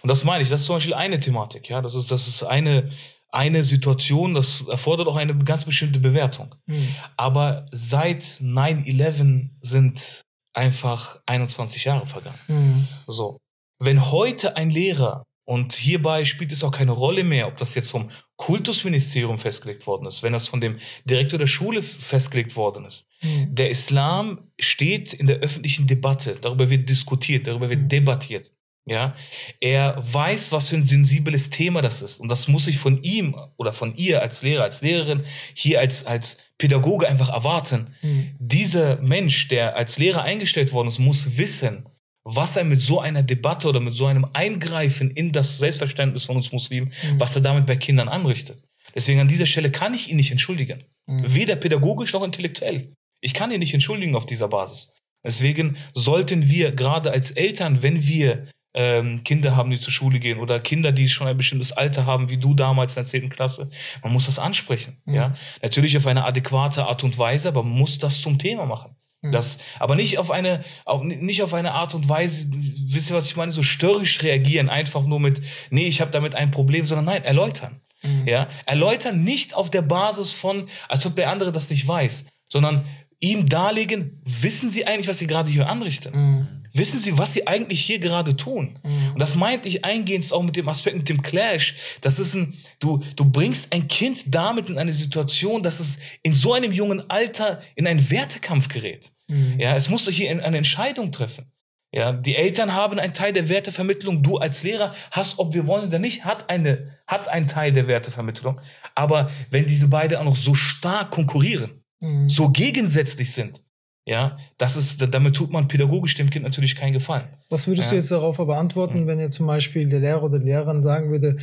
Und 0.03 0.09
das 0.09 0.25
meine 0.25 0.43
ich, 0.43 0.51
das 0.51 0.61
ist 0.61 0.67
zum 0.67 0.77
Beispiel 0.77 0.95
eine 0.95 1.21
Thematik, 1.21 1.69
ja. 1.69 1.81
Das 1.81 1.95
ist, 1.95 2.11
das 2.11 2.29
ist 2.29 2.43
eine, 2.43 2.91
eine 3.29 3.65
Situation, 3.65 4.35
das 4.35 4.63
erfordert 4.69 5.09
auch 5.09 5.17
eine 5.17 5.37
ganz 5.45 5.65
bestimmte 5.65 6.01
Bewertung. 6.01 6.55
Mhm. 6.67 6.95
Aber 7.17 7.67
seit 7.73 8.23
9-11 8.23 9.51
sind 9.61 10.23
einfach 10.55 11.21
21 11.27 11.85
Jahre 11.85 12.07
vergangen. 12.07 12.39
Mhm. 12.49 12.89
So. 13.07 13.39
Wenn 13.79 14.11
heute 14.13 14.57
ein 14.57 14.71
Lehrer, 14.71 15.25
und 15.45 15.73
hierbei 15.73 16.25
spielt 16.25 16.53
es 16.53 16.63
auch 16.63 16.71
keine 16.71 16.93
Rolle 16.93 17.25
mehr, 17.25 17.49
ob 17.49 17.57
das 17.57 17.75
jetzt 17.75 17.91
vom 17.91 18.11
Kultusministerium 18.37 19.39
festgelegt 19.39 19.87
worden 19.89 20.07
ist, 20.07 20.23
wenn 20.23 20.33
das 20.33 20.47
von 20.47 20.61
dem 20.61 20.79
Direktor 21.05 21.39
der 21.39 21.49
Schule 21.49 21.83
festgelegt 21.83 22.55
worden 22.55 22.85
ist. 22.85 23.09
Mhm. 23.23 23.55
Der 23.55 23.71
Islam 23.71 24.53
steht 24.61 25.13
in 25.13 25.27
der 25.27 25.39
öffentlichen 25.39 25.87
Debatte, 25.89 26.37
darüber 26.41 26.71
wird 26.71 26.89
diskutiert, 26.89 27.47
darüber 27.49 27.69
wird 27.69 27.83
Mhm. 27.83 27.89
debattiert. 27.89 28.53
Ja, 28.85 29.15
er 29.61 29.97
weiß, 30.03 30.51
was 30.51 30.69
für 30.69 30.75
ein 30.77 30.83
sensibles 30.83 31.51
Thema 31.51 31.83
das 31.83 32.03
ist. 32.03 32.19
Und 32.19 32.29
das 32.29 32.49
muss 32.49 32.67
ich 32.67 32.79
von 32.79 33.01
ihm 33.05 33.37
oder 33.57 33.75
von 33.75 33.95
ihr 33.97 34.21
als 34.23 34.43
Lehrer, 34.43 34.65
als 34.65 34.83
Lehrerin, 34.83 35.23
hier 35.55 35.79
als, 35.79 36.05
als 36.05 36.39
Pädagoge 36.59 37.09
einfach 37.09 37.29
erwarten 37.29 37.95
Mhm. 38.03 38.35
dieser 38.41 39.01
Mensch, 39.01 39.47
der 39.49 39.77
als 39.77 39.99
Lehrer 39.99 40.23
eingestellt 40.23 40.73
worden 40.73 40.89
ist, 40.89 40.99
muss 40.99 41.39
wissen, 41.39 41.87
was 42.25 42.57
er 42.57 42.65
mit 42.65 42.81
so 42.81 43.01
einer 43.01 43.23
Debatte 43.23 43.69
oder 43.69 43.79
mit 43.81 43.95
so 43.95 44.07
einem 44.07 44.27
Eingreifen 44.33 45.11
in 45.13 45.31
das 45.31 45.59
Selbstverständnis 45.59 46.25
von 46.25 46.37
uns 46.37 46.51
Muslimen, 46.51 46.93
Mhm. 47.05 47.21
was 47.21 47.37
er 47.37 47.43
damit 47.43 47.67
bei 47.67 47.77
Kindern 47.77 48.09
anrichtet. 48.09 48.65
Deswegen 48.97 49.21
an 49.21 49.29
dieser 49.29 49.47
Stelle 49.47 49.71
kann 49.71 49.95
ich 49.95 50.11
ihn 50.11 50.17
nicht 50.17 50.33
entschuldigen. 50.33 50.83
Mhm. 51.07 51.33
Weder 51.35 51.55
pädagogisch 51.55 52.13
noch 52.13 52.25
intellektuell. 52.25 52.93
Ich 53.21 53.33
kann 53.33 53.53
ihn 53.53 53.61
nicht 53.61 53.75
entschuldigen 53.75 54.17
auf 54.17 54.27
dieser 54.27 54.49
Basis. 54.49 54.93
Deswegen 55.25 55.77
sollten 55.95 56.49
wir 56.49 56.73
gerade 56.73 57.13
als 57.13 57.31
Eltern, 57.31 57.83
wenn 57.85 58.07
wir 58.09 58.49
ähm, 58.75 59.23
Kinder 59.25 59.57
haben, 59.57 59.71
die 59.71 59.81
zur 59.81 59.93
Schule 59.93 60.19
gehen 60.19 60.39
oder 60.39 60.61
Kinder, 60.61 60.93
die 60.93 61.09
schon 61.09 61.27
ein 61.27 61.37
bestimmtes 61.37 61.73
Alter 61.73 62.07
haben, 62.07 62.31
wie 62.31 62.39
du 62.39 62.55
damals 62.55 62.97
in 62.97 63.03
der 63.03 63.09
10. 63.09 63.29
Klasse, 63.29 63.71
man 64.03 64.13
muss 64.13 64.27
das 64.27 64.39
ansprechen. 64.39 65.01
Mhm. 65.05 65.15
Ja? 65.15 65.35
Natürlich 65.63 65.97
auf 65.97 66.07
eine 66.07 66.25
adäquate 66.25 66.87
Art 66.87 67.05
und 67.05 67.19
Weise, 67.19 67.49
aber 67.49 67.63
man 67.63 67.79
muss 67.79 67.99
das 67.99 68.21
zum 68.21 68.39
Thema 68.39 68.67
machen. 68.67 68.97
Mhm. 69.21 69.33
Das, 69.33 69.59
aber 69.79 69.95
nicht 69.95 70.19
auf 70.19 70.31
eine, 70.31 70.65
nicht 71.05 71.43
auf 71.43 71.55
eine 71.55 71.73
Art 71.73 71.95
und 71.95 72.09
Weise, 72.09 72.51
wisst 72.51 73.11
ihr, 73.11 73.17
was 73.17 73.27
ich 73.27 73.37
meine, 73.37 73.53
so 73.53 73.63
störrisch 73.63 74.23
reagieren, 74.23 74.69
einfach 74.69 75.03
nur 75.03 75.21
mit, 75.21 75.43
nee, 75.71 75.87
ich 75.87 76.01
habe 76.01 76.11
damit 76.11 76.35
ein 76.35 76.51
Problem, 76.51 76.87
sondern 76.87 77.07
nein, 77.07 77.25
erläutern. 77.25 77.81
Mhm. 78.03 78.27
Ja, 78.27 78.49
erläutern 78.67 79.23
nicht 79.23 79.55
auf 79.55 79.71
der 79.71 79.83
Basis 79.83 80.33
von, 80.33 80.69
als 80.89 81.07
ob 81.07 81.15
der 81.15 81.31
andere 81.31 81.53
das 81.53 81.71
nicht 81.71 81.87
weiß, 81.87 82.27
sondern 82.49 82.87
ihm 83.21 83.49
darlegen, 83.49 84.21
wissen 84.25 84.71
Sie 84.71 84.87
eigentlich, 84.87 85.07
was 85.07 85.19
Sie 85.19 85.29
gerade 85.29 85.49
hier 85.49 85.69
anrichten? 85.69 86.62
Wissen 86.75 87.01
Sie, 87.01 87.19
was 87.19 87.35
Sie 87.35 87.47
eigentlich 87.47 87.81
hier 87.81 87.99
gerade 87.99 88.37
tun? 88.37 88.79
Mhm. 88.83 89.13
Und 89.13 89.19
das 89.21 89.35
meint 89.35 89.67
ich 89.67 89.85
eingehend 89.85 90.33
auch 90.33 90.43
mit 90.43 90.57
dem 90.57 90.69
Aspekt, 90.69 90.97
mit 90.97 91.09
dem 91.09 91.23
Clash. 91.23 91.77
Das 92.01 92.19
ist 92.19 92.35
ein, 92.35 92.55
du, 92.79 93.03
du 93.17 93.25
bringst 93.25 93.73
ein 93.73 93.89
Kind 93.89 94.35
damit 94.35 94.69
in 94.71 94.79
eine 94.79 94.93
Situation, 94.93 95.63
dass 95.63 95.81
es 95.81 95.99
in 96.23 96.35
so 96.35 96.55
einem 96.55 96.73
jungen 96.73 97.09
Alter 97.11 97.63
in 97.75 97.87
einen 97.87 98.11
Wertekampf 98.11 98.69
gerät. 98.69 99.13
Mhm. 99.29 99.61
Ja, 99.61 99.77
es 99.77 99.89
muss 99.89 100.05
doch 100.05 100.13
hier 100.13 100.31
eine 100.31 100.57
Entscheidung 100.57 101.13
treffen. 101.13 101.53
Ja, 101.95 102.13
die 102.13 102.37
Eltern 102.37 102.73
haben 102.73 102.99
einen 102.99 103.13
Teil 103.13 103.35
der 103.35 103.51
Wertevermittlung. 103.51 104.23
Du 104.23 104.39
als 104.39 104.63
Lehrer 104.63 104.95
hast, 105.11 105.39
ob 105.39 105.53
wir 105.53 105.67
wollen 105.67 105.89
oder 105.89 105.99
nicht, 105.99 106.25
hat 106.25 106.49
eine, 106.49 106.99
hat 107.07 107.29
einen 107.29 107.49
Teil 107.49 107.73
der 107.73 107.87
Wertevermittlung. 107.87 108.61
Aber 108.95 109.31
wenn 109.51 109.67
diese 109.67 109.89
beide 109.89 110.19
auch 110.19 110.25
noch 110.25 110.37
so 110.37 110.55
stark 110.55 111.11
konkurrieren, 111.11 111.83
Mhm. 112.03 112.29
so 112.29 112.51
gegensätzlich 112.51 113.31
sind, 113.31 113.63
ja, 114.07 114.37
das 114.59 114.77
ist, 114.77 115.07
damit 115.15 115.35
tut 115.37 115.51
man 115.51 115.69
pädagogisch 115.69 116.15
dem 116.17 116.31
Kind 116.31 116.45
natürlich 116.45 116.75
keinen 116.77 116.93
Gefallen. 116.93 117.29
Was 117.51 117.67
würdest 117.69 117.91
du 117.91 117.95
Ja. 117.95 118.01
jetzt 118.01 118.11
darauf 118.11 118.41
aber 118.41 118.59
antworten, 118.59 119.03
Mhm. 119.03 119.07
wenn 119.07 119.21
jetzt 119.21 119.37
zum 119.37 119.47
Beispiel 119.47 119.89
der 119.89 120.01
Lehrer 120.01 120.25
oder 120.25 120.39
die 120.41 120.47
Lehrerin 120.47 120.83
sagen 120.83 121.11
würde, 121.11 121.37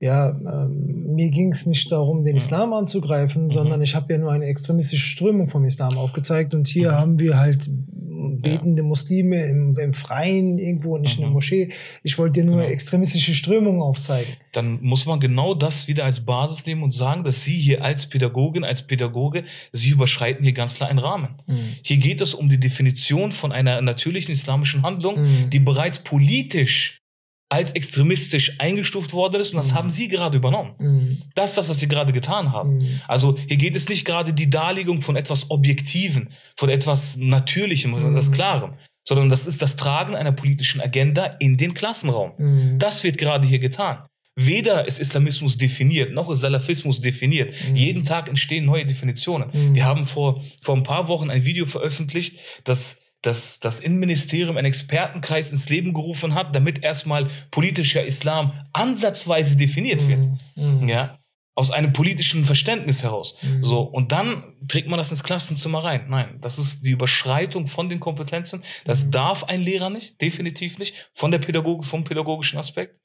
ja, 0.00 0.30
ähm, 0.30 1.14
mir 1.14 1.30
ging 1.30 1.52
es 1.52 1.64
nicht 1.66 1.92
darum, 1.92 2.24
den 2.24 2.34
Ja. 2.34 2.38
Islam 2.42 2.72
anzugreifen, 2.72 3.44
Mhm. 3.44 3.50
sondern 3.50 3.82
ich 3.82 3.94
habe 3.94 4.12
ja 4.12 4.18
nur 4.18 4.32
eine 4.32 4.46
extremistische 4.46 5.06
Strömung 5.06 5.46
vom 5.48 5.64
Islam 5.64 5.96
aufgezeigt 5.96 6.54
und 6.54 6.66
hier 6.66 6.90
Mhm. 6.90 6.94
haben 6.96 7.18
wir 7.20 7.38
halt 7.38 7.70
betende 8.30 8.82
Muslime 8.82 9.44
im, 9.46 9.76
im 9.78 9.92
Freien 9.92 10.58
irgendwo, 10.58 10.96
nicht 10.98 11.14
in 11.16 11.20
der 11.20 11.28
Mhm. 11.28 11.34
Moschee. 11.34 11.72
Ich 12.02 12.18
wollte 12.18 12.40
dir 12.40 12.46
nur 12.46 12.60
Genau. 12.60 12.68
extremistische 12.70 13.34
Strömungen 13.34 13.82
aufzeigen. 13.82 14.32
dann 14.52 14.82
muss 14.82 15.06
man 15.06 15.18
genau 15.18 15.54
das 15.54 15.88
wieder 15.88 16.04
als 16.04 16.20
Basis 16.26 16.66
nehmen 16.66 16.82
und 16.82 16.92
sagen, 16.92 17.24
dass 17.24 17.42
Sie 17.44 17.54
hier 17.54 17.82
als 17.82 18.06
Pädagogin, 18.08 18.64
als 18.64 18.86
Pädagoge, 18.86 19.44
Sie 19.72 19.88
überschreiten 19.90 20.44
hier 20.44 20.52
ganz 20.52 20.74
klar 20.74 20.90
einen 20.90 20.98
Rahmen. 20.98 21.28
Hier 21.82 21.96
geht 21.96 22.20
es 22.20 22.34
um 22.34 22.50
die 22.50 22.60
Definition 22.60 23.32
von 23.32 23.50
einer 23.52 23.80
natürlichen 23.80 24.32
islamischen 24.34 24.82
Handlung, 24.82 25.22
Mhm. 25.22 25.50
die 25.50 25.58
bereits 25.60 25.98
politisch 26.00 26.98
als 27.52 27.72
extremistisch 27.72 28.54
eingestuft 28.58 29.12
worden 29.12 29.40
ist 29.42 29.50
und 29.50 29.56
das 29.58 29.72
Mhm. 29.72 29.74
haben 29.76 29.90
Sie 29.90 30.08
gerade 30.08 30.38
übernommen. 30.38 30.72
Mhm. 30.78 31.22
Das 31.34 31.50
ist 31.50 31.58
das, 31.58 31.68
was 31.68 31.78
Sie 31.78 31.86
gerade 31.86 32.12
getan 32.14 32.50
haben. 32.50 32.78
Mhm. 32.78 33.00
Also 33.06 33.36
hier 33.46 33.58
geht 33.58 33.76
es 33.76 33.88
nicht 33.90 34.04
gerade 34.06 34.32
die 34.32 34.48
Darlegung 34.48 35.02
von 35.02 35.16
etwas 35.16 35.50
Objektiven, 35.50 36.30
von 36.56 36.70
etwas 36.70 37.16
Natürlichem, 37.18 37.92
sondern 37.92 38.12
Mhm. 38.12 38.16
das 38.16 38.32
Klarem, 38.32 38.72
sondern 39.06 39.28
das 39.28 39.46
ist 39.46 39.60
das 39.60 39.76
Tragen 39.76 40.14
einer 40.16 40.32
politischen 40.32 40.80
Agenda 40.80 41.26
in 41.40 41.56
den 41.58 41.74
Klassenraum. 41.74 42.32
Mhm. 42.38 42.78
Das 42.78 43.04
wird 43.04 43.18
gerade 43.18 43.46
hier 43.46 43.58
getan. 43.58 43.98
Weder 44.34 44.86
ist 44.86 44.98
Islamismus 44.98 45.58
definiert, 45.58 46.14
noch 46.14 46.30
ist 46.30 46.40
Salafismus 46.40 47.02
definiert. 47.02 47.54
Mhm. 47.68 47.76
Jeden 47.76 48.04
Tag 48.04 48.30
entstehen 48.30 48.64
neue 48.64 48.86
Definitionen. 48.86 49.50
Mhm. 49.52 49.74
Wir 49.74 49.84
haben 49.84 50.06
vor, 50.06 50.42
vor 50.62 50.74
ein 50.74 50.84
paar 50.84 51.06
Wochen 51.08 51.28
ein 51.28 51.44
Video 51.44 51.66
veröffentlicht, 51.66 52.38
das 52.64 53.01
das, 53.22 53.60
das 53.60 53.80
Innenministerium 53.80 54.56
einen 54.56 54.66
Expertenkreis 54.66 55.50
ins 55.50 55.68
Leben 55.68 55.92
gerufen 55.92 56.34
hat, 56.34 56.54
damit 56.54 56.82
erstmal 56.82 57.28
politischer 57.50 58.04
Islam 58.04 58.52
ansatzweise 58.72 59.56
definiert 59.56 60.06
wird. 60.08 60.26
Mhm. 60.56 60.88
Ja? 60.88 61.18
Aus 61.54 61.70
einem 61.70 61.92
politischen 61.92 62.44
Verständnis 62.44 63.02
heraus. 63.02 63.36
Mhm. 63.42 63.64
So, 63.64 63.82
und 63.82 64.10
dann 64.10 64.56
trägt 64.68 64.88
man 64.88 64.96
das 64.96 65.10
ins 65.10 65.22
Klassenzimmer 65.22 65.84
rein. 65.84 66.06
Nein, 66.08 66.38
das 66.40 66.58
ist 66.58 66.84
die 66.84 66.90
Überschreitung 66.90 67.66
von 67.68 67.88
den 67.88 68.00
Kompetenzen. 68.00 68.64
Das 68.84 69.06
Mhm. 69.06 69.10
darf 69.10 69.44
ein 69.44 69.62
Lehrer 69.62 69.90
nicht, 69.90 70.20
definitiv 70.20 70.78
nicht, 70.78 71.10
von 71.14 71.30
der 71.30 71.38
Pädagogik, 71.38 71.86
vom 71.86 72.04
pädagogischen 72.04 72.58
Aspekt. 72.58 72.98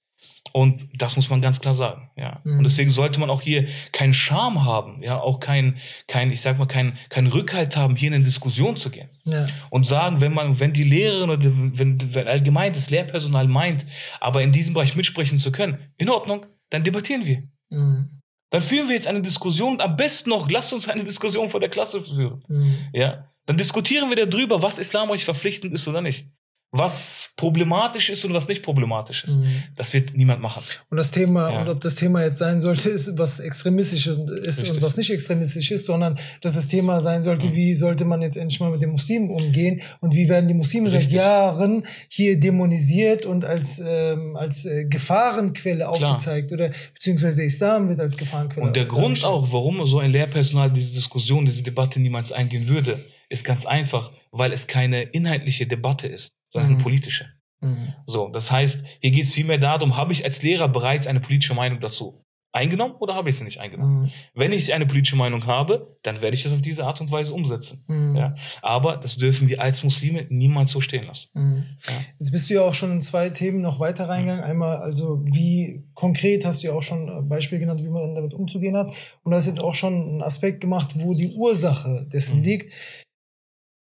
Und 0.54 0.90
das 0.94 1.16
muss 1.16 1.30
man 1.30 1.42
ganz 1.42 1.60
klar 1.60 1.74
sagen, 1.74 2.10
ja. 2.16 2.42
Mhm. 2.44 2.60
Und 2.60 2.64
deswegen 2.64 2.90
sollte 2.90 3.20
man 3.20 3.30
auch 3.30 3.42
hier 3.42 3.68
keinen 3.92 4.14
Charme 4.14 4.64
haben, 4.64 5.04
ja, 5.04 5.20
auch 5.20 5.40
kein, 5.40 5.78
kein, 6.08 6.32
ich 6.32 6.42
sag 6.42 6.58
mal, 6.58 6.66
kein, 6.66 6.98
kein 7.10 7.28
Rückhalt 7.28 7.76
haben, 7.78 7.96
hier 7.96 8.08
in 8.08 8.16
eine 8.16 8.24
Diskussion 8.24 8.78
zu 8.78 8.90
gehen 8.90 9.10
Ja. 9.26 9.48
und 9.70 9.86
sagen, 9.86 10.22
wenn 10.22 10.34
man, 10.34 10.60
wenn 10.60 10.74
die 10.74 10.84
Lehrerin 10.84 11.30
oder 11.30 11.44
wenn, 11.44 12.14
wenn 12.14 12.28
allgemein 12.28 12.74
das 12.74 12.90
Lehrpersonal 12.90 13.48
meint, 13.48 13.86
aber 14.20 14.42
in 14.42 14.52
diesem 14.52 14.74
Bereich 14.74 14.96
mitsprechen 14.96 15.40
zu 15.40 15.52
können, 15.52 15.78
in 15.98 16.10
Ordnung, 16.10 16.46
dann 16.70 16.84
debattieren 16.84 17.26
wir. 17.26 17.44
Mhm. 17.70 18.22
Dann 18.50 18.62
führen 18.62 18.88
wir 18.88 18.96
jetzt 18.96 19.08
eine 19.08 19.22
Diskussion 19.22 19.74
und 19.74 19.82
am 19.82 19.98
besten 19.98 20.30
noch, 20.30 20.50
lasst 20.50 20.74
uns 20.74 20.88
eine 20.88 21.04
Diskussion 21.04 21.50
vor 21.50 21.60
der 21.60 21.70
Klasse 21.70 22.04
führen. 22.04 22.44
Mhm. 22.48 22.78
Ja? 22.94 23.30
Dann 23.46 23.58
diskutieren 23.58 24.10
wir 24.10 24.26
darüber, 24.26 24.62
was 24.62 24.80
Islamrecht 24.80 25.24
verpflichtend 25.26 25.74
ist 25.74 25.88
oder 25.88 26.02
nicht. 26.02 26.28
Was 26.72 27.32
problematisch 27.38 28.10
ist 28.10 28.26
und 28.26 28.34
was 28.34 28.50
nicht 28.50 28.62
problematisch 28.62 29.24
ist. 29.24 29.38
Mhm. 29.38 29.48
Das 29.78 29.94
wird 29.94 30.16
niemand 30.18 30.42
machen. 30.42 30.64
Und 30.90 30.98
das 30.98 31.12
Thema, 31.12 31.50
Ja. 31.52 31.62
und 31.62 31.70
ob 31.70 31.80
das 31.80 31.96
Thema 31.96 32.24
jetzt 32.24 32.40
sein 32.40 32.60
sollte, 32.60 32.90
ist, 32.90 33.18
was 33.18 33.40
extremistisch 33.40 34.06
ist 34.08 34.20
Richtig. 34.20 34.72
und 34.72 34.82
was 34.82 34.98
nicht 34.98 35.10
extremistisch 35.10 35.72
ist, 35.72 35.86
sondern 35.86 36.20
dass 36.42 36.56
das 36.56 36.68
Thema 36.68 37.00
sein 37.00 37.24
sollte, 37.24 37.48
Mhm. 37.48 37.56
wie 37.56 37.74
sollte 37.74 38.04
man 38.04 38.22
jetzt 38.22 38.36
endlich 38.36 38.60
mal 38.60 38.70
mit 38.70 38.82
den 38.82 38.92
Muslimen 38.92 39.30
umgehen 39.30 39.82
und 40.02 40.14
wie 40.14 40.28
werden 40.28 40.50
die 40.50 40.54
Muslime 40.54 40.90
seit 40.90 41.00
Richtig. 41.00 41.16
Jahren 41.18 41.86
hier 42.10 42.38
dämonisiert 42.38 43.26
und 43.26 43.46
als, 43.46 43.82
ähm, 43.86 44.36
als 44.36 44.66
äh, 44.66 44.84
Gefahrenquelle 44.86 45.88
aufgezeigt 45.88 46.52
oder 46.52 46.72
beziehungsweise 46.94 47.44
Islam 47.44 47.88
wird 47.88 48.02
als 48.02 48.18
Gefahrenquelle 48.18 48.66
Und 48.68 48.76
der 48.76 48.86
Grund 48.86 49.24
auch, 49.24 49.52
warum 49.54 49.86
so 49.86 50.00
ein 50.00 50.12
Lehrpersonal 50.12 50.72
diese 50.72 50.94
Diskussion, 50.94 51.46
diese 51.46 51.64
Debatte 51.64 52.02
niemals 52.02 52.34
eingehen 52.34 52.68
würde, 52.68 53.06
ist 53.30 53.46
ganz 53.46 53.66
einfach, 53.66 54.12
weil 54.32 54.52
es 54.52 54.68
keine 54.68 55.04
inhaltliche 55.04 55.66
Debatte 55.66 56.08
ist, 56.08 56.34
sondern 56.52 56.70
eine 56.72 56.80
Mhm. 56.80 56.84
politische. 56.84 57.26
Mhm. 57.62 57.94
So, 58.06 58.30
das 58.30 58.52
heißt, 58.52 58.86
hier 59.02 59.12
geht 59.12 59.24
es 59.24 59.34
vielmehr 59.34 59.58
darum, 59.58 59.98
habe 59.98 60.12
ich 60.14 60.24
als 60.24 60.44
Lehrer 60.44 60.68
bereits 60.68 61.08
eine 61.08 61.20
politische 61.20 61.54
Meinung 61.56 61.80
dazu 61.80 62.24
eingenommen 62.54 62.96
oder 63.00 63.14
habe 63.14 63.30
ich 63.30 63.36
sie 63.38 63.44
nicht 63.44 63.60
eingenommen? 63.60 64.04
Mhm. 64.04 64.12
Wenn 64.34 64.52
ich 64.52 64.74
eine 64.74 64.88
politische 64.88 65.16
Meinung 65.16 65.46
habe, 65.46 65.98
dann 66.02 66.22
werde 66.22 66.34
ich 66.34 66.42
das 66.44 66.54
auf 66.54 66.62
diese 66.62 66.86
Art 66.86 67.00
und 67.02 67.12
Weise 67.12 67.34
umsetzen. 67.34 67.84
Mhm. 67.88 68.16
Ja. 68.16 68.36
Aber 68.64 68.98
das 68.98 69.18
dürfen 69.18 69.48
wir 69.48 69.62
als 69.62 69.84
Muslime 69.84 70.26
niemals 70.30 70.72
so 70.72 70.82
stehen 70.82 71.06
lassen. 71.06 71.30
Mhm. 71.34 71.64
Ja. 71.88 71.94
Jetzt 72.20 72.32
bist 72.32 72.50
du 72.50 72.56
ja 72.56 72.62
auch 72.62 72.74
schon 72.74 72.92
in 72.94 73.02
zwei 73.02 73.30
Themen 73.30 73.62
noch 73.62 73.80
weiter 73.80 74.08
reingegangen. 74.10 74.44
Einmal, 74.44 74.78
also 74.78 75.24
wie 75.26 75.84
konkret 75.94 76.46
hast 76.46 76.64
du 76.64 76.68
ja 76.68 76.74
auch 76.74 76.82
schon 76.84 77.10
ein 77.10 77.28
Beispiel 77.28 77.60
genannt, 77.60 77.84
wie 77.84 77.90
man 77.90 78.16
damit 78.16 78.34
umzugehen 78.34 78.76
hat. 78.78 78.88
Und 79.24 79.32
du 79.32 79.36
hast 79.36 79.46
jetzt 79.46 79.62
auch 79.62 79.76
schon 79.76 79.94
einen 79.94 80.22
Aspekt 80.24 80.62
gemacht, 80.62 80.94
wo 80.96 81.14
die 81.14 81.34
Ursache 81.36 82.08
dessen 82.12 82.38
Mhm. 82.38 82.44
liegt. 82.44 82.74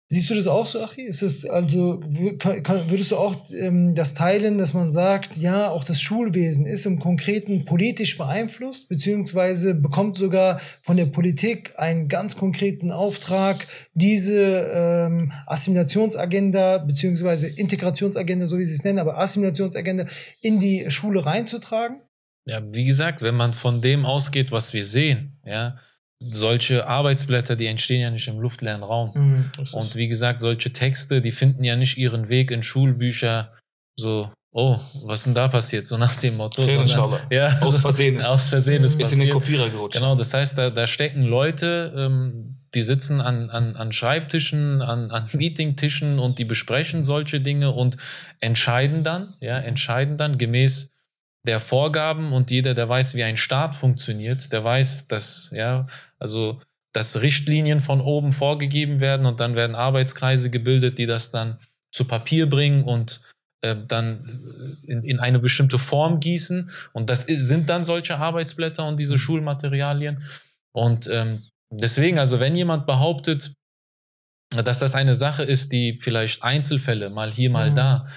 Siehst 0.09 0.29
du 0.29 0.35
das 0.35 0.47
auch 0.47 0.65
so, 0.65 0.81
Achi? 0.81 1.01
Ist 1.01 1.21
es 1.21 1.45
also, 1.45 1.99
würdest 2.01 3.11
du 3.11 3.17
auch 3.17 3.35
ähm, 3.51 3.93
das 3.93 4.13
teilen, 4.13 4.57
dass 4.57 4.73
man 4.73 4.89
sagt, 4.93 5.35
ja, 5.35 5.69
auch 5.69 5.83
das 5.83 6.01
Schulwesen 6.01 6.65
ist 6.65 6.85
im 6.85 6.99
Konkreten 6.99 7.65
politisch 7.65 8.17
beeinflusst, 8.17 8.87
beziehungsweise 8.87 9.75
bekommt 9.75 10.15
sogar 10.15 10.61
von 10.81 10.95
der 10.95 11.07
Politik 11.07 11.73
einen 11.75 12.07
ganz 12.07 12.37
konkreten 12.37 12.89
Auftrag, 12.89 13.67
diese 13.95 14.71
ähm, 14.73 15.33
Assimilationsagenda, 15.45 16.77
beziehungsweise 16.77 17.49
Integrationsagenda, 17.49 18.47
so 18.47 18.57
wie 18.59 18.65
sie 18.65 18.75
es 18.75 18.85
nennen, 18.85 18.99
aber 18.99 19.17
Assimilationsagenda 19.17 20.05
in 20.41 20.61
die 20.61 20.89
Schule 20.89 21.25
reinzutragen? 21.25 21.99
Ja, 22.45 22.61
wie 22.71 22.85
gesagt, 22.85 23.21
wenn 23.23 23.35
man 23.35 23.53
von 23.53 23.81
dem 23.81 24.05
ausgeht, 24.05 24.53
was 24.53 24.73
wir 24.73 24.85
sehen, 24.85 25.37
ja, 25.43 25.75
solche 26.19 26.87
Arbeitsblätter, 26.87 27.55
die 27.55 27.67
entstehen 27.67 28.01
ja 28.01 28.09
nicht 28.09 28.27
im 28.27 28.39
luftleeren 28.39 28.83
Raum. 28.83 29.11
Mhm. 29.13 29.51
Und 29.73 29.95
wie 29.95 30.07
gesagt, 30.07 30.39
solche 30.39 30.73
Texte, 30.73 31.21
die 31.21 31.31
finden 31.31 31.63
ja 31.63 31.75
nicht 31.75 31.97
ihren 31.97 32.29
Weg 32.29 32.51
in 32.51 32.63
Schulbücher 32.63 33.53
so, 33.99 34.31
oh, 34.51 34.79
was 35.03 35.21
ist 35.21 35.25
denn 35.27 35.35
da 35.35 35.47
passiert? 35.47 35.85
So 35.87 35.97
nach 35.97 36.15
dem 36.15 36.37
Motto. 36.37 36.61
Sondern-. 36.61 37.19
Ja, 37.31 37.59
Aus 37.61 37.75
so- 37.75 37.81
Versehen 37.81 38.15
ist, 38.17 38.25
Aus 38.27 38.49
Versehen 38.49 38.83
ist 38.83 38.99
ist 38.99 39.11
in 39.13 39.19
den. 39.19 39.29
Kopierer 39.31 39.69
gerutscht. 39.69 39.97
Genau, 39.97 40.15
das 40.15 40.33
heißt, 40.33 40.57
da, 40.57 40.69
da 40.69 40.87
stecken 40.87 41.23
Leute, 41.23 41.93
ähm, 41.95 42.57
die 42.73 42.83
sitzen 42.83 43.21
an, 43.21 43.49
an, 43.49 43.75
an 43.75 43.91
Schreibtischen, 43.91 44.81
an, 44.81 45.11
an 45.11 45.29
Meetingtischen 45.33 46.19
und 46.19 46.39
die 46.39 46.45
besprechen 46.45 47.03
solche 47.03 47.39
Dinge 47.41 47.71
und 47.71 47.97
entscheiden 48.39 49.03
dann, 49.03 49.35
ja, 49.39 49.57
entscheiden 49.57 50.17
dann 50.17 50.37
gemäß 50.37 50.91
der 51.47 51.59
Vorgaben 51.59 52.33
und 52.33 52.51
jeder, 52.51 52.73
der 52.73 52.89
weiß, 52.89 53.15
wie 53.15 53.23
ein 53.23 53.37
Staat 53.37 53.75
funktioniert, 53.75 54.51
der 54.51 54.63
weiß, 54.63 55.07
dass, 55.07 55.49
ja, 55.53 55.87
also, 56.19 56.61
dass 56.93 57.21
Richtlinien 57.21 57.79
von 57.79 58.01
oben 58.01 58.31
vorgegeben 58.31 58.99
werden 58.99 59.25
und 59.25 59.39
dann 59.39 59.55
werden 59.55 59.75
Arbeitskreise 59.75 60.49
gebildet, 60.49 60.97
die 60.97 61.05
das 61.05 61.31
dann 61.31 61.57
zu 61.91 62.05
Papier 62.05 62.49
bringen 62.49 62.83
und 62.83 63.21
äh, 63.61 63.75
dann 63.87 64.77
in, 64.85 65.03
in 65.03 65.19
eine 65.19 65.39
bestimmte 65.39 65.79
Form 65.79 66.19
gießen. 66.19 66.69
Und 66.93 67.09
das 67.09 67.21
sind 67.21 67.69
dann 67.69 67.83
solche 67.83 68.17
Arbeitsblätter 68.17 68.85
und 68.85 68.99
diese 68.99 69.17
Schulmaterialien. 69.17 70.23
Und 70.73 71.07
ähm, 71.07 71.43
deswegen, 71.71 72.19
also 72.19 72.39
wenn 72.39 72.55
jemand 72.55 72.85
behauptet, 72.85 73.53
dass 74.49 74.79
das 74.79 74.95
eine 74.95 75.15
Sache 75.15 75.43
ist, 75.43 75.73
die 75.73 75.97
vielleicht 75.99 76.43
Einzelfälle, 76.43 77.09
mal 77.09 77.31
hier, 77.31 77.49
mal 77.49 77.71
Mhm. 77.71 77.75
da, 77.75 78.07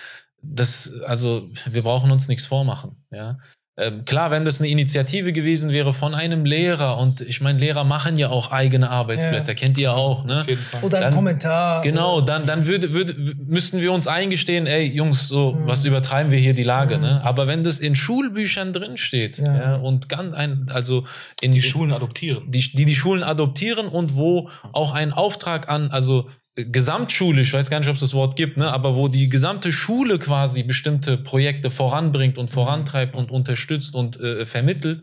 das, 0.42 0.92
also 1.06 1.48
wir 1.70 1.82
brauchen 1.82 2.10
uns 2.10 2.28
nichts 2.28 2.46
vormachen. 2.46 2.96
Ja? 3.10 3.38
Ähm, 3.78 4.04
klar, 4.04 4.30
wenn 4.30 4.44
das 4.44 4.60
eine 4.60 4.68
Initiative 4.68 5.32
gewesen 5.32 5.70
wäre 5.70 5.94
von 5.94 6.14
einem 6.14 6.44
Lehrer, 6.44 6.98
und 6.98 7.22
ich 7.22 7.40
meine, 7.40 7.58
Lehrer 7.58 7.84
machen 7.84 8.18
ja 8.18 8.28
auch 8.28 8.50
eigene 8.50 8.90
Arbeitsblätter, 8.90 9.52
Ja. 9.52 9.54
kennt 9.54 9.78
ihr 9.78 9.94
auch, 9.94 10.24
ne? 10.24 10.40
Auf 10.42 10.48
jeden 10.48 10.60
Fall. 10.60 10.82
Oder 10.84 10.96
ein 10.98 11.02
Dann- 11.04 11.14
Kommentar. 11.14 11.80
Genau, 11.82 12.16
oder- 12.18 12.26
dann, 12.26 12.46
dann 12.46 12.66
würde, 12.66 12.92
würde, 12.92 13.14
müssten 13.46 13.80
wir 13.80 13.92
uns 13.92 14.06
eingestehen, 14.06 14.66
ey, 14.66 14.84
Jungs, 14.84 15.28
so, 15.28 15.52
Mhm. 15.52 15.66
was 15.66 15.84
übertreiben 15.86 16.30
wir 16.30 16.38
hier 16.38 16.52
die 16.52 16.64
Lage, 16.64 16.96
Mhm. 16.96 17.02
ne? 17.02 17.24
Aber 17.24 17.46
wenn 17.46 17.64
das 17.64 17.78
in 17.78 17.94
Schulbüchern 17.94 18.74
drinsteht, 18.74 19.38
Ja. 19.38 19.56
ja. 19.56 19.76
und 19.76 20.10
ganz 20.10 20.34
ein, 20.34 20.66
also 20.70 21.06
in 21.40 21.52
Die 21.52 21.62
Schulen 21.62 21.92
adoptieren. 21.92 22.50
die, 22.50 22.60
die 22.60 22.84
die 22.84 22.96
Schulen 22.96 23.22
adoptieren 23.22 23.86
und 23.88 24.14
wo 24.14 24.50
auch 24.72 24.92
ein 24.92 25.12
Auftrag 25.14 25.70
an, 25.70 25.90
also 25.90 26.28
Gesamtschule, 26.56 27.42
ich 27.42 27.52
weiß 27.52 27.70
gar 27.70 27.78
nicht, 27.78 27.88
ob 27.88 27.94
es 27.94 28.00
das 28.00 28.14
Wort 28.14 28.36
gibt, 28.36 28.56
ne, 28.56 28.70
aber 28.72 28.96
wo 28.96 29.08
die 29.08 29.28
gesamte 29.28 29.72
Schule 29.72 30.18
quasi 30.18 30.62
bestimmte 30.62 31.16
Projekte 31.16 31.70
voranbringt 31.70 32.38
und 32.38 32.50
vorantreibt 32.50 33.14
und 33.14 33.30
unterstützt 33.30 33.94
und 33.94 34.18
äh, 34.20 34.44
vermittelt, 34.46 35.02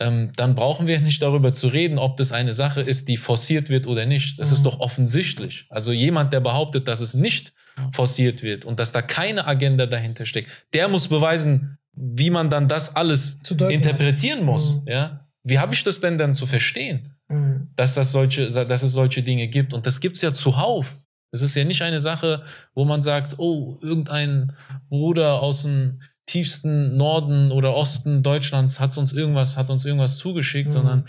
ähm, 0.00 0.32
dann 0.36 0.54
brauchen 0.54 0.86
wir 0.86 0.98
nicht 1.00 1.20
darüber 1.22 1.52
zu 1.52 1.68
reden, 1.68 1.98
ob 1.98 2.16
das 2.16 2.32
eine 2.32 2.52
Sache 2.52 2.80
ist, 2.80 3.08
die 3.08 3.16
forciert 3.16 3.68
wird 3.68 3.86
oder 3.86 4.06
nicht. 4.06 4.38
Das 4.38 4.48
Mhm. 4.50 4.54
ist 4.54 4.62
doch 4.66 4.80
offensichtlich. 4.80 5.66
Also 5.70 5.92
jemand, 5.92 6.32
der 6.32 6.40
behauptet, 6.40 6.88
dass 6.88 7.00
es 7.00 7.14
nicht 7.14 7.52
forciert 7.92 8.42
wird 8.42 8.64
und 8.64 8.78
dass 8.80 8.92
da 8.92 9.02
keine 9.02 9.46
Agenda 9.46 9.86
dahinter 9.86 10.24
steckt, 10.26 10.48
der 10.72 10.88
muss 10.88 11.08
beweisen, 11.08 11.78
wie 11.94 12.30
man 12.30 12.48
dann 12.48 12.66
das 12.68 12.96
alles 12.96 13.40
interpretieren 13.68 14.44
muss. 14.44 14.76
Mhm. 14.76 14.82
Ja? 14.86 15.27
Wie 15.48 15.58
habe 15.58 15.74
ich 15.74 15.84
das 15.84 16.00
denn 16.00 16.18
dann 16.18 16.34
zu 16.34 16.46
verstehen? 16.46 17.14
Mhm. 17.30 17.68
dass, 17.76 17.94
das 17.94 18.10
solche, 18.10 18.48
dass 18.48 18.82
es 18.82 18.92
solche 18.92 19.22
Dinge 19.22 19.48
gibt. 19.48 19.74
Und 19.74 19.84
das 19.84 20.00
gibt 20.00 20.16
es 20.16 20.22
ja 20.22 20.32
zuhauf. 20.32 20.96
Es 21.30 21.42
ist 21.42 21.54
ja 21.54 21.64
nicht 21.64 21.82
eine 21.82 22.00
Sache, 22.00 22.42
wo 22.74 22.86
man 22.86 23.02
sagt, 23.02 23.38
oh, 23.38 23.78
irgendein 23.82 24.56
Bruder 24.88 25.42
aus 25.42 25.62
dem 25.64 26.00
tiefsten 26.24 26.96
Norden 26.96 27.52
oder 27.52 27.74
Osten 27.74 28.22
Deutschlands 28.22 28.80
hat 28.80 28.96
uns 28.96 29.12
irgendwas, 29.12 29.58
hat 29.58 29.68
uns 29.68 29.84
irgendwas 29.84 30.16
zugeschickt, 30.16 30.68
Mhm. 30.68 30.72
sondern 30.72 31.08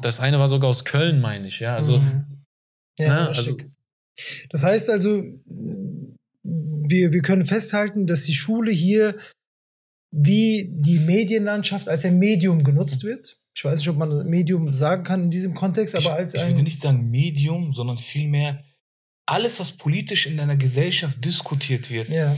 das 0.00 0.20
eine 0.20 0.38
war 0.38 0.48
sogar 0.48 0.70
aus 0.70 0.86
Köln, 0.86 1.20
meine 1.20 1.48
ich, 1.48 1.60
ja. 1.60 1.74
Also, 1.74 1.98
Mhm. 1.98 2.44
ja, 2.98 3.08
ne, 3.08 3.28
also 3.28 3.56
Das 4.50 4.62
heißt 4.64 4.88
also, 4.88 5.22
wir, 6.42 7.12
wir 7.12 7.22
können 7.22 7.44
festhalten, 7.44 8.06
dass 8.06 8.24
die 8.24 8.34
Schule 8.34 8.70
hier 8.70 9.16
wie 10.10 10.70
die 10.72 10.98
Medienlandschaft 10.98 11.88
als 11.88 12.04
ein 12.06 12.18
Medium 12.18 12.64
genutzt 12.64 13.04
wird. 13.04 13.38
Ich 13.58 13.64
weiß 13.64 13.80
nicht, 13.80 13.88
ob 13.88 13.96
man 13.96 14.24
Medium 14.28 14.72
sagen 14.72 15.02
kann 15.02 15.24
in 15.24 15.30
diesem 15.32 15.52
Kontext, 15.52 15.96
aber 15.96 16.04
ich, 16.04 16.10
als 16.12 16.34
ich 16.34 16.40
ein. 16.40 16.50
würde 16.50 16.62
nicht 16.62 16.80
sagen 16.80 17.10
Medium, 17.10 17.74
sondern 17.74 17.98
vielmehr 17.98 18.62
alles, 19.26 19.58
was 19.58 19.72
politisch 19.72 20.26
in 20.26 20.38
einer 20.38 20.54
Gesellschaft 20.56 21.24
diskutiert 21.24 21.90
wird, 21.90 22.08
ja, 22.08 22.36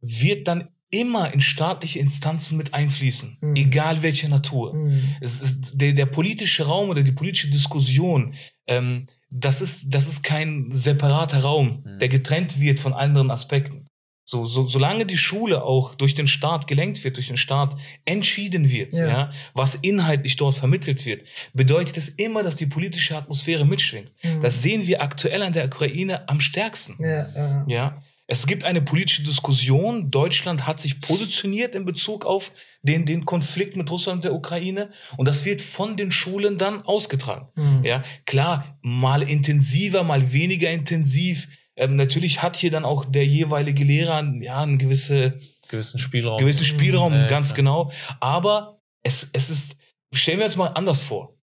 wird 0.00 0.48
dann 0.48 0.68
immer 0.90 1.34
in 1.34 1.42
staatliche 1.42 1.98
Instanzen 1.98 2.56
mit 2.56 2.72
einfließen, 2.72 3.36
Mhm. 3.42 3.56
egal 3.56 4.02
welcher 4.02 4.28
Natur. 4.30 4.72
mhm. 4.74 5.16
Es 5.20 5.42
ist 5.42 5.72
der, 5.78 5.92
der 5.92 6.06
politische 6.06 6.64
Raum 6.64 6.88
oder 6.88 7.02
die 7.02 7.12
politische 7.12 7.50
Diskussion, 7.50 8.34
ähm, 8.66 9.06
das, 9.28 9.60
ist, 9.60 9.86
das 9.88 10.08
ist 10.08 10.22
kein 10.22 10.68
separater 10.70 11.40
Raum, 11.42 11.82
Mhm. 11.84 11.98
der 11.98 12.08
getrennt 12.08 12.58
wird 12.58 12.80
von 12.80 12.94
anderen 12.94 13.30
Aspekten. 13.30 13.86
So, 14.26 14.46
so, 14.46 14.66
solange 14.66 15.04
die 15.04 15.18
Schule 15.18 15.62
auch 15.62 15.94
durch 15.94 16.14
den 16.14 16.26
Staat 16.28 16.66
gelenkt 16.66 17.04
wird, 17.04 17.16
durch 17.16 17.26
den 17.28 17.36
Staat 17.36 17.76
entschieden 18.06 18.70
wird, 18.70 18.94
Ja. 18.94 19.06
ja. 19.08 19.32
was 19.52 19.74
inhaltlich 19.74 20.36
dort 20.36 20.54
vermittelt 20.54 21.04
wird, 21.04 21.26
bedeutet 21.52 21.98
es 21.98 22.08
immer, 22.08 22.42
dass 22.42 22.56
die 22.56 22.66
politische 22.66 23.16
Atmosphäre 23.16 23.66
mitschwingt. 23.66 24.10
Mhm. 24.22 24.40
Das 24.40 24.62
sehen 24.62 24.86
wir 24.86 25.02
aktuell 25.02 25.42
an 25.42 25.52
der 25.52 25.66
Ukraine 25.66 26.26
am 26.28 26.40
stärksten. 26.40 26.96
ja, 27.00 27.28
ja. 27.36 27.64
Ja, 27.68 28.02
es 28.26 28.46
gibt 28.46 28.64
eine 28.64 28.80
politische 28.80 29.22
Diskussion. 29.22 30.10
Deutschland 30.10 30.66
hat 30.66 30.80
sich 30.80 31.02
positioniert 31.02 31.74
in 31.74 31.84
Bezug 31.84 32.24
auf 32.24 32.52
den, 32.82 33.04
den 33.04 33.26
Konflikt 33.26 33.76
mit 33.76 33.90
Russland 33.90 34.16
und 34.16 34.24
der 34.24 34.32
Ukraine. 34.34 34.88
Und 35.18 35.28
das 35.28 35.44
wird 35.44 35.60
von 35.60 35.98
den 35.98 36.10
Schulen 36.10 36.56
dann 36.56 36.80
ausgetragen. 36.82 37.48
Mhm. 37.56 37.84
Ja, 37.84 38.02
klar, 38.24 38.78
mal 38.80 39.22
intensiver, 39.22 40.02
mal 40.04 40.32
weniger 40.32 40.70
intensiv. 40.70 41.48
Ähm, 41.76 41.96
natürlich 41.96 42.42
hat 42.42 42.56
hier 42.56 42.70
dann 42.70 42.84
auch 42.84 43.04
der 43.04 43.26
jeweilige 43.26 43.84
Lehrer 43.84 44.22
ja, 44.40 44.60
einen 44.60 44.78
gewisse, 44.78 45.38
gewissen 45.68 45.98
Spielraum. 45.98 46.38
gewissen 46.38 46.64
Spielraum, 46.64 47.12
Ja, 47.12 47.22
ja, 47.22 47.26
ganz 47.26 47.48
klar. 47.48 47.56
genau. 47.56 47.92
Aber 48.20 48.80
es, 49.02 49.30
es 49.32 49.50
ist, 49.50 49.76
stellen 50.12 50.38
wir 50.38 50.44
uns 50.44 50.56
mal 50.56 50.68
anders 50.68 51.02
vor. 51.02 51.36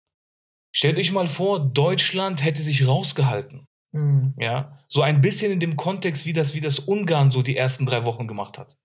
Stellt 0.72 0.98
euch 1.00 1.12
mal 1.12 1.26
vor, 1.28 1.60
Deutschland 1.60 2.44
hätte 2.44 2.62
sich 2.62 2.88
rausgehalten. 2.88 3.66
Mhm. 3.92 4.36
Ja, 4.38 4.78
so 4.88 5.02
ein 5.02 5.20
bisschen 5.20 5.52
in 5.52 5.60
dem 5.60 5.76
Kontext, 5.76 6.28
wie 6.28 6.34
das, 6.34 6.54
wie 6.54 6.62
das 6.62 6.80
Ungarn 6.80 7.32
so 7.32 7.42
die 7.42 7.58
ersten 7.58 7.88
drei 7.88 8.04
Wochen 8.06 8.28
gemacht 8.28 8.60
hat. 8.60 8.78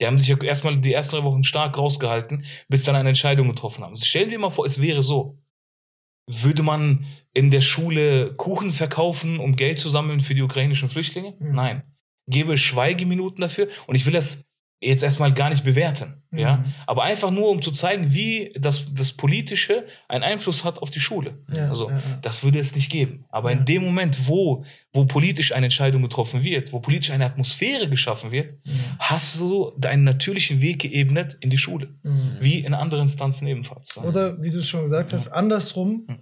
Die 0.00 0.06
haben 0.06 0.18
sich 0.18 0.28
ja 0.28 0.36
erstmal 0.42 0.80
die 0.80 0.92
ersten 0.92 1.16
drei 1.16 1.24
Wochen 1.24 1.44
stark 1.44 1.78
rausgehalten, 1.78 2.44
bis 2.68 2.84
dann 2.84 2.96
eine 2.96 3.08
Entscheidung 3.08 3.48
getroffen 3.48 3.84
haben. 3.84 3.96
Stellen 3.96 4.30
wir 4.30 4.38
mal 4.38 4.50
vor, 4.50 4.64
es 4.64 4.80
wäre 4.80 5.02
so. 5.02 5.38
Würde 6.28 6.62
man 6.62 7.06
in 7.38 7.50
der 7.50 7.60
Schule 7.60 8.34
Kuchen 8.34 8.72
verkaufen, 8.72 9.38
um 9.38 9.54
Geld 9.54 9.78
zu 9.78 9.88
sammeln 9.88 10.20
für 10.20 10.34
die 10.34 10.42
ukrainischen 10.42 10.90
Flüchtlinge? 10.90 11.34
Mhm. 11.38 11.54
Nein. 11.54 11.82
Gebe 12.26 12.58
Schweigeminuten 12.58 13.40
dafür. 13.40 13.68
Und 13.86 13.94
ich 13.94 14.04
will 14.06 14.12
das 14.12 14.44
jetzt 14.80 15.02
erstmal 15.02 15.32
gar 15.32 15.50
nicht 15.50 15.64
bewerten. 15.64 16.22
Ja? 16.32 16.58
Mhm. 16.58 16.72
Aber 16.86 17.02
einfach 17.02 17.30
nur, 17.30 17.48
um 17.50 17.62
zu 17.62 17.72
zeigen, 17.72 18.14
wie 18.14 18.52
das, 18.56 18.92
das 18.94 19.12
Politische 19.12 19.86
einen 20.08 20.22
Einfluss 20.24 20.64
hat 20.64 20.80
auf 20.82 20.90
die 20.90 21.00
Schule. 21.00 21.38
Ja, 21.56 21.68
Also, 21.68 21.90
ja, 21.90 21.96
ja. 21.98 22.18
das 22.22 22.44
würde 22.44 22.58
es 22.60 22.74
nicht 22.76 22.90
geben. 22.90 23.24
Aber 23.28 23.50
Ja. 23.52 23.58
in 23.58 23.64
dem 23.64 23.82
Moment, 23.84 24.28
wo, 24.28 24.64
wo 24.92 25.04
politisch 25.06 25.52
eine 25.52 25.66
Entscheidung 25.66 26.02
getroffen 26.02 26.44
wird, 26.44 26.72
wo 26.72 26.80
politisch 26.80 27.10
eine 27.12 27.24
Atmosphäre 27.26 27.88
geschaffen 27.88 28.30
wird, 28.30 28.48
Mhm. 28.66 28.80
hast 28.98 29.40
du 29.40 29.72
deinen 29.78 30.04
natürlichen 30.04 30.60
Weg 30.60 30.80
geebnet 30.80 31.36
in 31.40 31.50
die 31.50 31.58
Schule. 31.58 31.88
Mhm. 32.02 32.36
Wie 32.40 32.58
in 32.60 32.74
anderen 32.74 33.02
Instanzen 33.02 33.46
ebenfalls. 33.48 33.96
Oder 33.98 34.40
wie 34.42 34.50
du 34.50 34.58
es 34.58 34.68
schon 34.68 34.82
gesagt 34.82 35.12
hast, 35.12 35.28
andersrum, 35.28 36.04
Mhm. 36.08 36.18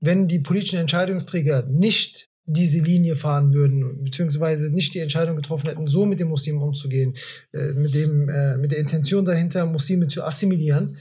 Wenn 0.00 0.28
die 0.28 0.40
politischen 0.40 0.78
Entscheidungsträger 0.78 1.66
nicht 1.66 2.28
diese 2.46 2.78
Linie 2.78 3.16
fahren 3.16 3.52
würden, 3.52 4.02
beziehungsweise 4.02 4.74
nicht 4.74 4.94
die 4.94 4.98
Entscheidung 4.98 5.36
getroffen 5.36 5.68
hätten, 5.68 5.86
so 5.86 6.04
mit 6.06 6.18
den 6.18 6.28
Muslimen 6.28 6.62
umzugehen, 6.62 7.14
äh, 7.52 7.72
mit, 7.74 7.94
dem, 7.94 8.28
äh, 8.28 8.56
mit 8.56 8.72
der 8.72 8.78
Intention 8.78 9.24
dahinter, 9.24 9.66
Muslime 9.66 10.08
zu 10.08 10.24
assimilieren, 10.24 10.96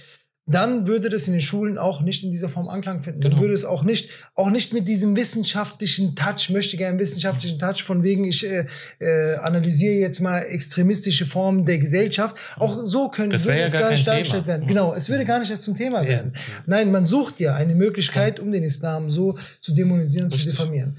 dann 0.50 0.88
würde 0.88 1.10
das 1.10 1.28
in 1.28 1.34
den 1.34 1.42
Schulen 1.42 1.78
auch 1.78 2.02
nicht 2.02 2.24
in 2.24 2.32
dieser 2.32 2.50
Form 2.50 2.68
Anklang 2.70 3.04
finden. 3.04 3.22
Dann 3.22 3.32
Genau. 3.32 3.42
würde 3.44 3.54
es 3.54 3.66
auch 3.66 3.84
nicht, 3.84 4.10
auch 4.36 4.50
nicht 4.50 4.74
mit 4.74 4.88
diesem 4.88 5.16
wissenschaftlichen 5.16 6.16
Touch, 6.16 6.50
möchte 6.50 6.76
gerne 6.78 6.98
wissenschaftlichen 7.00 7.60
Touch, 7.60 7.84
von 7.84 8.04
wegen, 8.04 8.24
ich 8.24 8.46
äh, 8.46 8.66
äh, 9.00 9.36
analysiere 9.36 9.94
jetzt 9.96 10.20
mal 10.20 10.40
extremistische 10.42 11.26
Formen 11.26 11.66
der 11.66 11.78
Gesellschaft. 11.78 12.36
Auch 12.58 12.78
so 12.84 13.10
können 13.10 13.30
Das 13.32 13.46
würde 13.46 13.60
ja 13.60 13.66
es 13.66 13.72
gar 13.72 13.82
gar 13.84 13.92
nicht 13.92 14.08
dargestellt 14.08 14.48
werden. 14.48 14.68
Genau, 14.68 14.94
es 14.94 15.10
würde 15.10 15.26
gar 15.26 15.40
nicht 15.40 15.50
erst 15.52 15.64
zum 15.64 15.76
Thema 15.76 16.02
Ja. 16.04 16.08
werden. 16.10 16.34
Nein, 16.66 16.92
man 16.92 17.06
sucht 17.06 17.40
ja 17.40 17.56
eine 17.56 17.76
Möglichkeit, 17.76 18.40
um 18.40 18.52
den 18.52 18.64
Islam 18.64 19.10
so 19.10 19.38
zu 19.62 19.74
dämonisieren, 19.74 20.30
zu 20.30 20.38
Richtig. 20.38 20.54
diffamieren. 20.54 20.98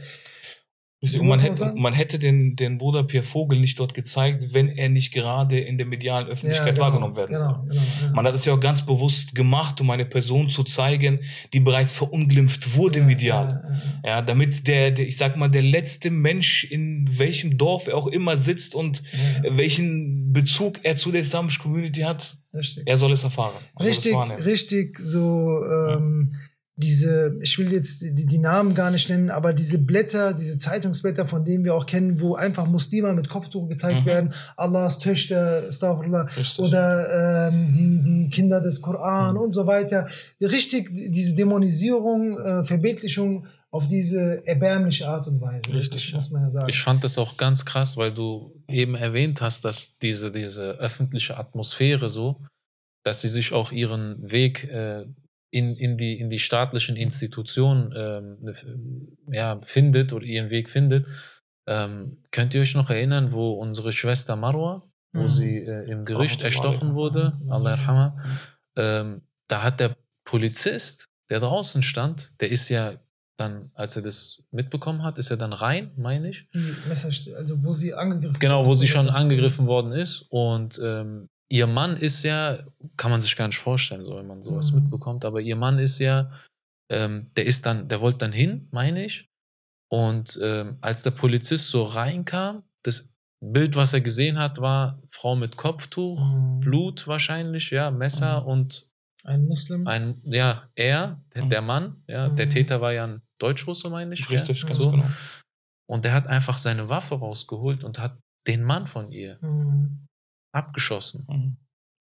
Und 1.02 1.26
man 1.26 1.38
hätte, 1.40 1.72
man 1.76 1.94
hätte 1.94 2.18
den, 2.18 2.56
den 2.56 2.76
Bruder 2.76 3.04
Pierre 3.04 3.24
Vogel 3.24 3.58
nicht 3.58 3.80
dort 3.80 3.94
gezeigt, 3.94 4.52
wenn 4.52 4.68
er 4.68 4.90
nicht 4.90 5.14
gerade 5.14 5.58
in 5.58 5.78
der 5.78 5.86
medialen 5.86 6.28
Öffentlichkeit 6.28 6.74
genau, 6.74 6.86
wahrgenommen 6.86 7.16
werden 7.16 7.36
Genau, 7.36 7.64
genau. 7.66 7.82
ja. 7.82 8.12
Man 8.12 8.26
hat 8.26 8.34
es 8.34 8.44
ja 8.44 8.52
auch 8.52 8.60
ganz 8.60 8.84
bewusst 8.84 9.34
gemacht, 9.34 9.80
um 9.80 9.90
eine 9.90 10.04
Person 10.04 10.50
zu 10.50 10.62
zeigen, 10.62 11.20
die 11.54 11.60
bereits 11.60 11.94
verunglimpft 11.94 12.76
wurde 12.76 13.00
medial. 13.00 13.62
Ja, 13.64 13.70
ja, 13.70 13.76
ja. 13.76 14.16
Ja, 14.16 14.22
damit 14.22 14.66
der, 14.66 14.90
der, 14.90 15.06
ich 15.06 15.16
sag 15.16 15.38
mal, 15.38 15.48
der 15.48 15.62
letzte 15.62 16.10
Mensch 16.10 16.64
in 16.64 17.08
welchem 17.18 17.56
Dorf 17.56 17.86
er 17.86 17.96
auch 17.96 18.06
immer 18.06 18.36
sitzt 18.36 18.74
und 18.74 19.02
Ja, 19.42 19.56
welchen 19.56 20.34
Bezug 20.34 20.80
er 20.82 20.96
zu 20.96 21.12
der 21.12 21.22
islamischen 21.22 21.62
Community 21.62 22.00
hat, 22.00 22.36
richtig. 22.52 22.86
er 22.86 22.98
soll 22.98 23.12
es 23.12 23.24
erfahren. 23.24 23.54
Er 23.78 23.86
Richtig, 23.86 24.14
richtig 24.44 24.98
so 24.98 25.62
ähm, 25.64 26.32
diese, 26.80 27.36
ich 27.40 27.58
will 27.58 27.72
jetzt 27.72 28.02
die, 28.02 28.26
die 28.26 28.38
Namen 28.38 28.74
gar 28.74 28.90
nicht 28.90 29.08
nennen, 29.08 29.30
aber 29.30 29.52
diese 29.52 29.78
Blätter, 29.78 30.32
diese 30.34 30.58
Zeitungsblätter, 30.58 31.26
von 31.26 31.44
denen 31.44 31.64
wir 31.64 31.74
auch 31.74 31.86
kennen, 31.86 32.20
wo 32.20 32.34
einfach 32.34 32.66
Muslime 32.66 33.12
mit 33.12 33.28
Kopftuch 33.28 33.68
gezeigt 33.68 34.00
Mhm. 34.00 34.06
werden, 34.06 34.34
Allahs 34.56 34.98
Töchter, 34.98 35.62
Astaghfirullah, 35.68 36.28
oder 36.58 37.48
ähm, 37.48 37.72
die, 37.72 38.02
die 38.02 38.30
Kinder 38.30 38.60
des 38.60 38.80
Koran 38.82 39.34
Mhm. 39.34 39.40
und 39.40 39.54
so 39.54 39.66
weiter. 39.66 40.08
Richtig, 40.40 40.90
diese 40.92 41.34
Dämonisierung, 41.34 42.38
äh, 42.38 42.64
Verbildlichung 42.64 43.46
auf 43.70 43.86
diese 43.86 44.44
erbärmliche 44.46 45.06
Art 45.06 45.28
und 45.28 45.40
Weise. 45.40 45.72
Richtig, 45.72 46.12
muss 46.12 46.30
man 46.30 46.42
ja 46.42 46.50
sagen. 46.50 46.68
Ich 46.68 46.82
fand 46.82 47.04
das 47.04 47.18
auch 47.18 47.36
ganz 47.36 47.64
krass, 47.64 47.96
weil 47.96 48.12
du 48.12 48.52
eben 48.68 48.96
erwähnt 48.96 49.40
hast, 49.40 49.64
dass 49.64 49.96
diese, 49.98 50.32
diese 50.32 50.72
öffentliche 50.78 51.36
Atmosphäre 51.36 52.08
so, 52.08 52.40
dass 53.04 53.20
sie 53.22 53.28
sich 53.28 53.52
auch 53.52 53.70
ihren 53.70 54.18
Weg 54.30 54.64
äh, 54.64 55.04
in, 55.50 55.74
in, 55.76 55.96
die, 55.96 56.18
in 56.18 56.30
die 56.30 56.38
staatlichen 56.38 56.96
Institutionen 56.96 57.92
ähm, 57.96 58.36
ne- 58.40 58.54
ja, 59.32 59.60
findet 59.62 60.12
oder 60.12 60.24
ihren 60.24 60.50
Weg 60.50 60.70
findet. 60.70 61.06
Ähm, 61.66 62.18
könnt 62.30 62.54
ihr 62.54 62.60
euch 62.62 62.74
noch 62.74 62.90
erinnern, 62.90 63.32
wo 63.32 63.52
unsere 63.52 63.92
Schwester 63.92 64.36
Marwa, 64.36 64.82
wo 65.12 65.22
Mhm. 65.22 65.28
sie 65.28 65.56
äh, 65.58 65.90
im 65.90 66.04
Gericht 66.04 66.42
erstochen 66.42 66.94
wurde, 66.94 67.32
Allah 67.48 67.70
yarhamha, 67.70 68.16
ähm, 68.76 69.22
da 69.48 69.62
hat 69.62 69.80
der 69.80 69.96
Polizist, 70.24 71.06
der 71.28 71.40
draußen 71.40 71.82
stand, 71.82 72.30
der 72.40 72.50
ist 72.50 72.68
ja 72.68 72.94
dann, 73.36 73.70
als 73.74 73.96
er 73.96 74.02
das 74.02 74.42
mitbekommen 74.50 75.02
hat, 75.02 75.16
ist 75.18 75.30
er 75.30 75.36
dann 75.36 75.52
rein, 75.52 75.90
meine 75.96 76.28
ich. 76.30 76.46
die 76.54 76.74
Messer, 76.86 77.08
also 77.36 77.62
wo 77.64 77.72
sie 77.72 77.94
angegriffen 77.94 78.38
Genau, 78.38 78.66
wo 78.66 78.74
sie 78.74 78.86
schon 78.86 79.08
angegriffen 79.08 79.66
worden 79.66 79.92
ist. 79.92 80.26
Und 80.30 80.78
ähm, 80.84 81.28
ihr 81.50 81.66
Mann 81.66 81.96
ist 81.96 82.22
ja, 82.22 82.58
kann 82.96 83.10
man 83.10 83.20
sich 83.20 83.34
gar 83.36 83.46
nicht 83.48 83.58
vorstellen, 83.58 84.04
so 84.04 84.16
wenn 84.16 84.26
man 84.26 84.42
sowas 84.42 84.72
Mhm. 84.72 84.82
mitbekommt, 84.82 85.24
aber 85.24 85.40
ihr 85.40 85.56
Mann 85.56 85.78
ist 85.78 85.98
ja, 85.98 86.30
ähm, 86.90 87.30
der 87.36 87.46
ist 87.46 87.66
dann, 87.66 87.88
der 87.88 88.00
wollte 88.00 88.18
dann 88.18 88.32
hin, 88.32 88.68
meine 88.70 89.04
ich. 89.04 89.28
Und 89.92 90.38
ähm, 90.42 90.78
als 90.80 91.02
der 91.02 91.10
Polizist 91.10 91.68
so 91.70 91.82
reinkam, 91.84 92.62
das 92.84 93.12
Bild, 93.42 93.74
was 93.76 93.92
er 93.92 94.00
gesehen 94.00 94.38
hat, 94.38 94.60
war 94.60 95.02
Frau 95.08 95.34
mit 95.34 95.56
Kopftuch, 95.56 96.20
Mhm. 96.34 96.60
Blut 96.60 97.06
wahrscheinlich, 97.08 97.70
ja, 97.70 97.90
Messer 97.90 98.42
Mhm. 98.42 98.46
und 98.46 98.88
Ein 99.24 99.46
Muslim. 99.46 99.86
ein, 99.86 100.20
ja, 100.24 100.68
er, 100.76 101.22
der, 101.34 101.44
Mhm. 101.44 101.50
der 101.50 101.62
Mann, 101.62 102.02
ja, 102.06 102.28
der 102.28 102.46
Mhm. 102.46 102.50
Täter 102.50 102.80
war 102.80 102.92
ja 102.92 103.04
ein 103.06 103.22
Deutschrusse, 103.38 103.90
meine 103.90 104.14
ich. 104.14 104.30
Richtig, 104.30 104.62
ja, 104.62 104.68
ganz 104.68 104.82
so. 104.82 104.90
genau. 104.92 105.06
Und 105.88 106.04
der 106.04 106.12
hat 106.12 106.26
einfach 106.28 106.58
seine 106.58 106.88
Waffe 106.88 107.16
rausgeholt 107.16 107.82
und 107.82 107.98
hat 107.98 108.16
den 108.46 108.62
Mann 108.62 108.86
von 108.86 109.10
ihr 109.10 109.38
Mhm. 109.40 110.06
Abgeschossen. 110.52 111.26
Mhm. 111.28 111.56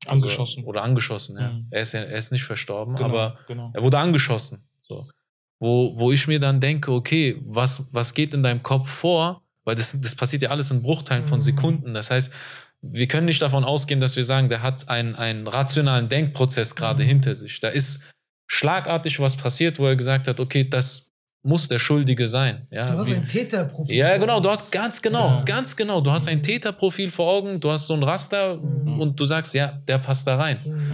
Also- 0.05 0.25
Angeschossen. 0.27 0.63
Oder 0.63 0.83
angeschossen, 0.83 1.37
ja. 1.37 1.51
Mhm. 1.51 1.67
Er, 1.71 1.81
ist 1.81 1.93
er 1.93 2.07
ist 2.07 2.31
nicht 2.31 2.43
verstorben, 2.43 2.95
Genau, 2.95 3.09
aber 3.09 3.37
genau. 3.47 3.71
er 3.73 3.83
wurde 3.83 3.97
angeschossen. 3.99 4.63
So. 4.81 5.07
Wo, 5.59 5.93
wo 5.97 6.11
ich 6.11 6.25
mir 6.27 6.39
dann 6.39 6.61
denke, 6.61 6.91
okay, 6.91 7.41
was, 7.45 7.83
was 7.93 8.13
geht 8.13 8.33
in 8.33 8.43
deinem 8.43 8.63
Kopf 8.63 8.89
vor? 8.89 9.43
Weil 9.65 9.75
das, 9.75 9.99
das 9.99 10.15
passiert 10.15 10.41
ja 10.41 10.49
alles 10.49 10.71
in 10.71 10.81
Bruchteilen 10.81 11.25
von 11.25 11.39
Mhm. 11.39 11.43
Sekunden. 11.43 11.93
Das 11.93 12.09
heißt, 12.11 12.33
wir 12.81 13.07
können 13.07 13.25
nicht 13.25 13.41
davon 13.41 13.65
ausgehen, 13.65 13.99
dass 13.99 14.15
wir 14.15 14.23
sagen, 14.23 14.47
der 14.47 14.61
hat 14.63 14.87
einen, 14.87 15.15
einen 15.15 15.47
rationalen 15.47 16.07
Denkprozess 16.07 16.75
gerade 16.75 17.03
Mhm. 17.03 17.07
hinter 17.09 17.35
sich. 17.35 17.59
Da 17.59 17.67
ist 17.67 18.01
schlagartig 18.47 19.19
was 19.19 19.35
passiert, 19.35 19.79
wo 19.79 19.85
er 19.85 19.97
gesagt 19.97 20.27
hat, 20.29 20.39
okay, 20.39 20.63
das 20.67 21.08
muss 21.41 21.67
der 21.67 21.79
Schuldige 21.79 22.27
sein. 22.27 22.67
Ja, 22.69 22.91
Du 22.91 22.97
hast 22.97 23.09
wie- 23.09 23.15
ein 23.15 23.27
Täterprofil. 23.27 23.95
ja, 23.95 24.17
genau, 24.17 24.39
du 24.41 24.49
hast 24.49 24.71
ganz 24.71 25.01
genau, 25.01 25.27
Ja. 25.29 25.43
ganz 25.43 25.75
genau, 25.75 26.01
du 26.01 26.11
hast 26.11 26.27
ein 26.27 26.43
Täterprofil 26.43 27.11
vor 27.11 27.31
Augen, 27.31 27.59
du 27.61 27.71
hast 27.71 27.87
so 27.87 27.93
ein 27.93 28.03
Raster 28.03 28.57
Mhm. 28.57 28.99
und 28.99 29.19
du 29.19 29.25
sagst, 29.25 29.53
ja, 29.53 29.81
der 29.87 29.99
passt 29.99 30.27
da 30.27 30.35
rein. 30.37 30.59
Mhm. 30.65 30.91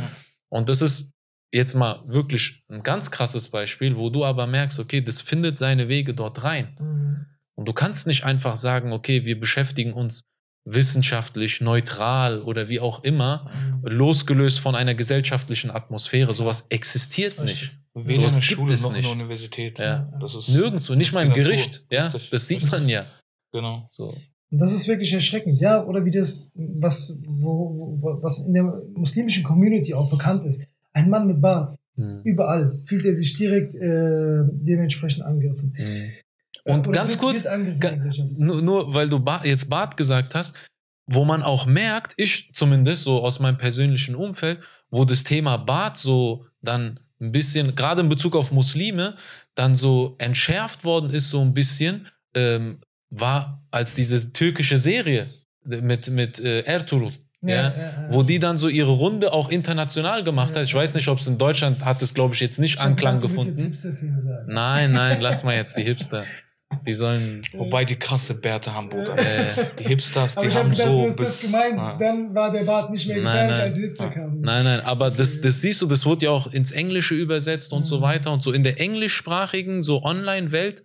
Und 0.50 0.70
das 0.70 0.82
ist 0.82 1.12
jetzt 1.52 1.74
mal 1.74 2.02
wirklich 2.06 2.64
ein 2.70 2.84
ganz 2.84 3.10
krasses 3.12 3.50
Beispiel, 3.50 3.96
wo 3.98 4.10
du 4.10 4.24
aber 4.26 4.46
merkst, 4.46 4.78
okay, 4.80 5.02
das 5.02 5.22
findet 5.22 5.58
seine 5.58 5.88
Wege 5.88 6.14
dort 6.14 6.44
rein. 6.44 6.76
Mhm. 6.80 7.26
Und 7.56 7.68
du 7.68 7.74
kannst 7.74 8.06
nicht 8.06 8.24
einfach 8.24 8.56
sagen, 8.56 8.92
okay, 8.92 9.26
wir 9.26 9.40
beschäftigen 9.40 9.94
uns 9.94 10.22
wissenschaftlich, 10.68 11.62
neutral 11.62 12.42
oder 12.42 12.70
wie 12.70 12.80
auch 12.80 13.04
immer, 13.04 13.50
Mhm. 13.54 13.88
losgelöst 13.88 14.60
von 14.60 14.76
einer 14.76 14.94
gesellschaftlichen 14.96 15.72
Atmosphäre. 15.72 16.34
Sowas 16.34 16.68
existiert 16.70 17.40
Richtig. 17.40 17.62
nicht. 17.72 17.78
Weder 17.96 18.20
der 18.24 18.30
gibt 18.30 18.44
Schule 18.44 18.74
es 18.74 18.82
noch 18.84 18.90
in 18.92 18.98
nicht. 18.98 19.06
der 19.06 19.14
Universität. 19.14 19.80
Ja. 19.80 20.12
Das 20.20 20.36
ist 20.36 20.50
Nirgendwo, 20.50 20.96
nicht 20.96 21.14
mal 21.14 21.26
im. 21.26 21.32
Gericht. 21.34 21.86
Ja, 21.90 22.08
Richtig. 22.08 22.30
das 22.30 22.48
sieht 22.48 22.70
man 22.72 22.90
ja. 22.90 23.06
Genau. 23.54 23.88
So. 23.90 24.08
Und 24.52 24.62
das 24.62 24.74
ist 24.74 24.88
wirklich 24.88 25.12
erschreckend, 25.14 25.60
ja, 25.62 25.84
oder 25.84 26.06
wie 26.06 26.12
das, 26.12 26.52
was, 26.56 27.22
wo, 27.26 27.98
wo, 28.02 28.20
was 28.22 28.46
in 28.48 28.54
der 28.54 28.64
muslimischen 28.96 29.44
Community 29.44 29.94
auch 29.94 30.10
bekannt 30.10 30.44
ist. 30.46 30.66
Ein 30.94 31.10
Mann 31.10 31.28
mit 31.28 31.42
Bart, 31.42 31.76
Hm. 31.98 32.22
überall 32.26 32.82
fühlt 32.86 33.06
er 33.06 33.16
sich 33.16 33.38
direkt 33.38 33.74
äh, 33.76 34.44
dementsprechend 34.52 35.24
angegriffen. 35.24 35.74
Hm. 35.78 36.12
Und 36.66 36.88
Oder 36.90 37.00
ganz 37.00 37.14
wird- 37.14 37.22
kurz, 37.22 37.46
nur, 38.38 38.62
nur 38.62 38.94
weil 38.94 39.08
du 39.08 39.20
ba 39.20 39.42
jetzt 39.46 39.70
Bart 39.70 39.96
gesagt 39.96 40.36
hast, 40.36 40.56
wo 41.08 41.24
man 41.24 41.42
auch 41.44 41.66
merkt, 41.66 42.14
ich 42.18 42.52
zumindest 42.54 43.04
so 43.04 43.22
aus 43.24 43.40
meinem 43.40 43.58
persönlichen 43.58 44.16
Umfeld, 44.16 44.60
wo 44.90 45.06
das 45.06 45.24
Thema 45.24 45.56
Bart 45.58 45.96
so 45.98 46.46
dann 46.62 47.00
ein 47.22 47.32
bisschen, 47.32 47.76
gerade 47.76 48.02
in 48.02 48.10
Bezug 48.10 48.36
auf 48.36 48.52
Muslime, 48.52 49.16
dann 49.56 49.76
so 49.76 50.16
entschärft 50.18 50.84
worden 50.84 51.10
ist, 51.12 51.30
so 51.30 51.42
ein 51.42 51.54
bisschen, 51.54 52.08
ähm, 52.36 52.80
war 53.10 53.64
als 53.72 53.96
diese 53.96 54.34
türkische 54.34 54.78
Serie 54.78 55.30
mit, 55.64 56.10
mit 56.10 56.40
äh, 56.40 56.62
Ertuğrul. 56.62 57.14
Ja, 57.42 58.08
wo 58.10 58.24
die 58.24 58.40
dann 58.40 58.58
so 58.58 58.68
ihre 58.70 58.90
Runde 58.92 59.32
auch 59.32 59.50
international 59.50 60.24
gemacht 60.24 60.56
Ja. 60.56 60.62
hat. 60.62 60.68
Ich 60.68 60.74
weiß 60.74 60.96
nicht, 60.96 61.08
ob 61.10 61.20
es 61.20 61.28
in 61.28 61.38
Deutschland 61.38 61.86
hat 61.86 62.02
es, 62.02 62.16
glaube 62.16 62.34
ich, 62.34 62.40
jetzt 62.40 62.58
nicht 62.58 62.80
Anklang 62.80 63.20
gefunden. 63.20 63.72
Nein, 64.48 64.92
nein, 64.94 65.22
lass 65.22 65.44
mal 65.44 65.54
jetzt 65.56 65.78
die 65.78 65.84
Hipster. 65.84 66.26
Die 66.86 66.94
sollen. 66.94 67.42
Wobei 67.54 67.86
die 67.86 67.96
krasse 67.96 68.34
Bärte 68.40 68.74
haben, 68.74 68.90
Bruder. 68.90 69.18
Äh, 69.18 69.46
Die 69.80 69.84
Hipsters, 69.86 70.36
die 70.36 70.48
ich 70.48 70.56
habe 70.56 70.66
haben 70.66 70.72
gedacht, 70.72 70.88
so 70.88 70.96
du 70.98 71.08
hast 71.08 71.16
bis. 71.18 71.28
das 71.28 71.42
gemeint. 71.42 71.78
Ja. 71.78 71.98
Dann 71.98 72.34
war 72.36 72.52
der 72.52 72.64
Bart 72.64 72.92
nicht 72.92 73.08
mehr 73.08 73.18
Nein, 73.18 73.24
gefährlich, 73.48 73.58
nein. 73.58 73.68
als 73.68 73.78
die 73.78 73.84
Hipster 73.84 74.10
kamen. 74.10 74.42
Nein, 74.42 74.64
nein, 74.64 74.80
aber 74.82 75.12
das, 75.12 75.40
das 75.42 75.62
siehst 75.62 75.82
du, 75.82 75.86
das 75.86 76.06
wurde 76.06 76.26
ja 76.26 76.32
auch 76.32 76.52
ins 76.52 76.72
Englische 76.72 77.16
übersetzt 77.16 77.72
und 77.72 77.86
so 77.86 77.98
Mhm. 77.98 78.02
weiter. 78.02 78.32
Und 78.32 78.42
so 78.44 78.52
in 78.52 78.64
der 78.64 78.80
englischsprachigen, 78.80 79.84
so 79.84 80.04
Online-Welt, 80.04 80.84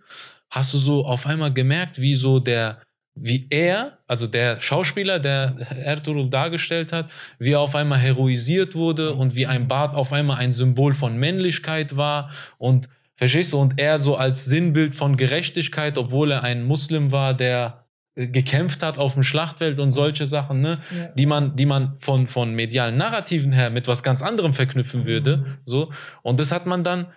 hast 0.49 0.73
du 0.73 0.77
so 0.77 1.05
auf 1.05 1.25
einmal 1.25 1.51
gemerkt, 1.53 1.99
wie 1.99 2.13
so 2.13 2.39
der, 2.39 2.79
wie 3.15 3.47
er, 3.49 3.97
also 4.07 4.27
der 4.27 4.61
Schauspieler, 4.61 5.19
der 5.19 5.57
Ertuğrul 5.85 6.29
dargestellt 6.29 6.93
hat, 6.93 7.09
wie 7.39 7.51
er 7.53 7.59
auf 7.59 7.75
einmal 7.75 7.99
heroisiert 7.99 8.75
wurde 8.75 9.13
und 9.13 9.35
wie 9.35 9.47
ein 9.47 9.67
Bart 9.67 9.95
auf 9.95 10.13
einmal 10.13 10.37
ein 10.37 10.53
Symbol 10.53 10.93
von 10.93 11.17
Männlichkeit 11.17 11.97
war 11.97 12.29
und 12.57 12.87
verstehst 13.21 13.53
du, 13.53 13.59
und 13.59 13.77
er 13.77 13.99
so 13.99 14.15
als 14.15 14.45
Sinnbild 14.45 14.95
von 14.95 15.15
Gerechtigkeit, 15.15 15.99
obwohl 15.99 16.31
er 16.31 16.41
ein 16.41 16.63
Muslim 16.63 17.11
war, 17.11 17.35
der 17.35 17.85
äh, 18.15 18.25
gekämpft 18.25 18.81
hat 18.81 18.97
auf 18.97 19.13
dem 19.13 19.21
Schlachtfeld 19.21 19.79
und 19.79 19.91
solche 19.91 20.25
Sachen, 20.25 20.59
ne? 20.61 20.79
Ja. 20.97 21.09
die 21.09 21.27
man, 21.27 21.55
die 21.55 21.67
man 21.67 21.99
von, 21.99 22.25
von 22.25 22.55
medialen 22.55 22.97
Narrativen 22.97 23.51
her 23.51 23.69
mit 23.69 23.87
was 23.87 24.01
ganz 24.01 24.23
anderem 24.23 24.55
verknüpfen 24.55 25.05
würde. 25.05 25.37
Mhm. 25.37 25.57
So. 25.65 25.91
Und 26.23 26.39
das 26.39 26.51
hat 26.51 26.65
man 26.65 26.83
dann, 26.83 27.13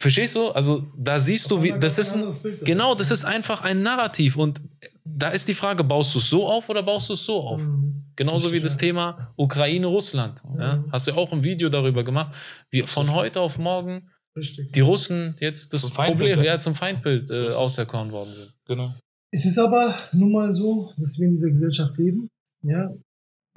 verstehst 0.00 0.34
du? 0.34 0.48
Also 0.48 0.88
da 0.98 1.20
siehst 1.20 1.48
du, 1.52 1.62
wie, 1.62 1.72
das 1.78 2.00
ist 2.00 2.16
ein, 2.16 2.32
genau, 2.64 2.96
das 2.96 3.12
ist 3.12 3.24
einfach 3.24 3.62
ein 3.62 3.80
Narrativ. 3.84 4.36
Und 4.36 4.60
da 5.04 5.28
ist 5.28 5.46
die 5.46 5.54
Frage, 5.54 5.84
baust 5.84 6.16
du 6.16 6.18
es 6.18 6.28
so 6.28 6.48
auf 6.48 6.68
oder 6.68 6.82
baust 6.82 7.10
du 7.10 7.12
es 7.12 7.24
so 7.24 7.40
auf? 7.40 7.60
Mhm. 7.60 8.06
Genauso 8.16 8.50
wie 8.50 8.60
das 8.60 8.74
Ja. 8.74 8.80
Thema 8.80 9.32
Ukraine-Russland. 9.36 10.42
Ja? 10.58 10.76
Mhm. 10.78 10.90
Hast 10.90 11.06
du 11.06 11.12
ja 11.12 11.16
auch 11.16 11.32
ein 11.32 11.44
Video 11.44 11.68
darüber 11.68 12.02
gemacht, 12.02 12.34
wie 12.70 12.82
von 12.82 13.12
heute 13.14 13.40
auf 13.40 13.56
morgen 13.56 14.10
Richtig. 14.36 14.72
die 14.72 14.80
Russen 14.80 15.36
jetzt 15.40 15.72
das 15.72 15.82
Zum 15.82 15.92
Feindbild, 15.92 16.34
Problem, 16.34 16.46
ja. 16.52 16.58
zum 16.58 16.74
Feindbild 16.74 17.30
äh, 17.30 17.50
auserkoren 17.50 18.10
worden 18.12 18.34
sind. 18.34 18.52
Genau. 18.66 18.94
Es 19.32 19.44
ist 19.44 19.58
aber 19.58 19.96
nun 20.12 20.32
mal 20.32 20.52
so, 20.52 20.92
dass 20.96 21.18
wir 21.18 21.26
in 21.26 21.32
dieser 21.32 21.50
Gesellschaft 21.50 21.96
leben. 21.98 22.28
Ja, 22.62 22.92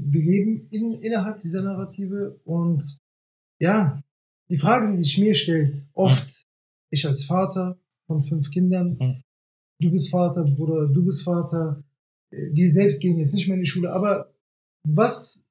wir 0.01 0.21
leben 0.21 0.67
in, 0.69 1.01
innerhalb 1.01 1.41
dieser 1.41 1.63
Narrative 1.63 2.39
und 2.43 2.97
ja, 3.59 4.01
die 4.49 4.57
Frage, 4.57 4.91
die 4.91 4.97
sich 4.97 5.17
mir 5.17 5.33
stellt, 5.33 5.85
oft, 5.93 6.45
ich 6.91 7.05
als 7.07 7.25
Vater 7.25 7.77
von 8.07 8.21
fünf 8.21 8.51
Kindern, 8.51 8.97
Mhm. 8.99 9.21
du 9.81 9.91
bist 9.91 10.09
Vater, 10.11 10.43
Bruder, 10.43 10.87
du 10.87 11.03
bist 11.03 11.23
Vater, 11.23 11.83
äh, 12.31 12.49
wir 12.53 12.69
selbst 12.69 13.01
gehen 13.01 13.17
jetzt 13.17 13.33
nicht 13.33 13.47
mehr 13.47 13.55
in 13.55 13.63
die 13.63 13.69
Schule, 13.69 13.91
aber 13.91 14.31
was, 14.87 15.43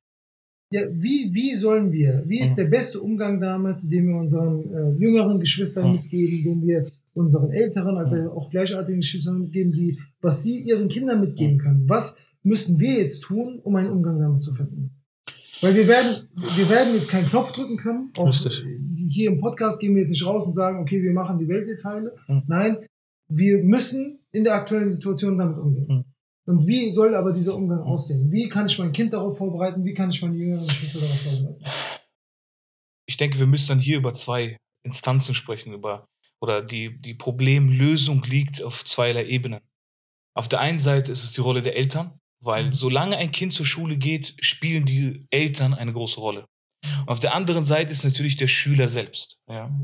ja, 0.70 0.82
wie, 0.90 1.32
wie 1.32 1.54
sollen 1.54 1.92
wir, 1.92 2.24
wie 2.26 2.40
ist 2.40 2.52
Mhm. 2.52 2.56
der 2.56 2.64
beste 2.64 3.00
Umgang 3.00 3.40
damit, 3.40 3.76
den 3.82 4.08
wir 4.08 4.16
unseren 4.16 4.68
äh, 4.72 4.90
jüngeren 4.98 5.38
Geschwistern 5.40 5.86
Mhm. 5.88 5.92
mitgeben, 5.96 6.42
den 6.44 6.66
wir 6.66 6.90
unseren 7.14 7.50
älteren, 7.50 7.96
also 7.96 8.16
Mhm. 8.16 8.28
auch 8.28 8.50
gleichartigen 8.50 9.00
Geschwistern 9.00 9.40
mitgeben, 9.40 9.72
die, 9.72 9.98
was 10.20 10.42
sie 10.42 10.56
ihren 10.68 10.88
Kindern 10.88 11.20
mitgeben 11.20 11.58
können. 11.58 11.88
Was 11.88 12.16
müssten 12.42 12.78
wir 12.80 12.94
jetzt 13.02 13.20
tun, 13.22 13.60
um 13.62 13.74
einen 13.76 13.90
Umgang 13.90 14.18
damit 14.18 14.42
zu 14.42 14.54
finden? 14.54 14.90
Weil 15.62 15.74
wir 15.74 15.86
werden, 15.88 16.28
wir 16.56 16.68
werden 16.68 16.94
jetzt 16.94 17.08
keinen 17.08 17.28
Knopf 17.28 17.52
drücken 17.52 17.78
können. 17.78 18.10
Auch 18.18 18.28
Richtig. 18.28 18.62
hier 19.08 19.30
im 19.30 19.40
Podcast 19.40 19.80
gehen 19.80 19.94
wir 19.94 20.02
jetzt 20.02 20.10
nicht 20.10 20.26
raus 20.26 20.46
und 20.46 20.54
sagen, 20.54 20.80
okay, 20.80 21.02
wir 21.02 21.12
machen 21.14 21.38
die 21.38 21.48
Welt 21.48 21.66
jetzt 21.66 21.84
heile. 21.86 22.12
Mhm. 22.28 22.42
Nein, 22.46 22.76
wir 23.28 23.62
müssen 23.62 24.18
in 24.32 24.44
der 24.44 24.54
aktuellen 24.54 24.90
Situation 24.90 25.38
damit 25.38 25.56
umgehen. 25.58 25.86
Mhm. 25.88 26.04
Und 26.46 26.66
wie 26.66 26.90
soll 26.92 27.14
aber 27.14 27.32
dieser 27.32 27.56
Umgang 27.56 27.82
aussehen? 27.82 28.30
Wie 28.30 28.48
kann 28.48 28.66
ich 28.66 28.78
mein 28.78 28.92
Kind 28.92 29.12
darauf 29.12 29.36
vorbereiten? 29.36 29.84
Wie 29.84 29.94
kann 29.94 30.10
ich 30.10 30.22
meine 30.22 30.36
jüngeren 30.36 30.66
Geschwister 30.68 31.00
darauf 31.00 31.20
vorbereiten? 31.20 31.64
Ich 33.08 33.16
denke, 33.16 33.38
wir 33.38 33.46
müssen 33.46 33.68
dann 33.68 33.78
hier 33.80 33.98
über 33.98 34.14
zwei 34.14 34.56
Instanzen 34.84 35.34
sprechen, 35.34 35.72
über 35.72 36.06
oder 36.40 36.62
die, 36.62 37.00
die 37.00 37.14
Problemlösung 37.14 38.22
liegt 38.24 38.62
auf 38.62 38.84
zweierlei 38.84 39.26
Ebenen. 39.26 39.60
Auf 40.36 40.48
der 40.48 40.60
einen 40.60 40.78
Seite 40.78 41.10
ist 41.10 41.24
es 41.24 41.32
die 41.32 41.40
Rolle 41.40 41.62
der 41.62 41.76
Eltern, 41.76 42.20
weil 42.40 42.66
Mhm. 42.66 42.72
solange 42.74 43.16
ein 43.16 43.30
Kind 43.32 43.52
zur 43.54 43.66
Schule 43.66 43.96
geht, 43.96 44.36
spielen 44.40 44.84
die 44.84 45.26
Eltern 45.30 45.72
eine 45.74 45.92
große 45.92 46.20
Rolle. 46.20 46.46
Und 46.84 47.08
auf 47.08 47.20
der 47.20 47.34
anderen 47.34 47.64
Seite 47.64 47.90
ist 47.90 48.04
natürlich 48.04 48.36
der 48.36 48.48
Schüler 48.48 48.88
selbst. 48.88 49.38
Ja. 49.48 49.74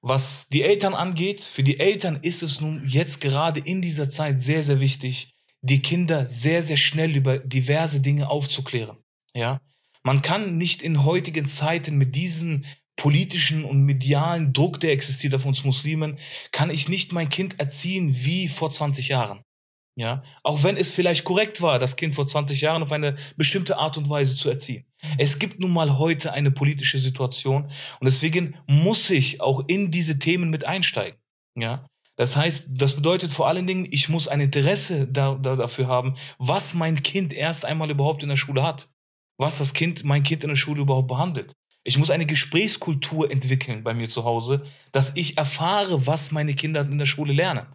Was 0.00 0.48
die 0.48 0.62
Eltern 0.62 0.94
angeht, 0.94 1.42
für 1.42 1.62
die 1.62 1.78
Eltern 1.78 2.18
ist 2.22 2.42
es 2.42 2.60
nun 2.60 2.82
jetzt 2.88 3.20
gerade 3.20 3.60
in 3.60 3.82
dieser 3.82 4.10
Zeit 4.10 4.40
sehr, 4.40 4.62
sehr 4.62 4.80
wichtig, 4.80 5.31
die 5.62 5.80
Kinder 5.80 6.26
sehr, 6.26 6.62
sehr 6.62 6.76
schnell 6.76 7.16
über 7.16 7.38
diverse 7.38 8.00
Dinge 8.00 8.28
aufzuklären. 8.28 8.98
Ja. 9.34 9.60
Man 10.02 10.20
kann 10.20 10.58
nicht 10.58 10.82
in 10.82 11.04
heutigen 11.04 11.46
Zeiten 11.46 11.96
mit 11.96 12.16
diesem 12.16 12.64
politischen 12.96 13.64
und 13.64 13.82
medialen 13.82 14.52
Druck, 14.52 14.80
der 14.80 14.92
existiert 14.92 15.34
auf 15.34 15.46
uns 15.46 15.64
Muslimen, 15.64 16.18
kann 16.50 16.70
ich 16.70 16.88
nicht 16.88 17.12
mein 17.12 17.28
Kind 17.28 17.58
erziehen 17.58 18.14
wie 18.14 18.48
vor 18.48 18.70
20 18.70 19.08
Jahren. 19.08 19.42
Ja, 19.94 20.22
auch 20.42 20.62
wenn 20.62 20.78
es 20.78 20.90
vielleicht 20.90 21.24
korrekt 21.24 21.60
war, 21.60 21.78
das 21.78 21.96
Kind 21.96 22.14
vor 22.14 22.26
20 22.26 22.60
Jahren 22.62 22.82
auf 22.82 22.92
eine 22.92 23.16
bestimmte 23.36 23.76
Art 23.76 23.98
und 23.98 24.08
Weise 24.08 24.34
zu 24.34 24.48
erziehen. 24.48 24.86
Es 25.18 25.38
gibt 25.38 25.60
nun 25.60 25.70
mal 25.70 25.98
heute 25.98 26.32
eine 26.32 26.50
politische 26.50 26.98
Situation 26.98 27.64
und 27.64 28.04
deswegen 28.04 28.56
muss 28.66 29.10
ich 29.10 29.42
auch 29.42 29.64
in 29.66 29.90
diese 29.90 30.18
Themen 30.18 30.48
mit 30.48 30.64
einsteigen. 30.64 31.18
Ja, 31.58 31.86
das 32.22 32.36
heißt, 32.36 32.68
das 32.70 32.94
bedeutet 32.94 33.32
vor 33.32 33.48
allen 33.48 33.66
Dingen, 33.66 33.84
ich 33.90 34.08
muss 34.08 34.28
ein 34.28 34.40
Interesse 34.40 35.08
da, 35.08 35.34
da, 35.34 35.56
dafür 35.56 35.88
haben, 35.88 36.14
was 36.38 36.72
mein 36.72 37.02
Kind 37.02 37.32
erst 37.32 37.64
einmal 37.64 37.90
überhaupt 37.90 38.22
in 38.22 38.28
der 38.28 38.36
Schule 38.36 38.62
hat, 38.62 38.88
was 39.38 39.58
das 39.58 39.74
Kind, 39.74 40.04
mein 40.04 40.22
Kind 40.22 40.44
in 40.44 40.50
der 40.50 40.56
Schule 40.56 40.82
überhaupt 40.82 41.08
behandelt. 41.08 41.56
Ich 41.82 41.98
muss 41.98 42.12
eine 42.12 42.24
Gesprächskultur 42.24 43.28
entwickeln 43.28 43.82
bei 43.82 43.92
mir 43.92 44.08
zu 44.08 44.22
Hause, 44.22 44.64
dass 44.92 45.16
ich 45.16 45.36
erfahre, 45.36 46.06
was 46.06 46.30
meine 46.30 46.54
Kinder 46.54 46.82
in 46.82 46.96
der 46.96 47.06
Schule 47.06 47.32
lernen. 47.32 47.66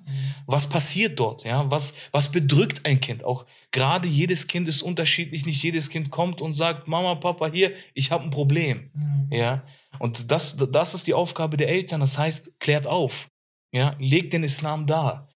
Was 0.46 0.70
passiert 0.70 1.20
dort? 1.20 1.44
Ja, 1.44 1.70
was, 1.70 1.94
was 2.14 2.32
bedrückt 2.32 2.86
ein 2.86 3.02
Kind? 3.02 3.26
Auch 3.26 3.46
gerade 3.74 4.08
jedes 4.08 4.48
Kind 4.48 4.70
ist 4.70 4.82
unterschiedlich. 4.82 5.46
Nicht 5.46 5.62
jedes 5.62 5.90
Kind 5.90 6.10
kommt 6.10 6.42
und 6.42 6.54
sagt, 6.54 6.88
Mama, 6.88 7.16
Papa, 7.16 7.52
hier, 7.52 7.74
ich 7.94 8.12
habe 8.12 8.24
ein 8.24 8.30
Problem. 8.30 8.92
Ja, 9.30 9.66
und 10.00 10.32
das, 10.32 10.56
das 10.56 10.94
ist 10.94 11.06
die 11.08 11.14
Aufgabe 11.14 11.58
der 11.58 11.68
Eltern. 11.68 12.00
Das 12.00 12.18
heißt, 12.18 12.62
klärt 12.62 12.88
auf. 12.88 13.30
Ja, 13.74 13.96
legt 14.00 14.34
den 14.34 14.44
Islam 14.44 14.88
dar. 14.88 15.30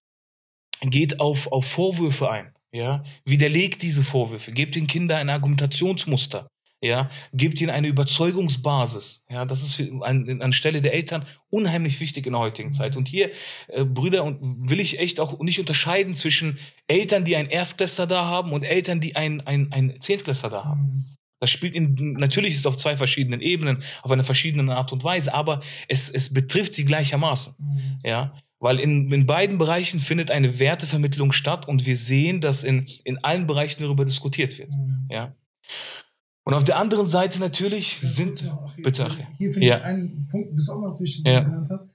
Geht 0.80 1.20
auf, 1.20 1.50
auf 1.52 1.66
Vorwürfe 1.66 2.30
ein. 2.30 2.54
Ja, 2.74 3.04
widerlegt 3.24 3.82
diese 3.82 4.02
Vorwürfe. 4.02 4.52
Gebt 4.52 4.74
den 4.74 4.86
Kindern 4.86 5.18
ein 5.18 5.30
Argumentationsmuster. 5.30 6.48
Ja, 6.84 7.10
gebt 7.32 7.60
ihnen 7.60 7.70
eine 7.70 7.86
Überzeugungsbasis. 7.86 9.24
Ja, 9.30 9.44
das 9.44 9.62
ist 9.62 9.74
für, 9.74 10.02
an, 10.02 10.42
anstelle 10.42 10.82
der 10.82 10.94
Eltern 10.94 11.26
unheimlich 11.48 12.00
wichtig 12.00 12.26
in 12.26 12.32
der 12.32 12.40
heutigen 12.40 12.72
Zeit. 12.72 12.96
Und 12.96 13.06
hier, 13.06 13.30
äh, 13.68 13.84
Brüder, 13.84 14.24
und 14.24 14.68
will 14.68 14.80
ich 14.80 14.98
echt 14.98 15.20
auch 15.20 15.38
nicht 15.38 15.60
unterscheiden 15.60 16.16
zwischen 16.16 16.58
Eltern, 16.88 17.24
die 17.24 17.36
einen 17.36 17.50
Erstklässler 17.50 18.08
da 18.08 18.24
haben 18.24 18.52
und 18.52 18.64
Eltern, 18.64 19.00
die 19.00 19.14
einen, 19.14 19.42
einen, 19.42 19.72
einen 19.72 20.00
Zehntklässler 20.00 20.50
da 20.50 20.64
haben. 20.64 21.16
Das 21.42 21.50
spielt 21.50 21.74
in, 21.74 22.12
natürlich 22.12 22.52
ist 22.52 22.60
es 22.60 22.66
auf 22.66 22.76
zwei 22.76 22.96
verschiedenen 22.96 23.40
Ebenen, 23.40 23.82
auf 24.02 24.12
eine 24.12 24.22
verschiedene 24.22 24.76
Art 24.76 24.92
und 24.92 25.02
Weise, 25.02 25.34
aber 25.34 25.58
es, 25.88 26.08
es 26.08 26.32
betrifft 26.32 26.72
sie 26.72 26.84
gleichermaßen. 26.84 27.54
Ja. 28.04 28.32
Weil 28.60 28.78
in, 28.78 29.10
in 29.12 29.26
beiden 29.26 29.58
Bereichen 29.58 29.98
findet 29.98 30.30
eine 30.30 30.60
Wertevermittlung 30.60 31.32
statt 31.32 31.66
und 31.66 31.84
wir 31.84 31.96
sehen, 31.96 32.40
dass 32.40 32.62
in, 32.62 32.86
in 33.02 33.18
allen 33.24 33.48
Bereichen 33.48 33.82
darüber 33.82 34.04
diskutiert 34.04 34.56
wird. 34.56 34.72
Mhm. 34.72 35.08
Ja. 35.10 35.34
Und 36.44 36.54
auf 36.54 36.62
der 36.62 36.76
anderen 36.78 37.08
Seite 37.08 37.40
natürlich 37.40 37.98
sind. 38.02 38.42
Ja, 38.42 38.56
Achim, 38.64 38.84
Bitte, 38.84 39.06
Achim. 39.06 39.26
Hier 39.36 39.52
finde 39.52 39.66
Ja. 39.66 39.78
ich 39.78 39.82
einen 39.82 40.28
Punkt 40.30 40.54
besonders 40.54 41.00
wichtig, 41.00 41.24
den 41.24 41.32
Ja. 41.32 41.40
du 41.40 41.46
genannt 41.50 41.68
hast. 41.72 41.92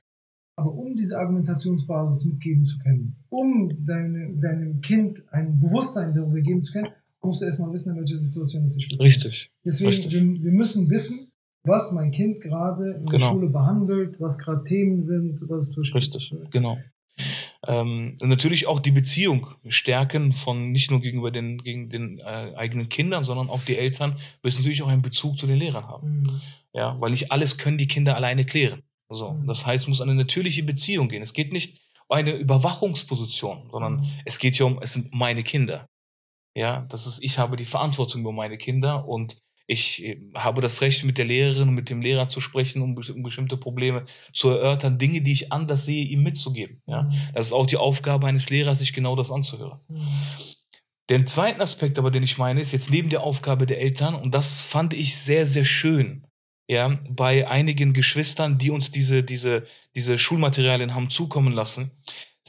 Aber 0.57 0.73
um 0.73 0.93
diese 0.97 1.17
Argumentationsbasis 1.17 2.25
mitgeben 2.25 2.65
zu 2.65 2.79
können, 2.79 3.15
um 3.29 3.85
deine, 3.85 4.35
deinem 4.41 4.81
Kind 4.81 5.23
ein 5.31 5.61
Bewusstsein 5.61 6.13
darüber 6.13 6.41
geben 6.41 6.63
zu 6.63 6.73
können, 6.73 6.89
musst 7.28 7.41
du 7.41 7.45
erstmal 7.45 7.71
wissen, 7.71 7.93
in 7.93 7.99
welcher 7.99 8.17
Situation 8.17 8.63
es 8.63 8.73
sich 8.73 8.86
befindet. 8.86 9.05
Richtig. 9.05 9.51
Deswegen, 9.65 9.89
richtig. 9.89 10.11
wir, 10.13 10.21
wir 10.21 10.51
müssen 10.51 10.89
wissen, 10.89 11.32
was 11.63 11.91
mein 11.91 12.11
Kind 12.11 12.41
gerade 12.41 12.91
in 12.93 13.05
der 13.05 13.19
Genau. 13.19 13.32
Schule 13.32 13.49
behandelt, 13.49 14.19
was 14.19 14.38
gerade 14.39 14.63
Themen 14.63 14.99
sind, 15.01 15.39
was 15.49 15.69
es 15.69 15.71
durchgeht. 15.75 15.95
Richtig, 15.95 16.34
genau. 16.51 16.78
Ähm, 17.67 18.15
und 18.21 18.30
natürlich 18.30 18.67
auch 18.67 18.80
die 18.80 18.91
Beziehung 18.91 19.47
stärken 19.67 20.32
von 20.34 20.71
nicht 20.71 20.91
nur 20.91 21.01
gegenüber 21.01 21.32
den, 21.32 21.57
gegen 21.57 21.89
den 21.89 22.19
äh, 22.19 22.53
eigenen 22.55 22.89
Kindern, 22.89 23.25
sondern 23.25 23.49
auch 23.49 23.63
die 23.65 23.75
Eltern 23.78 24.17
müssen 24.43 24.59
natürlich 24.61 24.84
auch 24.84 24.88
einen 24.88 25.01
Bezug 25.01 25.38
zu 25.39 25.47
den 25.47 25.57
Lehrern 25.57 25.88
haben. 25.88 26.21
Mhm. 26.21 26.41
Ja, 26.73 26.95
weil 27.01 27.11
nicht 27.11 27.32
alles 27.32 27.57
können 27.57 27.78
die 27.80 27.88
Kinder 27.88 28.15
alleine 28.15 28.45
klären. 28.45 28.82
So, 29.09 29.32
Mhm. 29.34 29.47
das 29.47 29.65
heißt, 29.65 29.86
es 29.86 29.88
muss 29.88 30.01
eine 30.01 30.13
natürliche 30.15 30.63
Beziehung 30.63 31.09
gehen. 31.09 31.23
Es 31.23 31.34
geht 31.34 31.51
nicht 31.51 31.80
um 32.07 32.15
eine 32.17 32.34
Überwachungsposition, 32.34 33.69
sondern 33.71 33.95
Mhm. 34.01 34.05
es 34.25 34.38
geht 34.39 34.55
hier 34.55 34.65
um, 34.67 34.80
es 34.82 34.93
sind 34.93 35.13
meine 35.13 35.43
Kinder. 35.43 35.88
Ja, 36.57 36.87
das 36.89 37.05
ist, 37.05 37.19
ich 37.21 37.37
habe 37.37 37.55
die 37.55 37.65
Verantwortung 37.65 38.21
über 38.21 38.31
meine 38.31 38.57
Kinder 38.57 39.07
und 39.07 39.37
ich 39.67 40.03
äh, 40.03 40.19
habe 40.33 40.59
das 40.59 40.81
Recht, 40.81 41.03
mit 41.03 41.19
der 41.19 41.25
Lehrerin 41.25 41.69
und 41.69 41.75
mit 41.75 41.91
dem 41.91 42.01
Lehrer 42.01 42.29
zu 42.29 42.41
sprechen, 42.41 42.81
um, 42.81 42.97
um 42.97 43.21
bestimmte 43.21 43.57
Probleme 43.57 44.07
zu 44.33 44.49
erörtern, 44.49 44.97
Dinge, 44.97 45.21
die 45.21 45.33
ich 45.33 45.51
anders 45.51 45.85
sehe, 45.85 46.03
ihm 46.05 46.23
mitzugeben. 46.23 46.81
Ja, 46.87 47.03
Mhm. 47.03 47.13
das 47.35 47.47
ist 47.47 47.53
auch 47.53 47.67
die 47.67 47.77
Aufgabe 47.77 48.25
eines 48.25 48.49
Lehrers, 48.49 48.79
sich 48.79 48.91
genau 48.91 49.15
das 49.15 49.31
anzuhören. 49.31 49.79
Mhm. 49.87 50.07
Den 51.11 51.27
zweiten 51.27 51.61
Aspekt 51.61 51.99
aber, 51.99 52.09
den 52.09 52.23
ich 52.23 52.39
meine, 52.39 52.59
ist 52.59 52.71
jetzt 52.71 52.89
neben 52.89 53.09
der 53.09 53.21
Aufgabe 53.21 53.67
der 53.67 53.79
Eltern, 53.79 54.15
und 54.15 54.33
das 54.33 54.61
fand 54.61 54.95
ich 54.95 55.15
sehr, 55.15 55.45
sehr 55.45 55.63
schön, 55.65 56.25
ja, 56.67 56.99
bei 57.07 57.47
einigen 57.47 57.93
Geschwistern, 57.93 58.57
die 58.57 58.71
uns 58.71 58.89
diese, 58.89 59.23
diese, 59.23 59.67
diese 59.95 60.17
Schulmaterialien 60.17 60.95
haben 60.95 61.11
zukommen 61.11 61.53
lassen. 61.53 61.91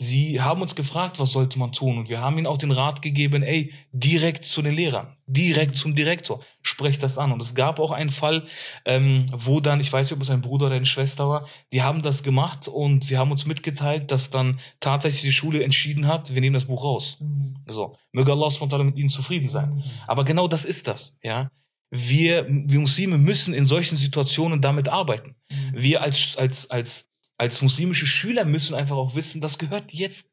Sie 0.00 0.40
haben 0.40 0.62
uns 0.62 0.76
gefragt, 0.76 1.18
was 1.18 1.32
sollte 1.32 1.58
man 1.58 1.72
tun? 1.72 1.98
Und 1.98 2.08
wir 2.08 2.20
haben 2.20 2.38
ihnen 2.38 2.46
auch 2.46 2.56
den 2.56 2.70
Rat 2.70 3.02
gegeben, 3.02 3.42
ey, 3.42 3.72
direkt 3.90 4.44
zu 4.44 4.62
den 4.62 4.72
Lehrern, 4.72 5.16
direkt 5.26 5.74
zum 5.74 5.96
Direktor, 5.96 6.40
sprecht 6.62 7.02
das 7.02 7.18
an. 7.18 7.32
Und 7.32 7.42
es 7.42 7.56
gab 7.56 7.80
auch 7.80 7.90
einen 7.90 8.10
Fall, 8.10 8.46
ähm, 8.84 9.26
wo 9.32 9.58
dann, 9.58 9.80
ich 9.80 9.92
weiß 9.92 10.06
nicht, 10.06 10.16
ob 10.16 10.22
es 10.22 10.30
ein 10.30 10.40
Bruder 10.40 10.66
oder 10.66 10.76
eine 10.76 10.86
Schwester 10.86 11.28
war, 11.28 11.48
die 11.72 11.82
haben 11.82 12.02
das 12.02 12.22
gemacht 12.22 12.68
und 12.68 13.02
sie 13.02 13.18
haben 13.18 13.32
uns 13.32 13.44
mitgeteilt, 13.44 14.12
dass 14.12 14.30
dann 14.30 14.60
tatsächlich 14.78 15.22
die 15.22 15.32
Schule 15.32 15.64
entschieden 15.64 16.06
hat, 16.06 16.32
wir 16.32 16.40
nehmen 16.40 16.54
das 16.54 16.66
Buch 16.66 16.84
raus. 16.84 17.16
Mhm. 17.18 17.56
So, 17.66 17.96
möge 18.12 18.30
Allah 18.30 18.50
SWT 18.50 18.78
mit 18.84 18.96
ihnen 18.98 19.08
zufrieden 19.08 19.48
sein. 19.48 19.74
Mhm. 19.74 19.82
Aber 20.06 20.24
genau 20.24 20.46
das 20.46 20.64
ist 20.64 20.86
das, 20.86 21.18
ja. 21.24 21.50
Wir, 21.90 22.46
wir 22.48 22.78
Muslime 22.78 23.18
müssen 23.18 23.52
in 23.52 23.66
solchen 23.66 23.96
Situationen 23.96 24.60
damit 24.60 24.88
arbeiten. 24.88 25.34
Mhm. 25.50 25.72
Wir 25.72 26.02
als, 26.02 26.36
als, 26.36 26.70
als, 26.70 27.10
als 27.38 27.62
muslimische 27.62 28.06
Schüler 28.06 28.44
müssen 28.44 28.74
einfach 28.74 28.96
auch 28.96 29.14
wissen, 29.14 29.40
das 29.40 29.58
gehört 29.58 29.92
jetzt, 29.92 30.28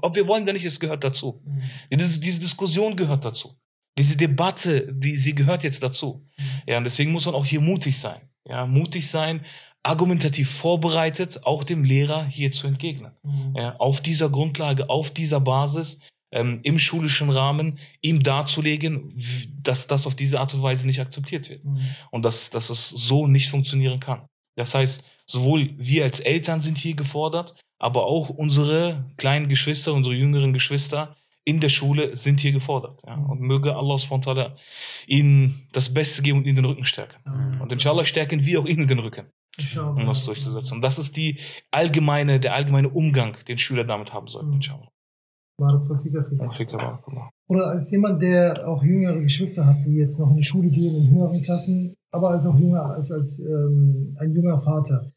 ob 0.00 0.14
wir 0.14 0.26
wollen 0.28 0.44
oder 0.44 0.52
nicht, 0.52 0.64
es 0.64 0.80
gehört 0.80 1.04
dazu. 1.04 1.42
Mhm. 1.44 1.98
Diese, 1.98 2.20
diese 2.20 2.40
Diskussion 2.40 2.96
gehört 2.96 3.24
dazu. 3.24 3.54
Diese 3.98 4.16
Debatte, 4.16 4.92
die, 4.92 5.14
sie 5.14 5.34
gehört 5.34 5.62
jetzt 5.64 5.82
dazu. 5.82 6.26
Mhm. 6.36 6.44
Ja, 6.66 6.78
und 6.78 6.84
deswegen 6.84 7.12
muss 7.12 7.26
man 7.26 7.34
auch 7.34 7.44
hier 7.44 7.60
mutig 7.60 7.98
sein. 7.98 8.20
Ja, 8.48 8.66
mutig 8.66 9.08
sein, 9.08 9.44
argumentativ 9.82 10.50
vorbereitet, 10.50 11.40
auch 11.44 11.64
dem 11.64 11.84
Lehrer 11.84 12.24
hier 12.26 12.50
zu 12.50 12.66
entgegnen. 12.66 13.12
Mhm. 13.22 13.54
Ja, 13.56 13.76
auf 13.76 14.00
dieser 14.00 14.30
Grundlage, 14.30 14.88
auf 14.88 15.10
dieser 15.10 15.40
Basis, 15.40 15.98
ähm, 16.32 16.60
im 16.64 16.78
schulischen 16.78 17.30
Rahmen, 17.30 17.78
ihm 18.00 18.22
darzulegen, 18.22 19.14
dass 19.62 19.86
das 19.86 20.06
auf 20.06 20.14
diese 20.16 20.40
Art 20.40 20.52
und 20.54 20.62
Weise 20.62 20.86
nicht 20.86 21.00
akzeptiert 21.00 21.48
wird 21.48 21.64
Mhm. 21.64 21.86
und 22.10 22.22
dass, 22.24 22.50
dass 22.50 22.70
es 22.70 22.88
so 22.88 23.26
nicht 23.26 23.48
funktionieren 23.50 24.00
kann. 24.00 24.26
Das 24.56 24.74
heißt, 24.74 25.02
sowohl 25.26 25.70
wir 25.76 26.04
als 26.04 26.20
Eltern 26.20 26.60
sind 26.60 26.78
hier 26.78 26.94
gefordert, 26.94 27.54
aber 27.78 28.06
auch 28.06 28.30
unsere 28.30 29.10
kleinen 29.16 29.48
Geschwister, 29.48 29.92
unsere 29.92 30.14
jüngeren 30.14 30.52
Geschwister 30.52 31.16
in 31.46 31.60
der 31.60 31.68
Schule 31.68 32.16
sind 32.16 32.40
hier 32.40 32.52
gefordert. 32.52 33.02
Ja? 33.06 33.14
Und 33.16 33.40
möge 33.40 33.76
Allah 33.76 33.98
spontan 33.98 34.54
ihnen 35.06 35.68
das 35.72 35.92
Beste 35.92 36.22
geben 36.22 36.38
und 36.38 36.46
ihnen 36.46 36.56
den 36.56 36.64
Rücken 36.64 36.84
stärken. 36.86 37.22
Und 37.60 37.70
inshallah 37.70 38.04
stärken 38.04 38.46
wir 38.46 38.60
auch 38.60 38.66
ihnen 38.66 38.88
den 38.88 38.98
Rücken, 39.00 39.26
um 39.76 40.06
das 40.06 40.24
durchzusetzen. 40.24 40.76
Und 40.76 40.82
das 40.82 40.98
ist 40.98 41.16
die 41.16 41.38
allgemeine, 41.70 42.40
der 42.40 42.54
allgemeine 42.54 42.88
Umgang, 42.88 43.36
den 43.46 43.58
Schüler 43.58 43.84
damit 43.84 44.14
haben 44.14 44.28
sollten, 44.28 44.48
Mhm. 44.50 44.54
inshallah. 44.56 44.88
Oder 47.48 47.68
als 47.68 47.90
jemand, 47.90 48.22
der 48.22 48.66
auch 48.66 48.82
jüngere 48.82 49.20
Geschwister 49.20 49.66
hat, 49.66 49.76
die 49.86 49.96
jetzt 49.96 50.18
noch 50.18 50.30
in 50.30 50.36
die 50.36 50.44
Schule 50.44 50.68
gehen, 50.68 50.96
in 50.96 51.10
höheren 51.14 51.42
Klassen, 51.42 51.94
aber 52.10 52.30
als 52.30 52.46
auch 52.46 52.58
jünger, 52.58 52.86
als, 52.86 53.10
als 53.10 53.38
ähm, 53.40 54.16
ein 54.18 54.32
junger 54.32 54.58
Vater. 54.58 55.10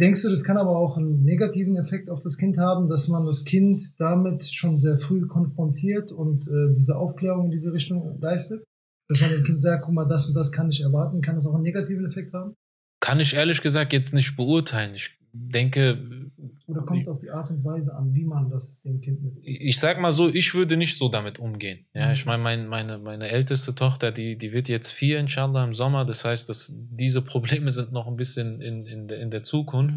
Denkst 0.00 0.22
du, 0.22 0.30
das 0.30 0.42
kann 0.42 0.56
aber 0.56 0.76
auch 0.76 0.96
einen 0.96 1.22
negativen 1.22 1.76
Effekt 1.76 2.10
auf 2.10 2.20
das 2.20 2.36
Kind 2.36 2.58
haben, 2.58 2.88
dass 2.88 3.08
man 3.08 3.26
das 3.26 3.44
Kind 3.44 4.00
damit 4.00 4.42
schon 4.44 4.80
sehr 4.80 4.98
früh 4.98 5.26
konfrontiert 5.26 6.12
und 6.12 6.48
äh, 6.48 6.74
diese 6.74 6.96
Aufklärung 6.96 7.46
in 7.46 7.50
diese 7.50 7.72
Richtung 7.72 8.18
leistet? 8.20 8.64
Dass 9.08 9.20
man 9.20 9.30
dem 9.30 9.44
Kind 9.44 9.60
sagt, 9.60 9.84
guck 9.84 9.94
mal, 9.94 10.08
das 10.08 10.26
und 10.26 10.34
das 10.34 10.50
kann 10.50 10.70
ich 10.70 10.82
erwarten, 10.82 11.20
kann 11.20 11.34
das 11.34 11.46
auch 11.46 11.54
einen 11.54 11.62
negativen 11.62 12.06
Effekt 12.06 12.32
haben? 12.32 12.54
Kann 13.00 13.20
ich 13.20 13.34
ehrlich 13.34 13.60
gesagt 13.60 13.92
jetzt 13.92 14.14
nicht 14.14 14.36
beurteilen. 14.36 14.94
Ich 14.94 15.18
denke, 15.32 16.30
Oder 16.72 16.86
kommt 16.86 17.02
es 17.02 17.08
auf 17.08 17.18
die 17.20 17.30
Art 17.30 17.50
und 17.50 17.62
Weise 17.64 17.94
an, 17.94 18.14
wie 18.14 18.24
man 18.24 18.48
das 18.48 18.82
dem 18.82 19.00
Kind 19.00 19.22
mit? 19.22 19.34
ich 19.42 19.78
sag 19.78 20.00
mal 20.00 20.12
so, 20.12 20.28
ich 20.28 20.54
würde 20.54 20.76
nicht 20.76 20.96
so 20.96 21.08
damit 21.08 21.38
umgehen. 21.38 21.86
Ja, 21.94 22.06
Mhm. 22.08 22.12
ich 22.14 22.26
meine, 22.26 22.42
mein, 22.42 22.66
meine, 22.68 22.98
meine 22.98 23.28
älteste 23.28 23.74
Tochter, 23.74 24.10
die, 24.10 24.36
die 24.38 24.52
wird 24.52 24.68
jetzt 24.68 24.90
vier, 24.92 25.18
inshallah, 25.20 25.64
im 25.64 25.74
Sommer. 25.74 26.04
Das 26.04 26.24
heißt, 26.24 26.48
dass 26.48 26.72
diese 26.74 27.22
Probleme 27.22 27.70
sind 27.70 27.92
noch 27.92 28.06
ein 28.08 28.16
bisschen 28.16 28.60
in, 28.60 28.86
in, 28.86 29.06
der, 29.08 29.20
in 29.20 29.30
der 29.30 29.42
Zukunft. 29.42 29.96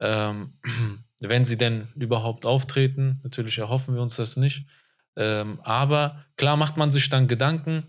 Ähm, 0.00 0.54
wenn 1.20 1.44
sie 1.44 1.56
denn 1.56 1.88
überhaupt 1.96 2.44
auftreten, 2.44 3.20
natürlich 3.22 3.58
erhoffen 3.58 3.94
wir 3.94 4.02
uns 4.02 4.16
das 4.16 4.36
nicht. 4.36 4.66
Ähm, 5.16 5.60
aber 5.62 6.24
klar 6.36 6.56
macht 6.56 6.76
man 6.76 6.90
sich 6.90 7.08
dann 7.08 7.28
Gedanken. 7.28 7.84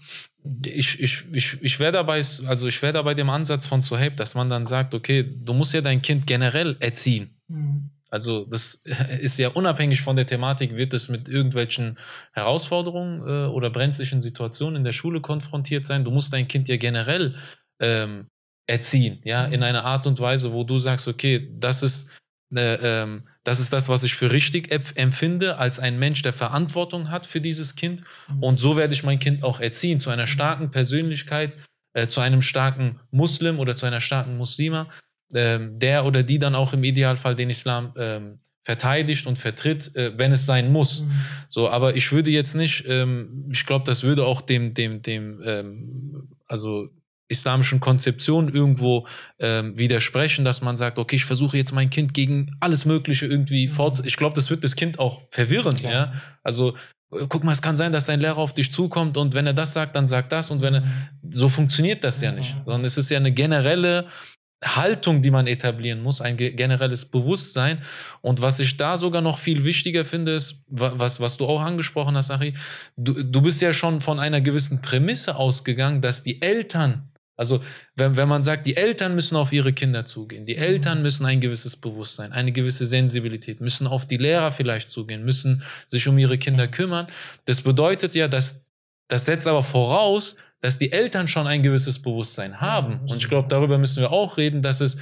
Ich, 0.64 1.00
ich, 1.00 1.26
ich, 1.34 1.58
ich 1.62 1.80
wäre 1.80 1.92
dabei, 1.92 2.18
also 2.18 2.68
ich 2.68 2.82
wäre 2.84 2.94
dabei 2.94 3.16
dem 3.16 3.32
Ansatz 3.32 3.66
von 3.66 3.82
Suhaib, 3.82 4.16
dass 4.18 4.36
man 4.36 4.48
dann 4.48 4.68
sagt, 4.68 4.94
okay, 4.94 5.24
du 5.44 5.54
musst 5.54 5.74
ja 5.74 5.82
dein 5.82 6.04
Kind 6.04 6.28
generell 6.28 6.78
erziehen. 6.80 7.35
Mhm. 8.10 8.12
Also 8.12 8.46
das 8.46 8.84
ist 9.20 9.38
ja 9.38 9.50
unabhängig 9.50 10.02
von 10.02 10.16
der 10.16 10.26
Thematik, 10.26 10.76
wird 10.76 10.94
es 10.94 11.10
mit 11.10 11.28
irgendwelchen 11.30 11.98
Herausforderungen 12.34 13.22
äh, 13.22 13.48
oder 13.48 13.70
brenzlichen 13.70 14.22
Situationen 14.22 14.78
in 14.78 14.84
der 14.84 14.94
Schule 14.94 15.22
konfrontiert 15.22 15.86
sein. 15.86 16.04
Du 16.06 16.12
musst 16.12 16.34
dein 16.34 16.48
Kind 16.48 16.68
ja 16.68 16.78
generell 16.78 17.36
ähm, 17.80 18.28
erziehen, 18.68 19.22
ja, 19.24 19.46
in 19.46 19.64
einer 19.64 19.86
Art 19.86 20.08
und 20.08 20.20
Weise, 20.20 20.52
wo 20.52 20.64
du 20.64 20.80
sagst, 20.80 21.08
okay, 21.08 21.50
das 21.60 21.84
ist, 21.84 22.10
äh, 22.56 23.04
ähm, 23.04 23.28
das 23.44 23.60
ist 23.60 23.74
das, 23.74 23.90
was 23.90 24.04
ich 24.04 24.16
für 24.16 24.32
richtig 24.32 24.72
empf- 24.72 24.96
empfinde, 24.96 25.58
als 25.58 25.80
ein 25.80 26.00
Mensch, 26.00 26.22
der 26.24 26.34
Verantwortung 26.34 27.12
hat 27.12 27.28
für 27.28 27.42
dieses 27.42 27.76
Kind. 27.76 28.02
Mhm. 28.28 28.44
Und 28.44 28.60
so 28.60 28.76
werde 28.78 28.94
ich 28.94 29.04
mein 29.04 29.20
Kind 29.20 29.44
auch 29.44 29.60
erziehen, 29.60 30.00
zu 30.00 30.10
einer 30.10 30.26
starken 30.28 30.72
Persönlichkeit, 30.72 31.56
äh, 31.94 32.08
zu 32.08 32.22
einem 32.22 32.42
starken 32.42 33.00
Muslim 33.12 33.60
oder 33.60 33.76
zu 33.76 33.86
einer 33.86 34.02
starken 34.02 34.38
Muslima, 34.38 34.88
ähm, 35.34 35.78
der 35.78 36.06
oder 36.06 36.24
die 36.24 36.40
dann 36.40 36.56
auch 36.56 36.74
im 36.74 36.84
Idealfall 36.84 37.36
den 37.36 37.50
Islam 37.50 37.94
ähm, 37.98 38.40
verteidigt 38.64 39.28
und 39.28 39.38
vertritt, 39.38 39.96
äh, 39.96 40.18
wenn 40.18 40.32
es 40.32 40.46
sein 40.46 40.72
muss. 40.72 41.02
Mhm. 41.02 41.12
So, 41.50 41.70
aber 41.70 41.96
ich 41.96 42.12
würde 42.12 42.32
jetzt 42.32 42.56
nicht, 42.56 42.84
ähm, 42.88 43.50
ich 43.52 43.66
glaube, 43.66 43.86
das 43.86 44.04
würde 44.04 44.26
auch 44.26 44.42
dem, 44.42 44.74
dem, 44.74 45.02
dem, 45.02 45.40
ähm, 45.46 46.30
also 46.48 46.90
islamischen 47.28 47.80
Konzeption 47.80 48.54
irgendwo 48.54 49.08
ähm, 49.40 49.76
widersprechen, 49.78 50.46
dass 50.46 50.62
man 50.62 50.78
sagt, 50.78 51.00
okay, 51.00 51.16
ich 51.16 51.26
versuche 51.26 51.58
jetzt 51.58 51.72
mein 51.74 51.90
Kind 51.90 52.14
gegen 52.14 52.56
alles 52.60 52.86
Mögliche 52.86 53.26
irgendwie 53.26 53.68
Mhm. 53.68 53.72
fort. 53.72 54.02
Ich 54.06 54.18
glaube, 54.18 54.36
das 54.36 54.50
wird 54.50 54.64
das 54.64 54.76
Kind 54.76 55.00
auch 55.00 55.22
verwirren, 55.32 55.76
Klar. 55.76 55.92
ja. 55.92 56.14
Also 56.44 56.76
äh, 57.12 57.26
guck 57.28 57.44
mal, 57.44 57.52
es 57.52 57.62
kann 57.64 57.76
sein, 57.76 57.92
dass 57.92 58.06
dein 58.06 58.20
Lehrer 58.20 58.38
auf 58.38 58.54
dich 58.54 58.72
zukommt 58.72 59.18
und 59.18 59.34
wenn 59.34 59.48
er 59.48 59.54
das 59.54 59.74
sagt, 59.74 59.96
dann 59.96 60.06
sagt 60.08 60.32
das 60.32 60.52
und 60.52 60.62
wenn 60.62 60.76
er 60.76 60.84
so 61.30 61.50
funktioniert 61.50 62.04
das 62.04 62.22
ja 62.22 62.32
nicht, 62.32 62.56
sondern 62.66 62.86
es 62.86 62.98
ist 62.98 63.10
ja 63.10 63.18
eine 63.18 63.32
generelle 63.32 64.06
Haltung, 64.66 65.22
die 65.22 65.32
man 65.32 65.48
etablieren 65.48 66.02
muss, 66.02 66.22
ein 66.22 66.38
ge- 66.38 66.52
generelles 66.52 67.06
Bewusstsein. 67.06 67.82
Und 68.22 68.42
was 68.42 68.60
ich 68.60 68.78
da 68.78 68.98
sogar 68.98 69.22
noch 69.22 69.38
viel 69.38 69.64
wichtiger 69.64 70.06
finde, 70.06 70.34
ist, 70.34 70.64
wa- 70.68 70.94
was, 70.96 71.20
was 71.20 71.38
du 71.38 71.46
auch 71.46 71.62
angesprochen 71.62 72.16
hast, 72.16 72.32
Ari, 72.32 72.54
du, 72.98 73.14
du 73.24 73.42
bist 73.42 73.62
ja 73.62 73.74
schon 73.74 74.02
von 74.02 74.20
einer 74.20 74.42
gewissen 74.42 74.82
Prämisse 74.82 75.36
ausgegangen, 75.36 76.02
dass 76.02 76.24
die 76.24 76.42
Eltern, 76.42 77.12
also 77.38 77.62
wenn, 77.96 78.16
wenn 78.16 78.28
man 78.30 78.44
sagt, 78.44 78.66
die 78.66 78.76
Eltern 78.78 79.14
müssen 79.14 79.36
auf 79.36 79.54
ihre 79.54 79.74
Kinder 79.74 80.06
zugehen, 80.06 80.46
die 80.46 80.56
Eltern 80.56 81.02
müssen 81.02 81.26
ein 81.26 81.42
gewisses 81.42 81.76
Bewusstsein, 81.76 82.32
eine 82.32 82.52
gewisse 82.52 82.86
Sensibilität, 82.86 83.62
müssen 83.62 83.88
auf 83.88 84.06
die 84.08 84.18
Lehrer 84.18 84.52
vielleicht 84.52 84.90
zugehen, 84.90 85.24
müssen 85.24 85.62
sich 85.88 86.08
um 86.08 86.18
ihre 86.18 86.38
Kinder 86.38 86.68
kümmern. 86.68 87.08
Das 87.46 87.62
bedeutet 87.62 88.16
ja, 88.16 88.28
dass 88.28 88.65
das 89.08 89.26
setzt 89.26 89.48
aber 89.48 89.64
voraus, 89.64 90.36
dass 90.62 90.78
die 90.78 90.92
Eltern 90.92 91.28
schon 91.28 91.48
ein 91.48 91.62
gewisses 91.62 92.02
Bewusstsein 92.02 92.60
haben. 92.60 93.02
Und 93.02 93.18
ich 93.18 93.30
glaube, 93.30 93.48
darüber 93.48 93.78
müssen 93.78 94.02
wir 94.02 94.12
auch 94.12 94.38
reden, 94.38 94.62
dass 94.62 94.82
es 94.82 94.98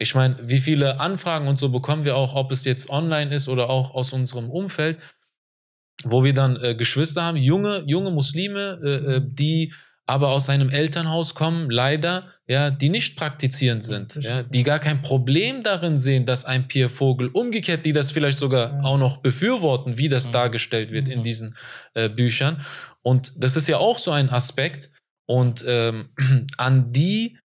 ich 0.00 0.14
meine, 0.14 0.36
wie 0.42 0.58
viele 0.60 0.98
Anfragen 0.98 1.46
und 1.46 1.58
so 1.58 1.68
bekommen 1.68 2.06
wir 2.06 2.16
auch, 2.16 2.34
ob 2.34 2.50
es 2.52 2.64
jetzt 2.64 2.88
online 2.88 3.34
ist 3.34 3.48
oder 3.48 3.68
auch 3.68 3.94
aus 3.94 4.14
unserem 4.14 4.48
Umfeld, 4.48 4.98
wo 6.04 6.24
wir 6.24 6.32
dann 6.32 6.56
äh, 6.56 6.74
Geschwister 6.74 7.22
haben, 7.22 7.36
junge, 7.36 7.84
junge 7.86 8.10
Muslime, 8.10 8.80
äh, 8.82 9.16
äh, 9.16 9.20
die 9.22 9.74
aber 10.10 10.30
aus 10.30 10.50
einem 10.50 10.70
Elternhaus 10.70 11.36
kommen, 11.36 11.70
leider, 11.70 12.24
ja, 12.48 12.70
die 12.70 12.88
nicht 12.88 13.16
praktizierend 13.16 13.84
sind, 13.84 14.16
ja, 14.16 14.42
die 14.42 14.64
gar 14.64 14.80
kein 14.80 15.02
Problem 15.02 15.62
darin 15.62 15.98
sehen, 15.98 16.26
dass 16.26 16.44
ein 16.44 16.66
Pierre 16.66 16.88
Vogel, 16.88 17.28
umgekehrt, 17.28 17.86
die 17.86 17.92
das 17.92 18.10
vielleicht 18.10 18.38
sogar 18.38 18.72
ja. 18.72 18.82
auch 18.82 18.98
noch 18.98 19.18
befürworten, 19.18 19.98
wie 19.98 20.08
das 20.08 20.26
ja. 20.26 20.32
dargestellt 20.32 20.90
wird 20.90 21.06
in 21.06 21.22
diesen 21.22 21.56
äh, 21.94 22.08
Büchern. 22.08 22.66
Und 23.02 23.32
das 23.36 23.54
ist 23.54 23.68
ja 23.68 23.76
auch 23.78 23.98
so 23.98 24.10
ein 24.10 24.30
Aspekt. 24.30 24.90
Und 25.28 25.64
ähm, 25.68 26.08
an 26.56 26.90
die 26.90 27.38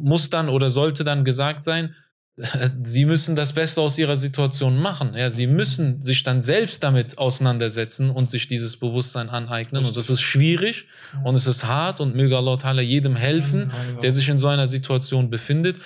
muss 0.00 0.30
dann 0.30 0.48
oder 0.48 0.70
sollte 0.70 1.04
dann 1.04 1.22
gesagt 1.22 1.62
sein, 1.62 1.94
sie 2.82 3.04
müssen 3.04 3.36
das 3.36 3.52
Beste 3.52 3.80
aus 3.80 3.96
ihrer 3.98 4.16
Situation 4.16 4.76
machen. 4.76 5.14
Ja, 5.14 5.30
sie 5.30 5.46
müssen 5.46 6.00
sich 6.00 6.22
dann 6.24 6.42
selbst 6.42 6.82
damit 6.82 7.18
auseinandersetzen 7.18 8.10
und 8.10 8.28
sich 8.28 8.48
dieses 8.48 8.76
Bewusstsein 8.76 9.28
aneignen. 9.28 9.84
Und 9.84 9.96
das 9.96 10.10
ist 10.10 10.20
schwierig 10.20 10.86
und 11.22 11.36
es 11.36 11.46
ist 11.46 11.64
hart 11.64 12.00
und 12.00 12.16
möge 12.16 12.36
Allah 12.36 12.54
Ta'ala 12.54 12.80
jedem 12.80 13.14
helfen, 13.14 13.72
der 14.02 14.10
sich 14.10 14.28
in 14.28 14.38
so 14.38 14.48
einer 14.48 14.66
Situation 14.66 15.30
befindet. 15.30 15.76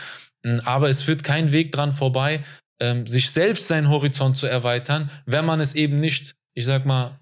Hm, 0.45 0.61
aber 0.65 0.89
es 0.89 1.03
führt 1.03 1.23
kein 1.23 1.53
Weg 1.53 1.73
dran 1.73 1.93
vorbei, 1.93 2.45
ähm, 2.81 3.07
sich 3.07 3.31
selbst 3.31 3.69
seinen 3.69 3.89
Horizont 3.91 4.37
zu 4.37 4.47
erweitern, 4.47 5.11
wenn 5.27 5.45
man 5.45 5.61
es 5.61 5.75
eben 5.75 6.01
nicht, 6.01 6.35
ich 6.55 6.65
sag 6.65 6.87
mal, 6.87 7.19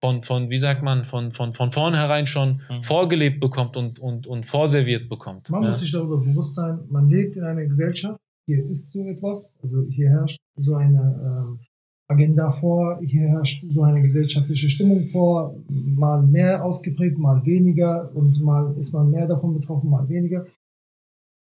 von, 0.00 0.22
von 0.22 0.50
wie 0.50 0.58
sagt 0.58 0.82
man, 0.82 1.04
von, 1.04 1.30
von, 1.30 1.52
von 1.52 1.70
vornherein 1.70 2.26
schon 2.26 2.60
mhm. 2.70 2.82
vorgelebt 2.82 3.40
bekommt 3.40 3.76
und, 3.76 3.98
und, 3.98 4.26
und 4.26 4.46
vorserviert 4.46 5.08
bekommt. 5.08 5.50
Man 5.50 5.62
ja. 5.62 5.68
muss 5.68 5.80
sich 5.80 5.92
darüber 5.92 6.18
bewusst 6.18 6.54
sein, 6.54 6.80
man 6.88 7.08
lebt 7.08 7.36
in 7.36 7.44
einer 7.44 7.64
Gesellschaft, 7.64 8.18
hier 8.46 8.66
ist 8.66 8.90
so 8.90 9.04
etwas, 9.04 9.58
also 9.62 9.84
hier 9.88 10.08
herrscht 10.08 10.38
so 10.56 10.74
eine 10.74 11.58
äh, 11.60 12.12
Agenda 12.12 12.50
vor, 12.50 13.00
hier 13.02 13.28
herrscht 13.28 13.64
so 13.68 13.82
eine 13.82 14.02
gesellschaftliche 14.02 14.68
Stimmung 14.68 15.06
vor, 15.06 15.54
mal 15.68 16.22
mehr 16.22 16.64
ausgeprägt, 16.64 17.18
mal 17.18 17.44
weniger 17.44 18.10
und 18.14 18.40
mal 18.42 18.74
ist 18.76 18.92
man 18.92 19.10
mehr 19.10 19.28
davon 19.28 19.54
betroffen, 19.54 19.90
mal 19.90 20.08
weniger. 20.08 20.46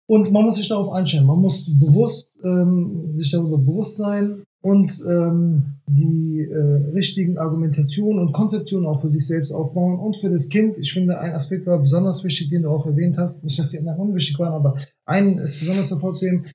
Und 0.07 0.33
man 0.33 0.45
muss 0.45 0.57
sich 0.57 0.69
darauf 0.69 0.93
einstellen, 0.93 1.25
man 1.25 1.39
muss 1.39 1.79
bewusst 1.79 2.41
ähm, 2.45 3.15
sich 3.15 3.31
darüber 3.31 3.59
bewusst 3.59 3.97
sein, 3.97 4.43
und 4.63 4.93
ähm, 5.09 5.77
die 5.89 6.41
äh, 6.41 6.93
richtigen 6.93 7.39
Argumentationen 7.39 8.21
und 8.21 8.33
Konzeptionen 8.33 8.87
auch 8.87 9.01
für 9.01 9.11
sich 9.11 9.27
selbst 9.27 9.53
aufbauen 9.53 9.99
und 9.99 10.17
für 10.17 10.29
das 10.29 10.49
Kind. 10.49 10.77
Ich 10.79 10.93
finde, 10.93 11.19
ein 11.19 11.33
Aspekt 11.33 11.67
war 11.67 11.79
besonders 11.79 12.23
wichtig, 12.25 12.49
den 12.49 12.63
du 12.63 12.69
auch 12.69 12.87
erwähnt 12.87 13.17
hast. 13.17 13.43
Nicht, 13.43 13.59
dass 13.59 13.71
die 13.71 13.79
anderen 13.79 13.99
unwichtig 13.99 14.39
waren, 14.39 14.53
aber 14.53 14.79
einen 15.07 15.39
ist 15.39 15.61
besonders 15.61 15.91
hervorzuheben. 15.91 16.47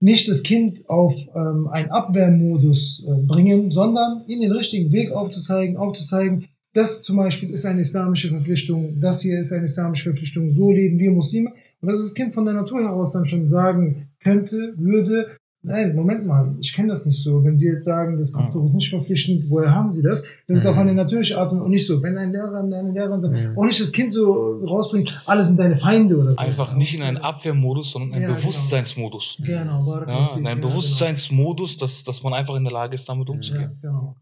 Nicht 0.00 0.28
das 0.28 0.42
Kind 0.42 0.88
auf 0.88 1.14
ähm, 1.34 1.66
einen 1.68 1.90
Abwehrmodus 1.90 3.04
äh, 3.06 3.26
bringen, 3.26 3.72
sondern 3.72 4.24
ihnen 4.26 4.42
den 4.42 4.52
richtigen 4.52 4.92
Weg 4.92 5.10
aufzuzeigen, 5.10 5.76
aufzuzeigen, 5.76 6.46
das 6.74 7.02
zum 7.02 7.16
Beispiel 7.16 7.50
ist 7.50 7.64
eine 7.64 7.80
islamische 7.80 8.28
Verpflichtung, 8.28 9.00
das 9.00 9.22
hier 9.22 9.40
ist 9.40 9.52
eine 9.52 9.64
islamische 9.64 10.10
Verpflichtung, 10.10 10.52
so 10.52 10.70
leben 10.70 10.98
wir 10.98 11.10
Muslime. 11.10 11.52
Und 11.80 11.90
dass 11.90 12.00
das 12.00 12.14
Kind 12.14 12.34
von 12.34 12.44
der 12.44 12.54
Natur 12.54 12.80
heraus 12.80 13.14
dann 13.14 13.26
schon 13.26 13.48
sagen 13.48 14.10
könnte, 14.20 14.74
würde, 14.76 15.36
Nein, 15.68 15.94
Moment 15.94 16.24
mal, 16.26 16.56
ich 16.60 16.72
kenne 16.72 16.88
das 16.88 17.04
nicht 17.04 17.22
so. 17.22 17.44
Wenn 17.44 17.58
Sie 17.58 17.66
jetzt 17.66 17.84
sagen, 17.84 18.16
das 18.18 18.32
Kopftuch 18.32 18.64
ist 18.64 18.74
nicht 18.74 18.88
verpflichtend, 18.88 19.50
woher 19.50 19.74
haben 19.74 19.90
Sie 19.90 20.02
das? 20.02 20.24
Das 20.46 20.60
ist 20.60 20.66
auf 20.66 20.78
eine 20.78 20.94
natürliche 20.94 21.38
Art 21.38 21.52
und 21.52 21.68
nicht 21.68 21.86
so. 21.86 22.02
Wenn 22.02 22.16
ein 22.16 22.32
Lehrer, 22.32 22.60
eine 22.60 22.90
Lehrerin 22.90 23.20
sagt, 23.20 23.34
mhm. 23.34 23.58
auch 23.58 23.64
nicht 23.64 23.78
das 23.78 23.92
Kind 23.92 24.12
so 24.12 24.64
rausbringt, 24.64 25.22
alle 25.26 25.44
sind 25.44 25.60
deine 25.60 25.76
Feinde 25.76 26.16
oder 26.16 26.30
so. 26.30 26.36
Einfach 26.38 26.74
nicht 26.74 26.94
in 26.94 27.02
einen 27.02 27.18
Abwehrmodus, 27.18 27.92
sondern 27.92 28.08
in 28.08 28.14
einen 28.14 28.22
ja, 28.22 28.28
genau. 28.30 28.40
Bewusstseinsmodus. 28.40 29.42
Genau, 29.44 29.84
genau 29.84 30.06
ja, 30.06 30.36
in 30.36 30.46
einem 30.46 30.62
Bewusstseinsmodus, 30.62 31.76
dass, 31.76 32.02
dass 32.02 32.22
man 32.22 32.32
einfach 32.32 32.56
in 32.56 32.64
der 32.64 32.72
Lage 32.72 32.94
ist, 32.94 33.06
damit 33.06 33.28
umzugehen. 33.28 33.78
Ja, 33.82 33.90
genau. 33.90 34.16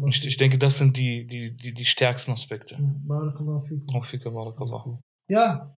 Und 0.00 0.16
ich, 0.16 0.26
ich 0.26 0.36
denke, 0.36 0.58
das 0.58 0.78
sind 0.78 0.96
die, 0.96 1.26
die, 1.26 1.56
die, 1.56 1.74
die 1.74 1.84
stärksten 1.84 2.32
Aspekte. 2.32 2.76
Ja, 5.28 5.76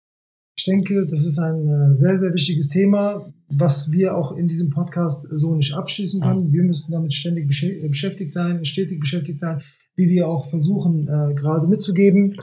ich 0.60 0.66
denke, 0.66 1.06
das 1.06 1.26
ist 1.26 1.40
ein 1.40 1.70
äh, 1.70 1.96
sehr, 1.96 2.18
sehr 2.18 2.34
wichtiges 2.34 2.68
Thema, 2.68 3.32
was 3.48 3.92
wir 3.92 4.18
auch 4.18 4.34
in 4.34 4.50
diesem 4.50 4.70
Podcast 4.70 5.26
so 5.32 5.56
nicht 5.56 5.74
abschließen 5.74 6.22
können. 6.22 6.52
Wir 6.52 6.64
müssen 6.64 6.92
damit 6.92 7.14
ständig 7.14 7.48
beschäftigt 7.48 8.34
sein, 8.34 8.66
stetig 8.66 9.00
beschäftigt 9.00 9.40
sein, 9.40 9.62
wie 9.96 10.10
wir 10.10 10.28
auch 10.28 10.50
versuchen, 10.50 11.08
äh, 11.08 11.34
gerade 11.34 11.66
mitzugeben. 11.66 12.36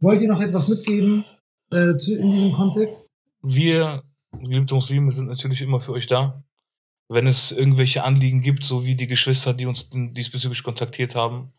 Wollt 0.00 0.20
ihr 0.20 0.28
noch 0.28 0.40
etwas 0.40 0.68
mitgeben 0.68 1.24
äh, 1.70 1.96
zu, 1.96 2.16
in 2.16 2.32
diesem 2.32 2.52
Kontext? 2.52 3.08
Wir, 3.40 4.02
geliebte 4.32 4.74
Muslime, 4.74 5.12
sind 5.12 5.28
natürlich 5.28 5.62
immer 5.62 5.78
für 5.78 5.92
euch 5.92 6.08
da. 6.08 6.42
Wenn 7.08 7.28
es 7.28 7.52
irgendwelche 7.52 8.02
Anliegen 8.02 8.40
gibt, 8.40 8.64
so 8.64 8.84
wie 8.84 8.96
die 8.96 9.06
Geschwister, 9.06 9.54
die 9.54 9.66
uns 9.66 9.90
diesbezüglich 9.92 10.64
kontaktiert 10.64 11.14
haben, 11.14 11.52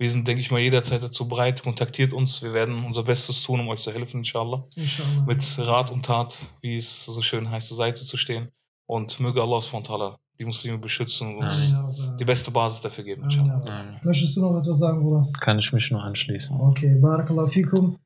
wir 0.00 0.08
sind, 0.08 0.26
denke 0.26 0.40
ich 0.40 0.50
mal, 0.50 0.60
jederzeit 0.60 1.02
dazu 1.02 1.28
bereit. 1.28 1.62
Kontaktiert 1.62 2.14
uns. 2.14 2.42
Wir 2.42 2.54
werden 2.54 2.84
unser 2.86 3.02
Bestes 3.02 3.42
tun, 3.42 3.60
um 3.60 3.68
euch 3.68 3.80
zu 3.80 3.92
helfen, 3.92 4.20
inshallah. 4.20 4.64
inshallah. 4.74 5.26
Mit 5.26 5.58
Rat 5.58 5.90
und 5.90 6.06
Tat, 6.06 6.48
wie 6.62 6.76
es 6.76 7.04
so 7.04 7.20
schön 7.20 7.50
heißt, 7.50 7.68
zur 7.68 7.76
Seite 7.76 8.06
zu 8.06 8.16
stehen. 8.16 8.48
Und 8.86 9.20
möge 9.20 9.42
Allah 9.42 9.60
SWT 9.60 10.18
die 10.40 10.46
Muslime 10.46 10.78
beschützen 10.78 11.28
und 11.28 11.44
uns 11.44 11.74
Amen. 11.74 12.16
die 12.18 12.24
beste 12.24 12.50
Basis 12.50 12.80
dafür 12.80 13.04
geben. 13.04 13.24
Amen. 13.24 14.00
Möchtest 14.02 14.34
du 14.36 14.40
noch 14.40 14.58
etwas 14.58 14.78
sagen, 14.78 15.02
Bruder? 15.02 15.28
Kann 15.38 15.58
ich 15.58 15.70
mich 15.70 15.90
nur 15.90 16.02
anschließen. 16.02 16.58
Okay, 16.58 16.96
Barakallah 16.98 17.48
fikum. 17.48 17.98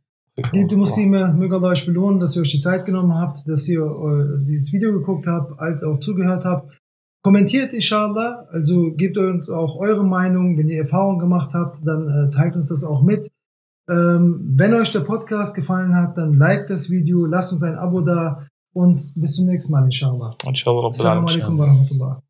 Liebe 0.52 0.76
Muslime, 0.76 1.32
möge 1.32 1.54
Allah 1.54 1.68
euch 1.68 1.86
belohnen, 1.86 2.18
dass 2.18 2.34
ihr 2.34 2.42
euch 2.42 2.50
die 2.50 2.58
Zeit 2.58 2.84
genommen 2.86 3.14
habt, 3.14 3.46
dass 3.46 3.68
ihr 3.68 3.82
äh, 3.82 4.44
dieses 4.44 4.72
Video 4.72 4.92
geguckt 4.92 5.28
habt, 5.28 5.60
als 5.60 5.84
auch 5.84 6.00
zugehört 6.00 6.44
habt. 6.44 6.72
Kommentiert 7.24 7.72
inshallah, 7.72 8.46
also 8.50 8.92
gebt 8.92 9.16
uns 9.16 9.48
auch 9.48 9.76
eure 9.76 10.04
Meinung. 10.04 10.58
Wenn 10.58 10.68
ihr 10.68 10.82
Erfahrungen 10.82 11.18
gemacht 11.18 11.54
habt, 11.54 11.78
dann 11.82 12.06
äh, 12.06 12.30
teilt 12.30 12.54
uns 12.54 12.68
das 12.68 12.84
auch 12.84 13.02
mit. 13.02 13.30
Ähm, 13.88 14.52
wenn 14.56 14.74
euch 14.74 14.92
der 14.92 15.00
Podcast 15.00 15.56
gefallen 15.56 15.96
hat, 15.96 16.18
dann 16.18 16.34
liked 16.34 16.68
das 16.68 16.90
Video, 16.90 17.24
lasst 17.24 17.52
uns 17.52 17.62
ein 17.62 17.76
Abo 17.76 18.02
da 18.02 18.46
und 18.74 19.10
bis 19.14 19.36
zum 19.36 19.46
nächsten 19.46 19.72
Mal, 19.72 19.86
inshallah. 19.86 20.36
Inshallah. 20.46 20.88
Assalamu 20.88 21.28
alaikum 21.28 21.58
wa 21.58 21.64
rahmatullah. 21.64 22.22